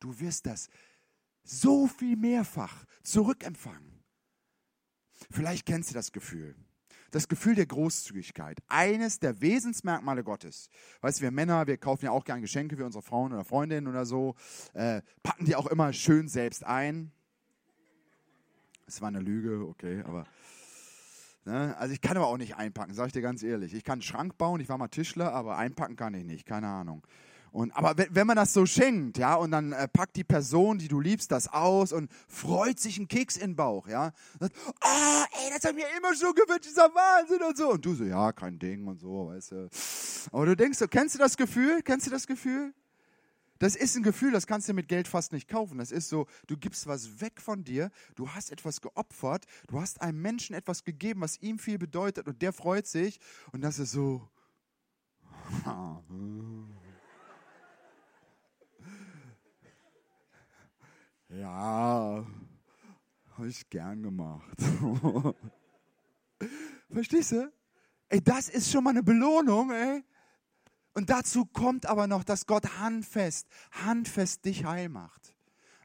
Du 0.00 0.18
wirst 0.18 0.46
das 0.46 0.68
so 1.42 1.86
viel 1.86 2.16
mehrfach 2.16 2.84
zurückempfangen. 3.02 4.02
Vielleicht 5.30 5.66
kennst 5.66 5.90
du 5.90 5.94
das 5.94 6.12
Gefühl. 6.12 6.54
Das 7.10 7.28
Gefühl 7.28 7.54
der 7.54 7.66
Großzügigkeit. 7.66 8.58
Eines 8.68 9.18
der 9.18 9.40
Wesensmerkmale 9.40 10.24
Gottes. 10.24 10.70
Weißt 11.02 11.18
du, 11.18 11.24
wir 11.24 11.30
Männer, 11.30 11.66
wir 11.66 11.76
kaufen 11.76 12.06
ja 12.06 12.10
auch 12.10 12.24
gerne 12.24 12.40
Geschenke 12.40 12.76
für 12.76 12.86
unsere 12.86 13.02
Frauen 13.02 13.32
oder 13.32 13.44
Freundinnen 13.44 13.86
oder 13.86 14.06
so, 14.06 14.34
äh, 14.72 15.02
packen 15.22 15.44
die 15.44 15.54
auch 15.54 15.66
immer 15.66 15.92
schön 15.92 16.28
selbst 16.28 16.64
ein. 16.64 17.12
Das 18.86 19.00
war 19.00 19.08
eine 19.08 19.20
Lüge, 19.20 19.66
okay, 19.66 20.02
aber. 20.04 20.24
Ne? 21.44 21.76
Also 21.76 21.92
ich 21.92 22.00
kann 22.00 22.16
aber 22.16 22.28
auch 22.28 22.38
nicht 22.38 22.56
einpacken, 22.56 22.94
sage 22.94 23.08
ich 23.08 23.12
dir 23.12 23.22
ganz 23.22 23.42
ehrlich. 23.42 23.74
Ich 23.74 23.84
kann 23.84 23.94
einen 23.94 24.02
Schrank 24.02 24.38
bauen, 24.38 24.60
ich 24.60 24.68
war 24.68 24.78
mal 24.78 24.88
Tischler, 24.88 25.32
aber 25.32 25.58
einpacken 25.58 25.96
kann 25.96 26.14
ich 26.14 26.24
nicht, 26.24 26.46
keine 26.46 26.68
Ahnung. 26.68 27.06
Und, 27.52 27.70
aber 27.72 27.94
wenn, 28.10 28.26
man 28.26 28.36
das 28.36 28.54
so 28.54 28.64
schenkt, 28.64 29.18
ja, 29.18 29.34
und 29.34 29.50
dann 29.50 29.72
äh, 29.72 29.86
packt 29.86 30.16
die 30.16 30.24
Person, 30.24 30.78
die 30.78 30.88
du 30.88 31.00
liebst, 31.00 31.30
das 31.30 31.48
aus 31.48 31.92
und 31.92 32.10
freut 32.26 32.80
sich 32.80 32.96
einen 32.96 33.08
Keks 33.08 33.36
in 33.36 33.50
den 33.50 33.56
Bauch, 33.56 33.86
ja, 33.86 34.12
sagt, 34.40 34.56
ah, 34.80 35.26
ey, 35.32 35.50
das 35.52 35.62
hat 35.62 35.74
mir 35.74 35.86
immer 35.96 36.14
schon 36.16 36.34
gewünscht, 36.34 36.64
dieser 36.64 36.88
Wahnsinn 36.94 37.42
und 37.42 37.56
so. 37.56 37.72
Und 37.72 37.84
du 37.84 37.94
so, 37.94 38.04
ja, 38.04 38.32
kein 38.32 38.58
Ding 38.58 38.86
und 38.86 39.00
so, 39.00 39.28
weißt 39.28 39.52
du. 39.52 39.68
Aber 40.32 40.46
du 40.46 40.56
denkst 40.56 40.78
so, 40.78 40.88
kennst 40.88 41.14
du 41.14 41.18
das 41.18 41.36
Gefühl? 41.36 41.82
Kennst 41.82 42.06
du 42.06 42.10
das 42.10 42.26
Gefühl? 42.26 42.72
Das 43.58 43.76
ist 43.76 43.96
ein 43.96 44.02
Gefühl, 44.02 44.32
das 44.32 44.46
kannst 44.46 44.70
du 44.70 44.72
mit 44.72 44.88
Geld 44.88 45.06
fast 45.06 45.32
nicht 45.32 45.46
kaufen. 45.46 45.76
Das 45.76 45.92
ist 45.92 46.08
so, 46.08 46.26
du 46.46 46.56
gibst 46.56 46.86
was 46.86 47.20
weg 47.20 47.38
von 47.40 47.64
dir, 47.64 47.90
du 48.14 48.30
hast 48.30 48.50
etwas 48.50 48.80
geopfert, 48.80 49.44
du 49.68 49.78
hast 49.78 50.00
einem 50.00 50.22
Menschen 50.22 50.56
etwas 50.56 50.84
gegeben, 50.84 51.20
was 51.20 51.40
ihm 51.42 51.58
viel 51.58 51.76
bedeutet 51.78 52.26
und 52.26 52.40
der 52.40 52.54
freut 52.54 52.86
sich 52.86 53.20
und 53.52 53.60
das 53.60 53.78
ist 53.78 53.92
so. 53.92 54.26
Ja, 61.34 62.26
habe 63.30 63.48
ich 63.48 63.70
gern 63.70 64.02
gemacht. 64.02 64.58
Verstehst 66.90 67.32
du? 67.32 67.50
Ey, 68.10 68.20
das 68.22 68.50
ist 68.50 68.70
schon 68.70 68.84
mal 68.84 68.90
eine 68.90 69.02
Belohnung, 69.02 69.70
ey. 69.70 70.04
Und 70.92 71.08
dazu 71.08 71.46
kommt 71.46 71.86
aber 71.86 72.06
noch, 72.06 72.22
dass 72.22 72.46
Gott 72.46 72.78
handfest, 72.78 73.48
handfest 73.70 74.44
dich 74.44 74.66
heil 74.66 74.90
macht. 74.90 75.34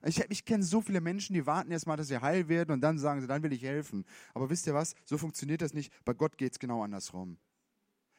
Ich, 0.04 0.20
ich 0.30 0.44
kenne 0.44 0.64
so 0.64 0.82
viele 0.82 1.00
Menschen, 1.00 1.34
die 1.34 1.46
warten 1.46 1.72
erst 1.72 1.88
mal, 1.88 1.96
dass 1.96 2.10
sie 2.10 2.22
heil 2.22 2.50
werden 2.50 2.72
und 2.72 2.82
dann 2.82 3.00
sagen 3.00 3.22
sie, 3.22 3.28
dann 3.28 3.42
will 3.42 3.54
ich 3.54 3.64
helfen. 3.64 4.04
Aber 4.34 4.50
wisst 4.50 4.68
ihr 4.68 4.74
was? 4.74 4.96
So 5.06 5.18
funktioniert 5.18 5.62
das 5.62 5.74
nicht. 5.74 5.94
Bei 6.04 6.14
Gott 6.14 6.38
geht 6.38 6.52
es 6.52 6.60
genau 6.60 6.84
andersrum 6.84 7.38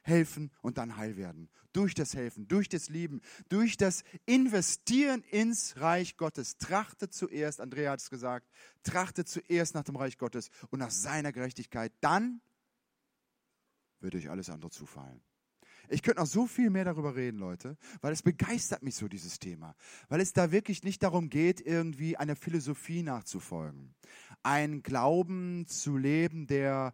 helfen 0.09 0.51
und 0.63 0.79
dann 0.79 0.97
heil 0.97 1.17
werden. 1.17 1.49
Durch 1.73 1.95
das 1.95 2.15
Helfen, 2.15 2.49
durch 2.49 2.69
das 2.69 2.89
Lieben, 2.89 3.21
durch 3.49 3.77
das 3.77 4.03
Investieren 4.27 5.23
ins 5.31 5.81
Reich 5.81 6.17
Gottes. 6.17 6.57
Trachtet 6.57 7.13
zuerst, 7.13 7.61
Andrea 7.61 7.93
hat 7.93 8.01
es 8.01 8.11
gesagt, 8.11 8.49
trachtet 8.83 9.29
zuerst 9.29 9.75
nach 9.75 9.85
dem 9.85 9.97
Reich 9.97 10.19
Gottes 10.19 10.51
und 10.71 10.81
nach 10.81 10.91
seiner 10.91 11.33
Gerechtigkeit. 11.33 11.93
Dann 12.01 12.41
wird 14.01 14.15
euch 14.15 14.31
alles 14.31 14.51
andere 14.51 14.71
zufallen. 14.71 15.21
Ich 15.91 16.03
könnte 16.03 16.21
noch 16.21 16.27
so 16.27 16.47
viel 16.47 16.69
mehr 16.69 16.85
darüber 16.85 17.17
reden, 17.17 17.39
Leute, 17.39 17.77
weil 18.03 18.13
es 18.13 18.23
begeistert 18.23 18.83
mich 18.83 18.95
so, 18.95 19.09
dieses 19.09 19.39
Thema. 19.39 19.75
Weil 20.09 20.21
es 20.21 20.33
da 20.35 20.53
wirklich 20.53 20.83
nicht 20.85 21.03
darum 21.03 21.31
geht, 21.31 21.61
irgendwie 21.61 22.17
einer 22.17 22.37
Philosophie 22.37 23.03
nachzufolgen. 23.03 23.95
Ein 24.43 24.83
Glauben 24.83 25.67
zu 25.67 25.97
leben, 25.97 26.47
der 26.47 26.93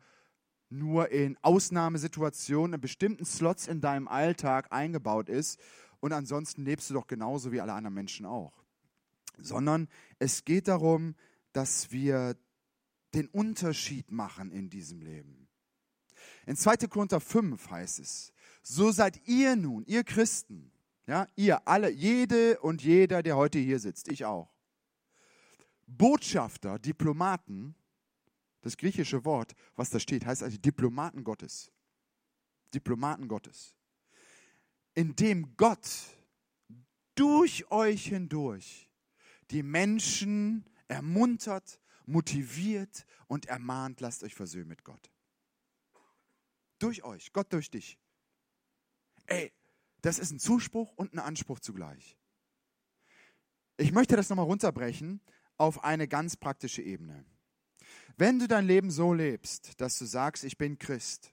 nur 0.70 1.11
in 1.11 1.37
Ausnahmesituationen, 1.42 2.74
in 2.74 2.81
bestimmten 2.81 3.24
Slots 3.24 3.66
in 3.66 3.81
deinem 3.81 4.09
Alltag 4.09 4.68
eingebaut 4.70 5.29
ist 5.29 5.61
und 6.00 6.12
ansonsten 6.12 6.64
lebst 6.64 6.90
du 6.90 6.94
doch 6.94 7.07
genauso 7.07 7.53
wie 7.53 7.61
alle 7.61 7.72
anderen 7.72 7.94
Menschen 7.94 8.27
auch. 8.27 8.64
Sondern 9.38 9.88
es 10.18 10.44
geht 10.44 10.68
darum, 10.68 11.14
dass 11.53 11.90
wir 11.92 12.37
den 13.14 13.29
Unterschied 13.29 14.11
machen 14.11 14.50
in 14.50 14.70
diesem 14.70 15.00
Leben. 15.00 15.48
In 16.46 16.57
2. 16.57 16.88
Korinther 16.88 17.20
5 17.20 17.70
heißt 17.70 18.00
es, 18.00 18.33
so 18.62 18.90
seid 18.90 19.27
ihr 19.27 19.57
nun, 19.57 19.85
ihr 19.87 20.05
Christen, 20.05 20.72
ja, 21.07 21.29
ihr 21.37 21.66
alle, 21.68 21.90
jede 21.90 22.59
und 22.61 22.83
jeder, 22.83 23.22
der 23.22 23.37
heute 23.37 23.59
hier 23.59 23.79
sitzt, 23.79 24.09
ich 24.09 24.24
auch, 24.24 24.53
Botschafter, 25.87 26.79
Diplomaten 26.79 27.74
das 28.64 28.79
griechische 28.79 29.27
Wort, 29.27 29.55
was 29.77 29.90
da 29.90 30.00
steht, 30.00 30.24
heißt 30.24 30.42
also 30.42 30.57
Diplomaten 30.57 31.22
Gottes. 31.22 31.70
Diplomaten 32.72 33.29
Gottes. 33.29 33.74
Indem 34.94 35.55
Gott 35.59 35.87
durch 37.14 37.70
euch 37.70 38.07
hindurch 38.07 38.90
die 39.50 39.62
Menschen 39.62 40.64
ermuntert, 40.88 41.79
motiviert 42.07 43.05
und 43.27 43.44
ermahnt, 43.46 44.00
lasst 44.00 44.22
euch 44.22 44.35
versöhnen 44.35 44.68
mit 44.68 44.83
Gott. 44.83 45.11
Durch 46.79 47.05
euch, 47.05 47.35
Gott 47.35 47.53
durch 47.53 47.70
dich. 47.70 47.98
Ey, 49.27 49.53
das 50.00 50.18
ist 50.18 50.31
ein 50.31 50.40
Zuspruch 50.40 50.94
und 50.96 51.12
ein 51.12 51.18
Anspruch 51.18 51.61
zugleich. 51.61 52.16
Ich 53.77 53.92
möchte 53.92 54.16
das 54.16 54.31
nochmal 54.31 54.46
runterbrechen 54.46 55.20
auf 55.59 55.85
eine 55.85 56.09
ganz 56.09 56.37
praktische 56.37 56.81
Ebene. 56.81 57.27
Wenn 58.16 58.38
du 58.38 58.46
dein 58.46 58.66
Leben 58.66 58.90
so 58.90 59.12
lebst, 59.12 59.81
dass 59.81 59.98
du 59.98 60.05
sagst, 60.05 60.44
ich 60.44 60.57
bin 60.57 60.79
Christ 60.79 61.33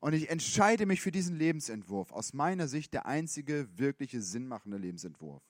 und 0.00 0.14
ich 0.14 0.30
entscheide 0.30 0.84
mich 0.84 1.00
für 1.00 1.12
diesen 1.12 1.36
Lebensentwurf, 1.36 2.12
aus 2.12 2.32
meiner 2.32 2.66
Sicht 2.66 2.92
der 2.92 3.06
einzige 3.06 3.68
wirkliche 3.78 4.20
sinnmachende 4.20 4.78
Lebensentwurf. 4.78 5.42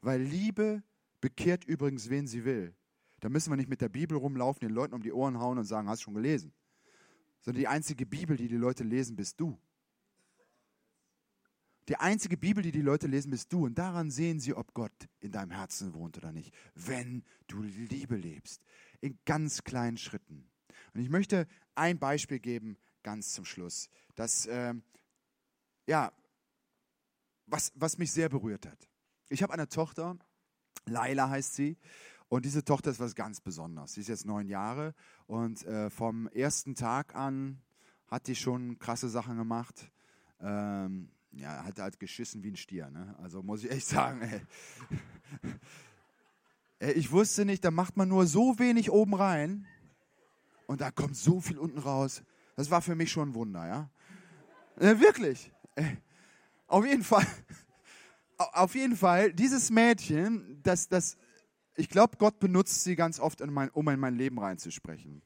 Weil 0.00 0.22
Liebe 0.22 0.82
bekehrt 1.20 1.64
übrigens, 1.64 2.08
wen 2.08 2.26
sie 2.26 2.44
will. 2.44 2.74
Da 3.20 3.28
müssen 3.28 3.50
wir 3.50 3.56
nicht 3.56 3.68
mit 3.68 3.80
der 3.80 3.88
Bibel 3.88 4.16
rumlaufen, 4.16 4.60
den 4.60 4.74
Leuten 4.74 4.94
um 4.94 5.02
die 5.02 5.12
Ohren 5.12 5.38
hauen 5.38 5.58
und 5.58 5.64
sagen, 5.64 5.88
hast 5.88 6.00
du 6.00 6.04
schon 6.04 6.14
gelesen? 6.14 6.52
Sondern 7.40 7.60
die 7.60 7.68
einzige 7.68 8.06
Bibel, 8.06 8.36
die 8.36 8.48
die 8.48 8.56
Leute 8.56 8.84
lesen, 8.84 9.16
bist 9.16 9.38
du. 9.38 9.58
Die 11.88 11.96
einzige 11.96 12.36
Bibel, 12.36 12.62
die 12.64 12.72
die 12.72 12.82
Leute 12.82 13.06
lesen, 13.06 13.30
bist 13.30 13.52
du. 13.52 13.66
Und 13.66 13.78
daran 13.78 14.10
sehen 14.10 14.40
sie, 14.40 14.54
ob 14.54 14.74
Gott 14.74 15.08
in 15.20 15.30
deinem 15.30 15.52
Herzen 15.52 15.94
wohnt 15.94 16.16
oder 16.16 16.32
nicht. 16.32 16.52
Wenn 16.74 17.22
du 17.46 17.62
Liebe 17.62 18.16
lebst 18.16 18.62
in 19.00 19.18
ganz 19.24 19.64
kleinen 19.64 19.96
Schritten. 19.96 20.48
Und 20.94 21.00
ich 21.00 21.08
möchte 21.08 21.46
ein 21.74 21.98
Beispiel 21.98 22.38
geben, 22.38 22.78
ganz 23.02 23.32
zum 23.32 23.44
Schluss, 23.44 23.88
das, 24.14 24.46
äh, 24.46 24.74
ja, 25.86 26.12
was, 27.46 27.72
was 27.74 27.98
mich 27.98 28.12
sehr 28.12 28.28
berührt 28.28 28.66
hat. 28.66 28.88
Ich 29.28 29.42
habe 29.42 29.52
eine 29.52 29.68
Tochter, 29.68 30.18
Laila 30.86 31.28
heißt 31.28 31.54
sie, 31.54 31.76
und 32.28 32.44
diese 32.44 32.64
Tochter 32.64 32.90
ist 32.90 32.98
was 32.98 33.14
ganz 33.14 33.40
Besonderes. 33.40 33.94
Sie 33.94 34.00
ist 34.00 34.08
jetzt 34.08 34.26
neun 34.26 34.48
Jahre 34.48 34.94
und 35.26 35.64
äh, 35.64 35.90
vom 35.90 36.26
ersten 36.28 36.74
Tag 36.74 37.14
an 37.14 37.62
hat 38.08 38.26
die 38.26 38.34
schon 38.34 38.78
krasse 38.78 39.08
Sachen 39.08 39.36
gemacht. 39.36 39.92
Ähm, 40.40 41.10
ja, 41.32 41.64
hat 41.64 41.78
halt 41.78 42.00
geschissen 42.00 42.42
wie 42.42 42.50
ein 42.50 42.56
Stier. 42.56 42.90
Ne? 42.90 43.14
Also 43.18 43.42
muss 43.42 43.64
ich 43.64 43.70
echt 43.70 43.86
sagen, 43.88 44.22
ey. 44.22 44.40
Ich 46.78 47.10
wusste 47.10 47.44
nicht, 47.44 47.64
da 47.64 47.70
macht 47.70 47.96
man 47.96 48.08
nur 48.08 48.26
so 48.26 48.58
wenig 48.58 48.90
oben 48.90 49.14
rein 49.14 49.66
und 50.66 50.80
da 50.80 50.90
kommt 50.90 51.16
so 51.16 51.40
viel 51.40 51.58
unten 51.58 51.78
raus. 51.78 52.22
Das 52.56 52.70
war 52.70 52.82
für 52.82 52.94
mich 52.94 53.10
schon 53.10 53.30
ein 53.30 53.34
Wunder, 53.34 53.66
ja. 53.66 53.90
ja 54.80 55.00
wirklich. 55.00 55.50
Auf 56.66 56.84
jeden 56.84 57.04
Fall. 57.04 57.26
Auf 58.38 58.74
jeden 58.74 58.96
Fall, 58.96 59.32
dieses 59.32 59.70
Mädchen, 59.70 60.60
das, 60.62 60.88
das, 60.88 61.16
ich 61.74 61.88
glaube, 61.88 62.18
Gott 62.18 62.38
benutzt 62.38 62.84
sie 62.84 62.94
ganz 62.94 63.18
oft, 63.18 63.40
um 63.40 63.88
in 63.88 63.98
mein 63.98 64.14
Leben 64.14 64.38
reinzusprechen. 64.38 65.22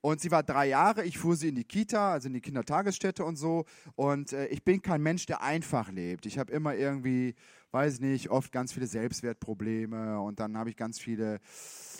Und 0.00 0.20
sie 0.20 0.30
war 0.30 0.42
drei 0.42 0.66
Jahre, 0.66 1.04
ich 1.04 1.18
fuhr 1.18 1.36
sie 1.36 1.48
in 1.48 1.54
die 1.54 1.64
Kita, 1.64 2.12
also 2.12 2.28
in 2.28 2.34
die 2.34 2.40
Kindertagesstätte 2.40 3.24
und 3.24 3.36
so. 3.36 3.64
Und 3.96 4.32
äh, 4.32 4.46
ich 4.46 4.64
bin 4.64 4.80
kein 4.82 5.02
Mensch, 5.02 5.26
der 5.26 5.42
einfach 5.42 5.90
lebt. 5.90 6.26
Ich 6.26 6.38
habe 6.38 6.52
immer 6.52 6.74
irgendwie 6.74 7.34
weiß 7.70 8.00
nicht, 8.00 8.30
oft 8.30 8.52
ganz 8.52 8.72
viele 8.72 8.86
Selbstwertprobleme 8.86 10.20
und 10.20 10.40
dann 10.40 10.56
habe 10.56 10.70
ich 10.70 10.76
ganz 10.76 10.98
viele, 10.98 11.40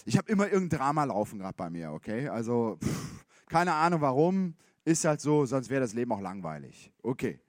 ich 0.04 0.16
habe 0.16 0.30
immer 0.30 0.50
irgendein 0.50 0.78
Drama 0.78 1.04
laufen 1.04 1.38
gerade 1.38 1.56
bei 1.56 1.70
mir, 1.70 1.92
okay? 1.92 2.28
Also 2.28 2.78
pff, 2.82 3.24
keine 3.46 3.74
Ahnung 3.74 4.00
warum, 4.00 4.54
ist 4.84 5.04
halt 5.04 5.20
so, 5.20 5.44
sonst 5.44 5.68
wäre 5.68 5.80
das 5.80 5.92
Leben 5.92 6.12
auch 6.12 6.20
langweilig. 6.20 6.92
Okay. 7.02 7.40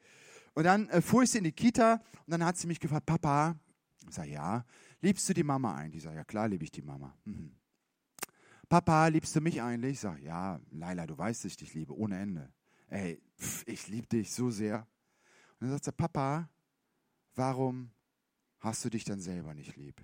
Und 0.53 0.65
dann 0.65 0.89
äh, 0.89 1.01
fuhr 1.01 1.24
ich 1.24 1.32
sie 1.32 1.38
in 1.38 1.45
die 1.45 1.51
Kita 1.51 2.01
und 2.26 2.32
dann 2.32 2.43
hat 2.43 2.57
sie 2.57 2.67
mich 2.67 2.80
gefragt, 2.80 3.05
Papa, 3.05 3.55
ich 4.07 4.15
sage 4.15 4.32
ja, 4.32 4.65
liebst 5.01 5.28
du 5.30 5.34
die 5.34 5.43
Mama 5.43 5.76
ein? 5.76 5.91
Die 5.91 5.99
sagt, 5.99 6.15
ja 6.15 6.24
klar 6.24 6.47
liebe 6.47 6.63
ich 6.63 6.72
die 6.72 6.82
Mama. 6.82 7.15
Mhm. 7.24 7.55
Papa, 8.67 9.07
liebst 9.07 9.36
du 9.36 9.41
mich 9.41 9.61
eigentlich? 9.61 9.93
Ich 9.93 9.99
sage, 10.01 10.22
ja, 10.22 10.59
Laila, 10.70 11.07
du 11.07 11.17
weißt, 11.17 11.43
dass 11.43 11.51
ich 11.51 11.57
dich 11.57 11.74
liebe, 11.74 11.97
ohne 11.97 12.20
Ende. 12.20 12.51
Ey, 12.88 13.22
pff, 13.38 13.67
ich 13.67 13.88
liebe 13.88 14.07
dich 14.07 14.32
so 14.32 14.51
sehr. 14.51 14.86
Und 15.59 15.67
dann 15.67 15.72
sagt 15.72 15.88
er, 15.88 15.93
Papa, 15.93 16.49
warum 17.36 17.89
hast 18.60 18.86
du 18.86 18.89
dich 18.89 19.03
dann 19.03 19.20
selber 19.20 19.53
nicht 19.53 19.76
lieb? 19.76 20.03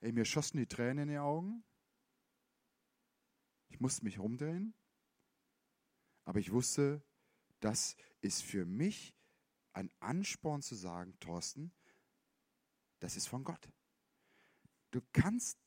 Ey, 0.00 0.12
mir 0.12 0.24
schossen 0.24 0.58
die 0.58 0.66
Tränen 0.66 1.04
in 1.04 1.08
die 1.08 1.18
Augen. 1.18 1.64
Ich 3.68 3.80
musste 3.80 4.04
mich 4.04 4.18
rumdrehen. 4.18 4.74
Aber 6.24 6.38
ich 6.38 6.52
wusste, 6.52 7.02
das 7.60 7.96
ist 8.20 8.42
für 8.42 8.64
mich 8.64 9.14
ein 9.72 9.90
Ansporn 10.00 10.62
zu 10.62 10.74
sagen, 10.74 11.18
Thorsten, 11.20 11.72
das 13.00 13.16
ist 13.16 13.26
von 13.26 13.44
Gott. 13.44 13.70
Du 14.90 15.00
kannst 15.12 15.58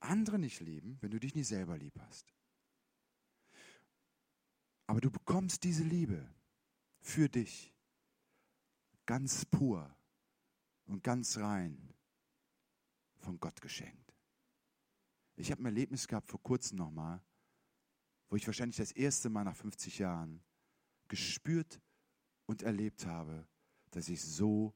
andere 0.00 0.38
nicht 0.38 0.60
lieben, 0.60 0.98
wenn 1.00 1.10
du 1.10 1.20
dich 1.20 1.34
nicht 1.34 1.48
selber 1.48 1.76
lieb 1.78 1.98
hast. 2.00 2.32
Aber 4.86 5.00
du 5.00 5.10
bekommst 5.10 5.64
diese 5.64 5.82
Liebe 5.82 6.32
für 7.00 7.28
dich 7.28 7.75
ganz 9.06 9.44
pur 9.44 9.94
und 10.84 11.02
ganz 11.02 11.38
rein 11.38 11.94
von 13.18 13.38
Gott 13.40 13.60
geschenkt. 13.60 14.14
Ich 15.36 15.50
habe 15.50 15.62
ein 15.62 15.66
Erlebnis 15.66 16.06
gehabt 16.06 16.28
vor 16.28 16.42
kurzem 16.42 16.78
nochmal, 16.78 17.22
wo 18.28 18.36
ich 18.36 18.46
wahrscheinlich 18.46 18.76
das 18.76 18.92
erste 18.92 19.28
Mal 19.28 19.44
nach 19.44 19.56
50 19.56 19.98
Jahren 19.98 20.42
gespürt 21.08 21.80
und 22.46 22.62
erlebt 22.62 23.06
habe, 23.06 23.46
dass 23.90 24.08
ich 24.08 24.22
so, 24.22 24.74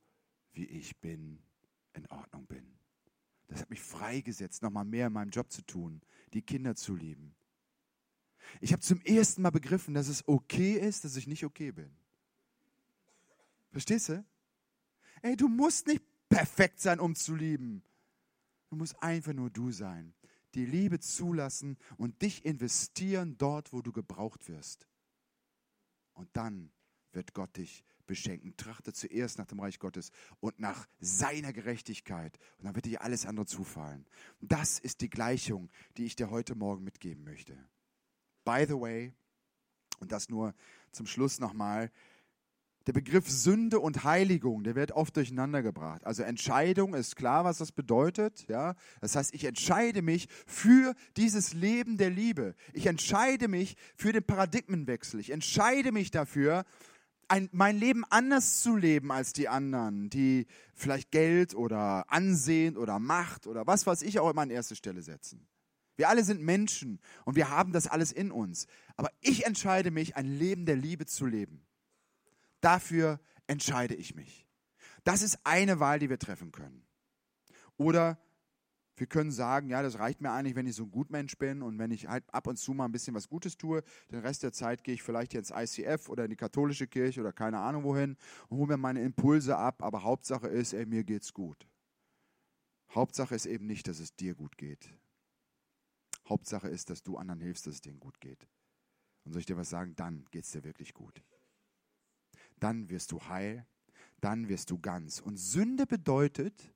wie 0.53 0.67
ich 0.67 0.99
bin, 1.01 1.43
in 1.93 2.07
Ordnung 2.07 2.47
bin. 2.47 2.79
Das 3.49 3.61
hat 3.61 3.71
mich 3.71 3.81
freigesetzt, 3.81 4.63
nochmal 4.63 4.85
mehr 4.85 5.09
in 5.09 5.13
meinem 5.13 5.31
Job 5.31 5.51
zu 5.51 5.63
tun, 5.63 6.01
die 6.33 6.43
Kinder 6.43 6.77
zu 6.77 6.95
lieben. 6.95 7.35
Ich 8.61 8.73
habe 8.73 8.83
zum 8.83 9.01
ersten 9.01 9.43
Mal 9.43 9.51
begriffen, 9.51 9.95
dass 9.95 10.09
es 10.09 10.27
okay 10.29 10.75
ist, 10.75 11.05
dass 11.05 11.17
ich 11.17 11.27
nicht 11.27 11.45
okay 11.45 11.73
bin. 11.73 12.00
Verstehst 13.71 14.09
du? 14.09 14.25
Ey, 15.23 15.37
du 15.37 15.49
musst 15.49 15.87
nicht 15.87 16.03
perfekt 16.29 16.81
sein, 16.81 17.01
um 17.01 17.15
zu 17.15 17.35
lieben. 17.35 17.83
Du 18.69 18.77
musst 18.77 19.03
einfach 19.03 19.33
nur 19.33 19.51
du 19.51 19.71
sein. 19.71 20.15
Die 20.55 20.67
Liebe 20.67 20.99
zulassen 20.99 21.77
und 21.97 22.23
dich 22.23 22.45
investieren 22.45 23.37
dort, 23.39 23.73
wo 23.73 23.83
du 23.83 23.93
gebraucht 23.93 24.49
wirst. 24.49 24.89
Und 26.15 26.29
dann 26.33 26.73
wird 27.13 27.35
Gott 27.35 27.57
dich 27.57 27.85
beschenken. 28.07 28.57
Trachte 28.57 28.93
zuerst 28.93 29.39
nach 29.39 29.47
dem 29.47 29.61
Reich 29.61 29.79
Gottes 29.79 30.11
und 30.41 30.59
nach 30.59 30.89
seiner 30.99 31.53
Gerechtigkeit. 31.53 32.39
Und 32.59 32.65
dann 32.65 32.75
wird 32.75 32.87
dir 32.87 33.03
alles 33.03 33.27
andere 33.27 33.47
zufallen. 33.47 34.07
Das 34.41 34.79
ist 34.81 35.01
die 35.01 35.11
Gleichung, 35.11 35.71
die 35.97 36.07
ich 36.07 36.17
dir 36.17 36.31
heute 36.31 36.55
Morgen 36.57 36.83
mitgeben 36.83 37.23
möchte. 37.23 37.57
By 38.45 38.65
the 38.67 38.75
way, 38.75 39.13
und 40.01 40.11
das 40.11 40.29
nur 40.29 40.55
zum 40.91 41.07
Schluss 41.07 41.39
nochmal, 41.39 41.93
der 42.91 42.95
Begriff 42.95 43.31
Sünde 43.31 43.79
und 43.79 44.03
Heiligung, 44.03 44.65
der 44.65 44.75
wird 44.75 44.91
oft 44.91 45.17
durcheinander 45.17 45.63
gebracht. 45.63 46.05
Also 46.05 46.25
Entscheidung 46.25 46.95
ist 46.95 47.15
klar, 47.15 47.45
was 47.45 47.59
das 47.59 47.71
bedeutet. 47.71 48.49
Ja? 48.49 48.75
Das 49.01 49.15
heißt, 49.15 49.33
ich 49.33 49.45
entscheide 49.45 50.03
mich 50.03 50.27
für 50.45 50.97
dieses 51.17 51.53
Leben 51.53 51.99
der 51.99 52.11
Liebe. 52.11 52.57
Ich 52.73 52.87
entscheide 52.87 53.47
mich 53.47 53.77
für 53.95 54.11
den 54.11 54.25
Paradigmenwechsel. 54.25 55.21
Ich 55.21 55.31
entscheide 55.31 55.93
mich 55.93 56.11
dafür, 56.11 56.65
ein, 57.29 57.49
mein 57.53 57.79
Leben 57.79 58.05
anders 58.11 58.61
zu 58.61 58.75
leben 58.75 59.13
als 59.13 59.33
die 59.33 59.47
anderen, 59.47 60.11
die 60.11 60.49
vielleicht 60.75 61.13
Geld 61.13 61.55
oder 61.55 62.11
Ansehen 62.11 62.77
oder 62.77 62.99
Macht 62.99 63.47
oder 63.47 63.69
was 63.69 63.87
weiß 63.87 64.03
ich 64.03 64.19
auch 64.19 64.29
immer 64.29 64.43
an 64.43 64.51
erste 64.51 64.75
Stelle 64.75 65.03
setzen. 65.03 65.47
Wir 65.95 66.09
alle 66.09 66.25
sind 66.25 66.43
Menschen 66.43 66.99
und 67.25 67.37
wir 67.37 67.51
haben 67.51 67.71
das 67.71 67.87
alles 67.87 68.11
in 68.11 68.33
uns. 68.33 68.67
Aber 68.97 69.13
ich 69.21 69.47
entscheide 69.47 69.93
mich, 69.93 70.17
ein 70.17 70.27
Leben 70.27 70.67
der 70.67 70.75
Liebe 70.75 71.07
zu 71.07 71.25
leben. 71.25 71.65
Dafür 72.61 73.21
entscheide 73.47 73.95
ich 73.95 74.15
mich. 74.15 74.47
Das 75.05 75.23
ist 75.23 75.39
eine 75.45 75.81
Wahl, 75.81 75.99
die 75.99 76.11
wir 76.11 76.19
treffen 76.19 76.53
können. 76.53 76.87
Oder 77.77 78.19
wir 78.97 79.07
können 79.07 79.33
sagen, 79.33 79.71
ja, 79.71 79.83
das 79.83 79.99
reicht 79.99 80.21
mir 80.21 80.31
eigentlich, 80.31 80.57
wenn 80.57 80.67
ich 80.67 80.77
so 80.77 80.85
ein 80.85 80.91
Gutmensch 80.91 81.39
bin 81.39 81.63
und 81.63 81.79
wenn 81.79 81.91
ich 81.91 82.07
halt 82.07 82.23
ab 82.35 82.47
und 82.47 82.59
zu 82.59 82.75
mal 82.75 82.85
ein 82.85 82.93
bisschen 82.93 83.15
was 83.15 83.29
Gutes 83.29 83.57
tue. 83.57 83.83
Den 84.11 84.19
Rest 84.19 84.43
der 84.43 84.53
Zeit 84.53 84.85
gehe 84.85 84.93
ich 84.93 85.03
vielleicht 85.03 85.33
ins 85.33 85.51
ICF 85.51 86.11
oder 86.11 86.25
in 86.25 86.31
die 86.31 86.37
katholische 86.37 86.87
Kirche 86.87 87.21
oder 87.21 87.33
keine 87.33 87.61
Ahnung 87.61 87.85
wohin 87.85 88.19
und 88.49 88.59
hole 88.59 88.69
mir 88.69 88.77
meine 88.77 89.03
Impulse 89.03 89.57
ab. 89.57 89.83
Aber 89.83 90.03
Hauptsache 90.03 90.49
ist, 90.49 90.75
ey, 90.75 90.85
mir 90.85 91.03
geht's 91.03 91.33
gut. 91.33 91.67
Hauptsache 92.95 93.35
ist 93.35 93.47
eben 93.47 93.67
nicht, 93.67 93.89
dass 93.89 94.01
es 94.01 94.15
dir 94.17 94.35
gut 94.35 94.59
geht. 94.59 94.93
Hauptsache 96.29 96.69
ist, 96.69 96.91
dass 96.91 97.03
du 97.03 97.17
anderen 97.17 97.41
hilfst, 97.41 97.67
dass 97.67 97.77
es 97.77 97.81
denen 97.81 98.01
gut 98.01 98.21
geht. 98.21 98.47
Und 99.25 99.33
soll 99.33 99.41
ich 99.41 99.47
dir 99.47 99.57
was 99.57 99.71
sagen? 99.71 99.97
Dann 99.97 100.27
geht 100.31 100.45
es 100.45 100.51
dir 100.51 100.63
wirklich 100.63 100.93
gut. 100.93 101.23
Dann 102.61 102.89
wirst 102.89 103.13
du 103.13 103.21
heil, 103.29 103.67
dann 104.21 104.49
wirst 104.49 104.71
du 104.71 104.79
ganz. 104.79 105.21
Und 105.21 105.37
Sünde 105.37 105.87
bedeutet 105.87 106.73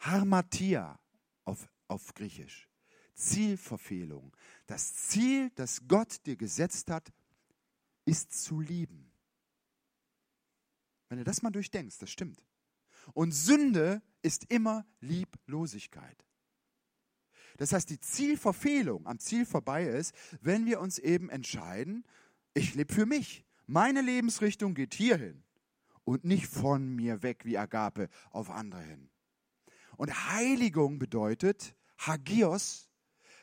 Harmatia, 0.00 0.98
auf, 1.44 1.68
auf 1.88 2.14
Griechisch. 2.14 2.68
Zielverfehlung. 3.14 4.34
Das 4.66 4.94
Ziel, 4.94 5.50
das 5.54 5.86
Gott 5.86 6.24
dir 6.26 6.36
gesetzt 6.36 6.90
hat, 6.90 7.12
ist 8.04 8.32
zu 8.32 8.60
lieben. 8.60 9.12
Wenn 11.08 11.18
du 11.18 11.24
das 11.24 11.42
mal 11.42 11.50
durchdenkst, 11.50 11.98
das 11.98 12.10
stimmt. 12.10 12.42
Und 13.12 13.32
Sünde 13.32 14.02
ist 14.22 14.44
immer 14.50 14.86
Lieblosigkeit. 15.00 16.24
Das 17.58 17.72
heißt, 17.72 17.90
die 17.90 18.00
Zielverfehlung 18.00 19.06
am 19.06 19.18
Ziel 19.18 19.44
vorbei 19.44 19.84
ist, 19.84 20.14
wenn 20.40 20.64
wir 20.66 20.80
uns 20.80 20.98
eben 20.98 21.28
entscheiden, 21.28 22.06
ich 22.54 22.74
lebe 22.74 22.94
für 22.94 23.06
mich. 23.06 23.44
Meine 23.72 24.00
Lebensrichtung 24.00 24.74
geht 24.74 24.94
hierhin 24.94 25.44
und 26.02 26.24
nicht 26.24 26.48
von 26.48 26.96
mir 26.96 27.22
weg 27.22 27.44
wie 27.44 27.56
Agape 27.56 28.08
auf 28.32 28.50
andere 28.50 28.82
hin. 28.82 29.10
Und 29.96 30.28
Heiligung 30.28 30.98
bedeutet 30.98 31.76
Hagios, 31.96 32.90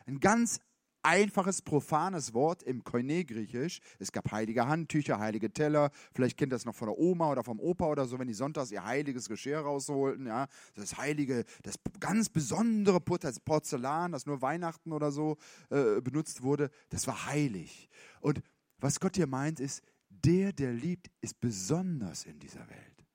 ein 0.06 0.20
ganz 0.20 0.60
einfaches, 1.02 1.62
profanes 1.62 2.34
Wort 2.34 2.62
im 2.62 2.84
Koine-Griechisch. 2.84 3.80
Es 4.00 4.12
gab 4.12 4.30
heilige 4.30 4.68
Handtücher, 4.68 5.18
heilige 5.18 5.54
Teller. 5.54 5.92
Vielleicht 6.14 6.36
kennt 6.36 6.52
das 6.52 6.66
noch 6.66 6.76
von 6.76 6.90
der 6.90 6.98
Oma 6.98 7.32
oder 7.32 7.46
vom 7.46 7.62
Opa 7.62 7.86
oder 7.86 8.06
so, 8.06 8.20
wenn 8.20 8.28
die 8.28 8.34
sonntags 8.34 8.70
ihr 8.70 8.84
heiliges 8.84 9.30
Geschirr 9.30 9.60
rausholten. 9.60 10.28
Ja, 10.28 10.48
das 10.76 10.98
heilige, 10.98 11.46
das 11.64 11.76
ganz 12.02 12.28
besondere 12.28 13.00
Porzellan, 13.00 14.12
das 14.12 14.26
nur 14.26 14.42
Weihnachten 14.42 14.92
oder 14.92 15.10
so 15.10 15.38
äh, 15.70 16.02
benutzt 16.02 16.44
wurde, 16.44 16.70
das 16.90 17.08
war 17.08 17.28
heilig. 17.28 17.88
Und 18.20 18.42
was 18.80 19.00
Gott 19.00 19.16
hier 19.16 19.28
meint, 19.28 19.62
ist, 19.62 19.82
der, 20.26 20.54
der 20.54 20.74
liebt, 20.74 21.10
ist 21.22 21.40
besonders 21.40 22.26
in 22.26 22.40
dieser 22.40 22.68
Welt. 22.70 23.06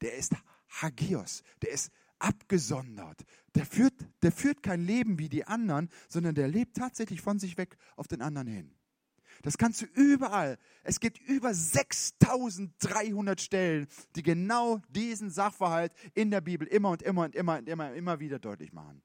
Der 0.00 0.14
ist 0.16 0.34
Hagios, 0.68 1.42
der 1.62 1.70
ist 1.70 1.90
abgesondert. 2.18 3.24
Der 3.54 3.64
führt, 3.64 3.94
der 4.22 4.32
führt 4.32 4.62
kein 4.62 4.84
Leben 4.84 5.18
wie 5.18 5.28
die 5.28 5.44
anderen, 5.44 5.88
sondern 6.08 6.34
der 6.34 6.48
lebt 6.48 6.76
tatsächlich 6.76 7.20
von 7.20 7.38
sich 7.38 7.56
weg 7.56 7.76
auf 7.96 8.08
den 8.08 8.22
anderen 8.22 8.48
hin. 8.48 8.74
Das 9.42 9.56
kannst 9.56 9.82
du 9.82 9.86
überall. 9.86 10.58
Es 10.82 11.00
gibt 11.00 11.18
über 11.18 11.54
6300 11.54 13.40
Stellen, 13.40 13.86
die 14.16 14.22
genau 14.22 14.80
diesen 14.88 15.30
Sachverhalt 15.30 15.92
in 16.14 16.30
der 16.30 16.40
Bibel 16.40 16.66
immer 16.66 16.90
und 16.90 17.02
immer 17.02 17.24
und 17.24 17.34
immer 17.34 17.58
und 17.58 17.68
immer, 17.68 17.92
immer 17.92 18.20
wieder 18.20 18.38
deutlich 18.38 18.72
machen. 18.72 19.02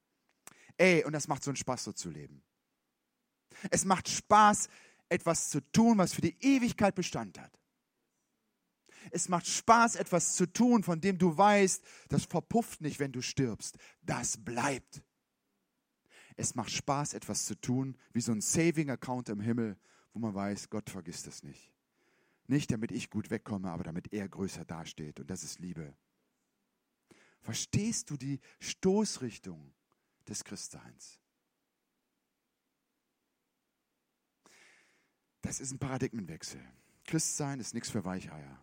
Ey, 0.78 1.04
und 1.04 1.14
das 1.14 1.28
macht 1.28 1.44
so 1.44 1.52
einen 1.52 1.58
Spaß, 1.58 1.84
so 1.84 1.92
zu 1.92 2.10
leben. 2.10 2.42
Es 3.70 3.86
macht 3.86 4.10
Spaß, 4.10 4.70
etwas 5.10 5.50
zu 5.50 5.62
tun, 5.72 5.98
was 5.98 6.14
für 6.14 6.22
die 6.22 6.38
Ewigkeit 6.42 6.96
Bestand 6.96 7.40
hat. 7.40 7.52
Es 9.12 9.30
macht 9.30 9.48
Spaß, 9.48 9.96
etwas 9.96 10.36
zu 10.36 10.46
tun, 10.46 10.84
von 10.84 11.02
dem 11.02 11.18
du 11.18 11.36
weißt, 11.36 11.84
das 12.10 12.26
verpufft 12.26 12.82
nicht, 12.82 13.00
wenn 13.00 13.12
du 13.12 13.22
stirbst. 13.22 13.78
Das 14.02 14.38
bleibt. 14.38 15.04
Es 16.36 16.56
macht 16.56 16.72
Spaß, 16.72 17.14
etwas 17.14 17.46
zu 17.46 17.60
tun, 17.60 17.98
wie 18.14 18.22
so 18.22 18.32
ein 18.32 18.42
Saving-Account 18.42 19.30
im 19.30 19.40
Himmel, 19.40 19.78
wo 20.14 20.20
man 20.20 20.34
weiß, 20.34 20.70
Gott 20.70 20.90
vergisst 20.90 21.28
es 21.28 21.44
nicht. 21.44 21.74
Nicht, 22.48 22.72
damit 22.72 22.92
ich 22.92 23.10
gut 23.10 23.30
wegkomme, 23.30 23.70
aber 23.70 23.84
damit 23.84 24.14
er 24.14 24.28
größer 24.28 24.66
dasteht. 24.66 25.20
Und 25.20 25.30
das 25.30 25.44
ist 25.44 25.60
Liebe. 25.60 25.96
Verstehst 27.42 28.10
du 28.10 28.18
die 28.18 28.40
Stoßrichtung 28.60 29.74
des 30.28 30.44
Christseins? 30.44 31.23
Das 35.44 35.60
ist 35.60 35.72
ein 35.72 35.78
Paradigmenwechsel. 35.78 36.60
Christsein 37.06 37.60
ist 37.60 37.74
nichts 37.74 37.92
für 37.92 38.04
Weicheier. 38.04 38.60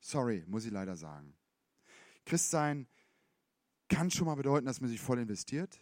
Sorry, 0.00 0.44
muss 0.48 0.66
ich 0.66 0.72
leider 0.72 0.96
sagen. 0.96 1.34
Christsein 2.26 2.86
kann 3.88 4.10
schon 4.10 4.26
mal 4.26 4.34
bedeuten, 4.34 4.66
dass 4.66 4.80
man 4.80 4.90
sich 4.90 5.00
voll 5.00 5.20
investiert. 5.20 5.80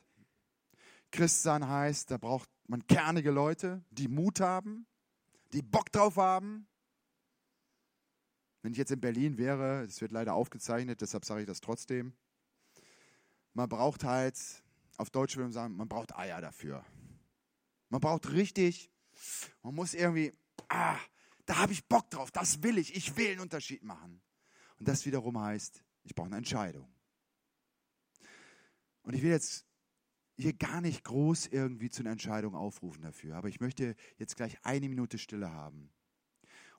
Christsein 1.10 1.66
heißt, 1.66 2.10
da 2.10 2.18
braucht 2.18 2.48
man 2.66 2.86
kernige 2.86 3.30
Leute, 3.30 3.82
die 3.90 4.08
Mut 4.08 4.40
haben, 4.40 4.86
die 5.52 5.62
Bock 5.62 5.90
drauf 5.90 6.16
haben. 6.16 6.68
Wenn 8.60 8.72
ich 8.72 8.78
jetzt 8.78 8.92
in 8.92 9.00
Berlin 9.00 9.38
wäre, 9.38 9.82
es 9.84 10.00
wird 10.02 10.12
leider 10.12 10.34
aufgezeichnet, 10.34 11.00
deshalb 11.00 11.24
sage 11.24 11.40
ich 11.40 11.46
das 11.46 11.60
trotzdem. 11.60 12.12
man 13.54 13.68
braucht 13.68 14.04
halt, 14.04 14.38
auf 14.98 15.10
Deutsch 15.10 15.34
würde 15.36 15.44
man 15.44 15.52
sagen, 15.52 15.76
man 15.76 15.88
braucht 15.88 16.14
Eier 16.14 16.40
dafür. 16.40 16.84
Man 17.92 18.00
braucht 18.00 18.32
richtig, 18.32 18.90
man 19.62 19.74
muss 19.74 19.92
irgendwie, 19.92 20.32
ah, 20.70 20.98
da 21.44 21.58
habe 21.58 21.74
ich 21.74 21.84
Bock 21.84 22.08
drauf, 22.08 22.30
das 22.30 22.62
will 22.62 22.78
ich, 22.78 22.96
ich 22.96 23.18
will 23.18 23.32
einen 23.32 23.40
Unterschied 23.40 23.82
machen. 23.82 24.22
Und 24.78 24.88
das 24.88 25.04
wiederum 25.04 25.38
heißt, 25.38 25.84
ich 26.02 26.14
brauche 26.14 26.28
eine 26.28 26.38
Entscheidung. 26.38 26.90
Und 29.02 29.12
ich 29.12 29.20
will 29.20 29.28
jetzt 29.28 29.66
hier 30.38 30.54
gar 30.54 30.80
nicht 30.80 31.04
groß 31.04 31.48
irgendwie 31.48 31.90
zu 31.90 32.00
einer 32.00 32.12
Entscheidung 32.12 32.54
aufrufen 32.54 33.02
dafür, 33.02 33.36
aber 33.36 33.50
ich 33.50 33.60
möchte 33.60 33.94
jetzt 34.16 34.36
gleich 34.36 34.56
eine 34.64 34.88
Minute 34.88 35.18
Stille 35.18 35.52
haben. 35.52 35.92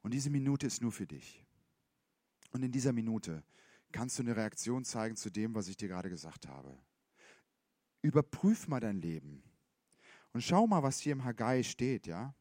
Und 0.01 0.15
diese 0.15 0.31
Minute 0.31 0.65
ist 0.65 0.81
nur 0.81 0.91
für 0.91 1.05
dich. 1.05 1.45
Und 2.49 2.63
in 2.63 2.71
dieser 2.71 2.91
Minute 2.91 3.43
kannst 3.91 4.17
du 4.17 4.23
eine 4.23 4.35
Reaktion 4.35 4.83
zeigen 4.83 5.15
zu 5.15 5.29
dem, 5.29 5.53
was 5.53 5.67
ich 5.67 5.77
dir 5.77 5.89
gerade 5.89 6.09
gesagt 6.09 6.47
habe. 6.47 6.75
Überprüf 8.01 8.67
mal 8.67 8.79
dein 8.79 8.97
Leben 8.97 9.43
und 10.33 10.41
schau 10.41 10.67
mal, 10.67 10.83
was 10.83 10.99
hier 10.99 11.13
im 11.13 11.23
Haggai 11.23 11.63
steht, 11.63 12.07
ja? 12.07 12.35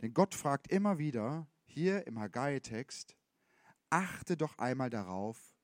Denn 0.00 0.12
Gott 0.12 0.34
fragt 0.34 0.68
immer 0.68 0.98
wieder 0.98 1.46
hier 1.64 2.06
im 2.06 2.18
Haggai-Text, 2.18 3.16
achte 3.88 4.36
doch 4.36 4.58
einmal 4.58 4.90
darauf, 4.90 5.56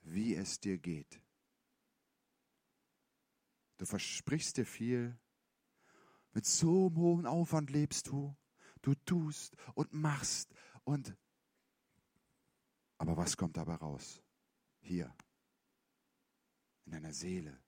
wie 0.00 0.34
es 0.34 0.60
dir 0.60 0.78
geht. 0.78 1.20
Du 3.76 3.86
versprichst 3.86 4.56
dir 4.56 4.66
viel. 4.66 5.18
Mit 6.32 6.46
so 6.46 6.86
einem 6.86 6.96
hohen 6.96 7.26
Aufwand 7.26 7.70
lebst 7.70 8.08
du. 8.08 8.36
Du 8.80 8.94
tust 8.94 9.56
und 9.74 9.92
machst 9.92 10.54
und. 10.84 11.16
Aber 12.98 13.16
was 13.16 13.36
kommt 13.36 13.56
dabei 13.56 13.74
raus? 13.74 14.22
Hier. 14.80 15.14
In 16.84 16.92
deiner 16.92 17.12
Seele. 17.12 17.60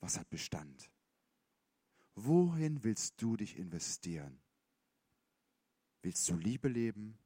Was 0.00 0.18
hat 0.18 0.30
Bestand? 0.30 0.90
Wohin 2.22 2.84
willst 2.84 3.22
du 3.22 3.36
dich 3.36 3.56
investieren? 3.56 4.42
Willst 6.02 6.28
du 6.28 6.36
Liebe 6.36 6.68
leben 6.68 7.18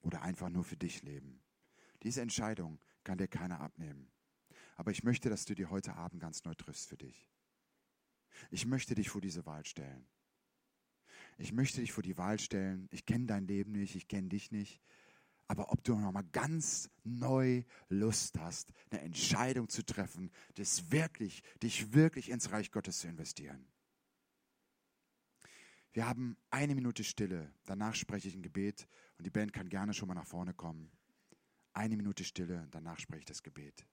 oder 0.00 0.22
einfach 0.22 0.48
nur 0.48 0.64
für 0.64 0.78
dich 0.78 1.02
leben? 1.02 1.42
Diese 2.02 2.22
Entscheidung 2.22 2.80
kann 3.04 3.18
dir 3.18 3.28
keiner 3.28 3.60
abnehmen. 3.60 4.10
Aber 4.76 4.92
ich 4.92 5.02
möchte, 5.02 5.28
dass 5.28 5.44
du 5.44 5.54
dir 5.54 5.68
heute 5.68 5.94
Abend 5.96 6.22
ganz 6.22 6.44
neu 6.44 6.54
triffst 6.54 6.88
für 6.88 6.96
dich. 6.96 7.28
Ich 8.50 8.64
möchte 8.64 8.94
dich 8.94 9.10
vor 9.10 9.20
diese 9.20 9.44
Wahl 9.44 9.66
stellen. 9.66 10.06
Ich 11.36 11.52
möchte 11.52 11.80
dich 11.80 11.92
vor 11.92 12.02
die 12.02 12.16
Wahl 12.16 12.38
stellen. 12.38 12.88
Ich 12.90 13.04
kenne 13.04 13.26
dein 13.26 13.46
Leben 13.46 13.72
nicht, 13.72 13.94
ich 13.94 14.08
kenne 14.08 14.28
dich 14.28 14.50
nicht. 14.52 14.80
Aber 15.48 15.70
ob 15.70 15.84
du 15.84 15.94
nochmal 15.94 16.24
ganz 16.32 16.88
neu 17.04 17.62
Lust 17.90 18.38
hast, 18.38 18.72
eine 18.90 19.02
Entscheidung 19.02 19.68
zu 19.68 19.84
treffen, 19.84 20.30
das 20.54 20.90
wirklich, 20.90 21.42
dich 21.62 21.92
wirklich 21.92 22.30
ins 22.30 22.52
Reich 22.52 22.70
Gottes 22.70 23.00
zu 23.00 23.08
investieren. 23.08 23.66
Wir 25.98 26.06
haben 26.06 26.36
eine 26.50 26.76
Minute 26.76 27.02
Stille. 27.02 27.50
Danach 27.64 27.96
spreche 27.96 28.28
ich 28.28 28.36
ein 28.36 28.42
Gebet 28.44 28.86
und 29.16 29.26
die 29.26 29.30
Band 29.30 29.52
kann 29.52 29.68
gerne 29.68 29.92
schon 29.92 30.06
mal 30.06 30.14
nach 30.14 30.28
vorne 30.28 30.54
kommen. 30.54 30.92
Eine 31.72 31.96
Minute 31.96 32.22
Stille, 32.22 32.68
danach 32.70 33.00
spreche 33.00 33.18
ich 33.18 33.24
das 33.24 33.42
Gebet. 33.42 33.84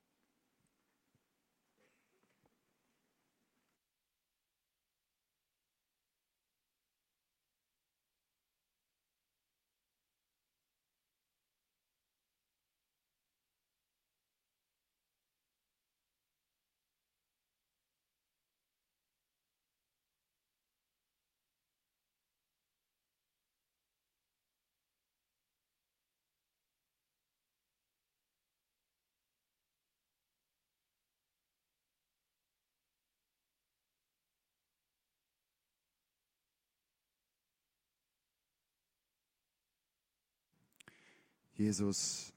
Jesus, 41.55 42.33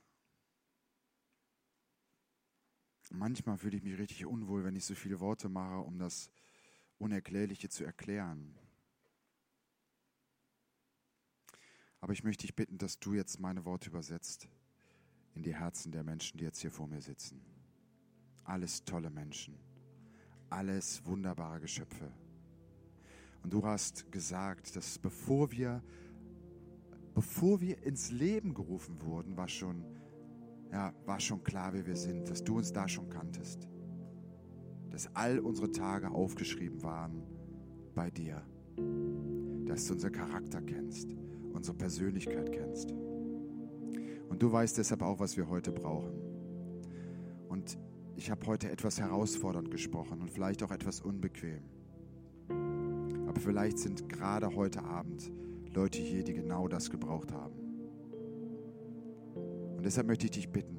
manchmal 3.11 3.59
fühle 3.59 3.77
ich 3.77 3.83
mich 3.83 3.99
richtig 3.99 4.25
unwohl, 4.27 4.63
wenn 4.63 4.77
ich 4.77 4.85
so 4.85 4.95
viele 4.95 5.19
Worte 5.19 5.49
mache, 5.49 5.79
um 5.79 5.99
das 5.99 6.31
Unerklärliche 6.99 7.69
zu 7.69 7.85
erklären. 7.85 8.57
Aber 12.01 12.13
ich 12.13 12.23
möchte 12.23 12.43
dich 12.43 12.55
bitten, 12.55 12.79
dass 12.79 13.01
du 13.01 13.15
jetzt 13.15 13.41
meine 13.41 13.65
Worte 13.65 13.91
übersetzt 13.91 14.49
in 15.35 15.43
die 15.43 15.55
Herzen 15.55 15.91
der 15.91 16.05
Menschen, 16.05 16.39
die 16.39 16.45
jetzt 16.45 16.61
hier 16.61 16.71
vor 16.71 16.87
mir 16.87 17.01
sitzen. 17.01 17.41
Alles 18.45 18.85
tolle 18.85 19.11
Menschen, 19.11 19.59
alles 20.49 21.05
wunderbare 21.05 21.59
Geschöpfe. 21.59 22.13
Und 23.43 23.53
du 23.53 23.65
hast 23.65 24.13
gesagt, 24.13 24.77
dass 24.77 24.97
bevor 24.97 25.51
wir 25.51 25.83
bevor 27.19 27.61
wir 27.61 27.83
ins 27.83 28.13
Leben 28.13 28.55
gerufen 28.55 29.03
wurden, 29.03 29.37
war 29.37 29.49
schon, 29.49 29.85
ja, 30.71 30.95
war 31.05 31.19
schon 31.19 31.43
klar, 31.43 31.73
wer 31.73 31.85
wir 31.85 31.97
sind, 31.97 32.31
dass 32.31 32.45
du 32.45 32.59
uns 32.59 32.73
da 32.73 32.87
schon 32.87 33.11
kanntest. 33.11 33.69
Dass 34.91 35.13
all 35.17 35.41
unsere 35.41 35.73
Tage 35.73 36.13
aufgeschrieben 36.13 36.81
waren 36.85 37.25
bei 37.97 38.09
dir. 38.09 38.47
Dass 39.67 39.87
du 39.87 39.95
unser 39.95 40.11
Charakter 40.11 40.63
kennst, 40.63 41.09
unsere 41.53 41.77
Persönlichkeit 41.77 42.53
kennst. 42.53 42.93
Und 42.93 44.41
du 44.41 44.53
weißt 44.53 44.79
deshalb 44.79 45.03
auch, 45.03 45.19
was 45.19 45.37
wir 45.37 45.49
heute 45.49 45.73
brauchen. 45.73 46.15
Und 47.49 47.81
ich 48.15 48.31
habe 48.31 48.47
heute 48.47 48.71
etwas 48.71 49.01
herausfordernd 49.01 49.73
gesprochen 49.73 50.21
und 50.21 50.31
vielleicht 50.31 50.63
auch 50.63 50.71
etwas 50.71 51.01
unbequem. 51.01 51.65
Aber 53.27 53.41
vielleicht 53.41 53.81
sind 53.81 54.09
gerade 54.09 54.55
heute 54.55 54.85
Abend 54.85 55.33
Leute 55.75 55.99
hier, 55.99 56.25
die 56.25 56.35
genau 56.35 56.69
das 56.69 56.91
gebraucht 56.91 57.33
haben. 57.33 57.55
Und 59.77 59.85
deshalb 59.85 60.07
möchte 60.07 60.27
ich 60.27 60.33
dich 60.33 60.49
bitten, 60.51 60.79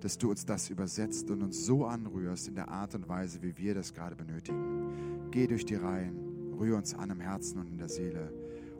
dass 0.00 0.18
du 0.18 0.30
uns 0.30 0.44
das 0.44 0.68
übersetzt 0.68 1.30
und 1.30 1.42
uns 1.42 1.64
so 1.64 1.86
anrührst 1.86 2.48
in 2.48 2.54
der 2.54 2.68
Art 2.68 2.94
und 2.94 3.08
Weise, 3.08 3.42
wie 3.42 3.56
wir 3.56 3.74
das 3.74 3.94
gerade 3.94 4.14
benötigen. 4.14 5.30
Geh 5.30 5.46
durch 5.46 5.64
die 5.64 5.76
Reihen, 5.76 6.52
rühr 6.58 6.76
uns 6.76 6.94
an 6.94 7.10
im 7.10 7.20
Herzen 7.20 7.58
und 7.58 7.68
in 7.68 7.78
der 7.78 7.88
Seele 7.88 8.32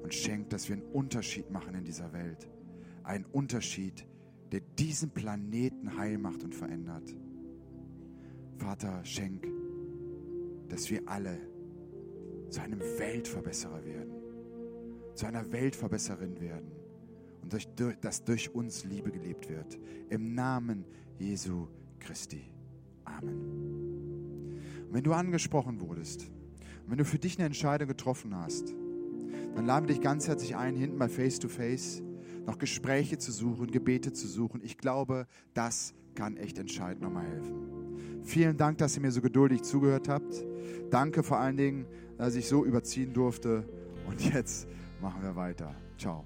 und 0.03 0.13
schenk, 0.13 0.51
dass 0.51 0.69
wir 0.69 0.77
einen 0.77 0.93
Unterschied 0.93 1.51
machen 1.51 1.75
in 1.75 1.85
dieser 1.85 2.13
Welt. 2.13 2.47
Einen 3.03 3.25
Unterschied, 3.25 4.07
der 4.53 4.61
diesen 4.79 5.11
Planeten 5.11 5.97
heil 5.97 6.19
macht 6.19 6.45
und 6.45 6.55
verändert. 6.55 7.15
Vater, 8.59 9.03
schenk, 9.05 9.49
dass 10.69 10.91
wir 10.91 11.09
alle 11.09 11.39
zu 12.51 12.61
einem 12.61 12.81
Weltverbesserer 12.81 13.85
werden 13.85 14.14
zu 15.15 15.27
einer 15.27 15.53
Weltverbesserin 15.53 16.41
werden 16.41 16.73
und 17.43 17.53
durch, 17.53 17.69
dass 18.01 18.25
durch 18.25 18.55
uns 18.55 18.85
Liebe 18.85 19.11
gelebt 19.11 19.49
wird. 19.49 19.79
Im 20.11 20.35
Namen 20.35 20.85
Jesu 21.19 21.69
Christi. 22.01 22.45
Amen. 23.05 24.61
Und 24.89 24.95
wenn 24.95 25.05
du 25.05 25.13
angesprochen 25.13 25.81
wurdest, 25.81 26.31
und 26.85 26.91
wenn 26.91 26.99
du 26.99 27.05
für 27.05 27.19
dich 27.19 27.39
eine 27.39 27.47
Entscheidung 27.47 27.89
getroffen 27.89 28.37
hast, 28.37 28.75
dann 29.55 29.67
laden 29.67 29.89
wir 29.89 29.95
dich 29.95 30.03
ganz 30.03 30.29
herzlich 30.29 30.57
ein, 30.57 30.77
hinten 30.77 30.99
bei 30.99 31.09
Face 31.09 31.39
to 31.39 31.49
Face 31.49 32.03
noch 32.47 32.59
Gespräche 32.59 33.19
zu 33.19 33.33
suchen, 33.33 33.71
Gebete 33.71 34.13
zu 34.13 34.29
suchen. 34.29 34.61
Ich 34.63 34.77
glaube, 34.77 35.27
das 35.55 35.95
kann 36.15 36.37
echt 36.37 36.59
entscheidend 36.59 37.03
nochmal 37.03 37.27
helfen. 37.27 38.23
Vielen 38.23 38.57
Dank, 38.57 38.79
dass 38.79 38.97
ihr 38.97 39.03
mir 39.03 39.11
so 39.11 39.21
geduldig 39.21 39.63
zugehört 39.63 40.09
habt. 40.09 40.45
Danke 40.91 41.23
vor 41.23 41.39
allen 41.39 41.57
Dingen, 41.57 41.87
dass 42.17 42.35
ich 42.35 42.47
so 42.47 42.65
überziehen 42.65 43.13
durfte. 43.13 43.65
Und 44.07 44.21
jetzt 44.35 44.69
machen 45.05 45.23
wir 45.23 45.37
weiter. 45.37 45.75
Ciao. 45.99 46.25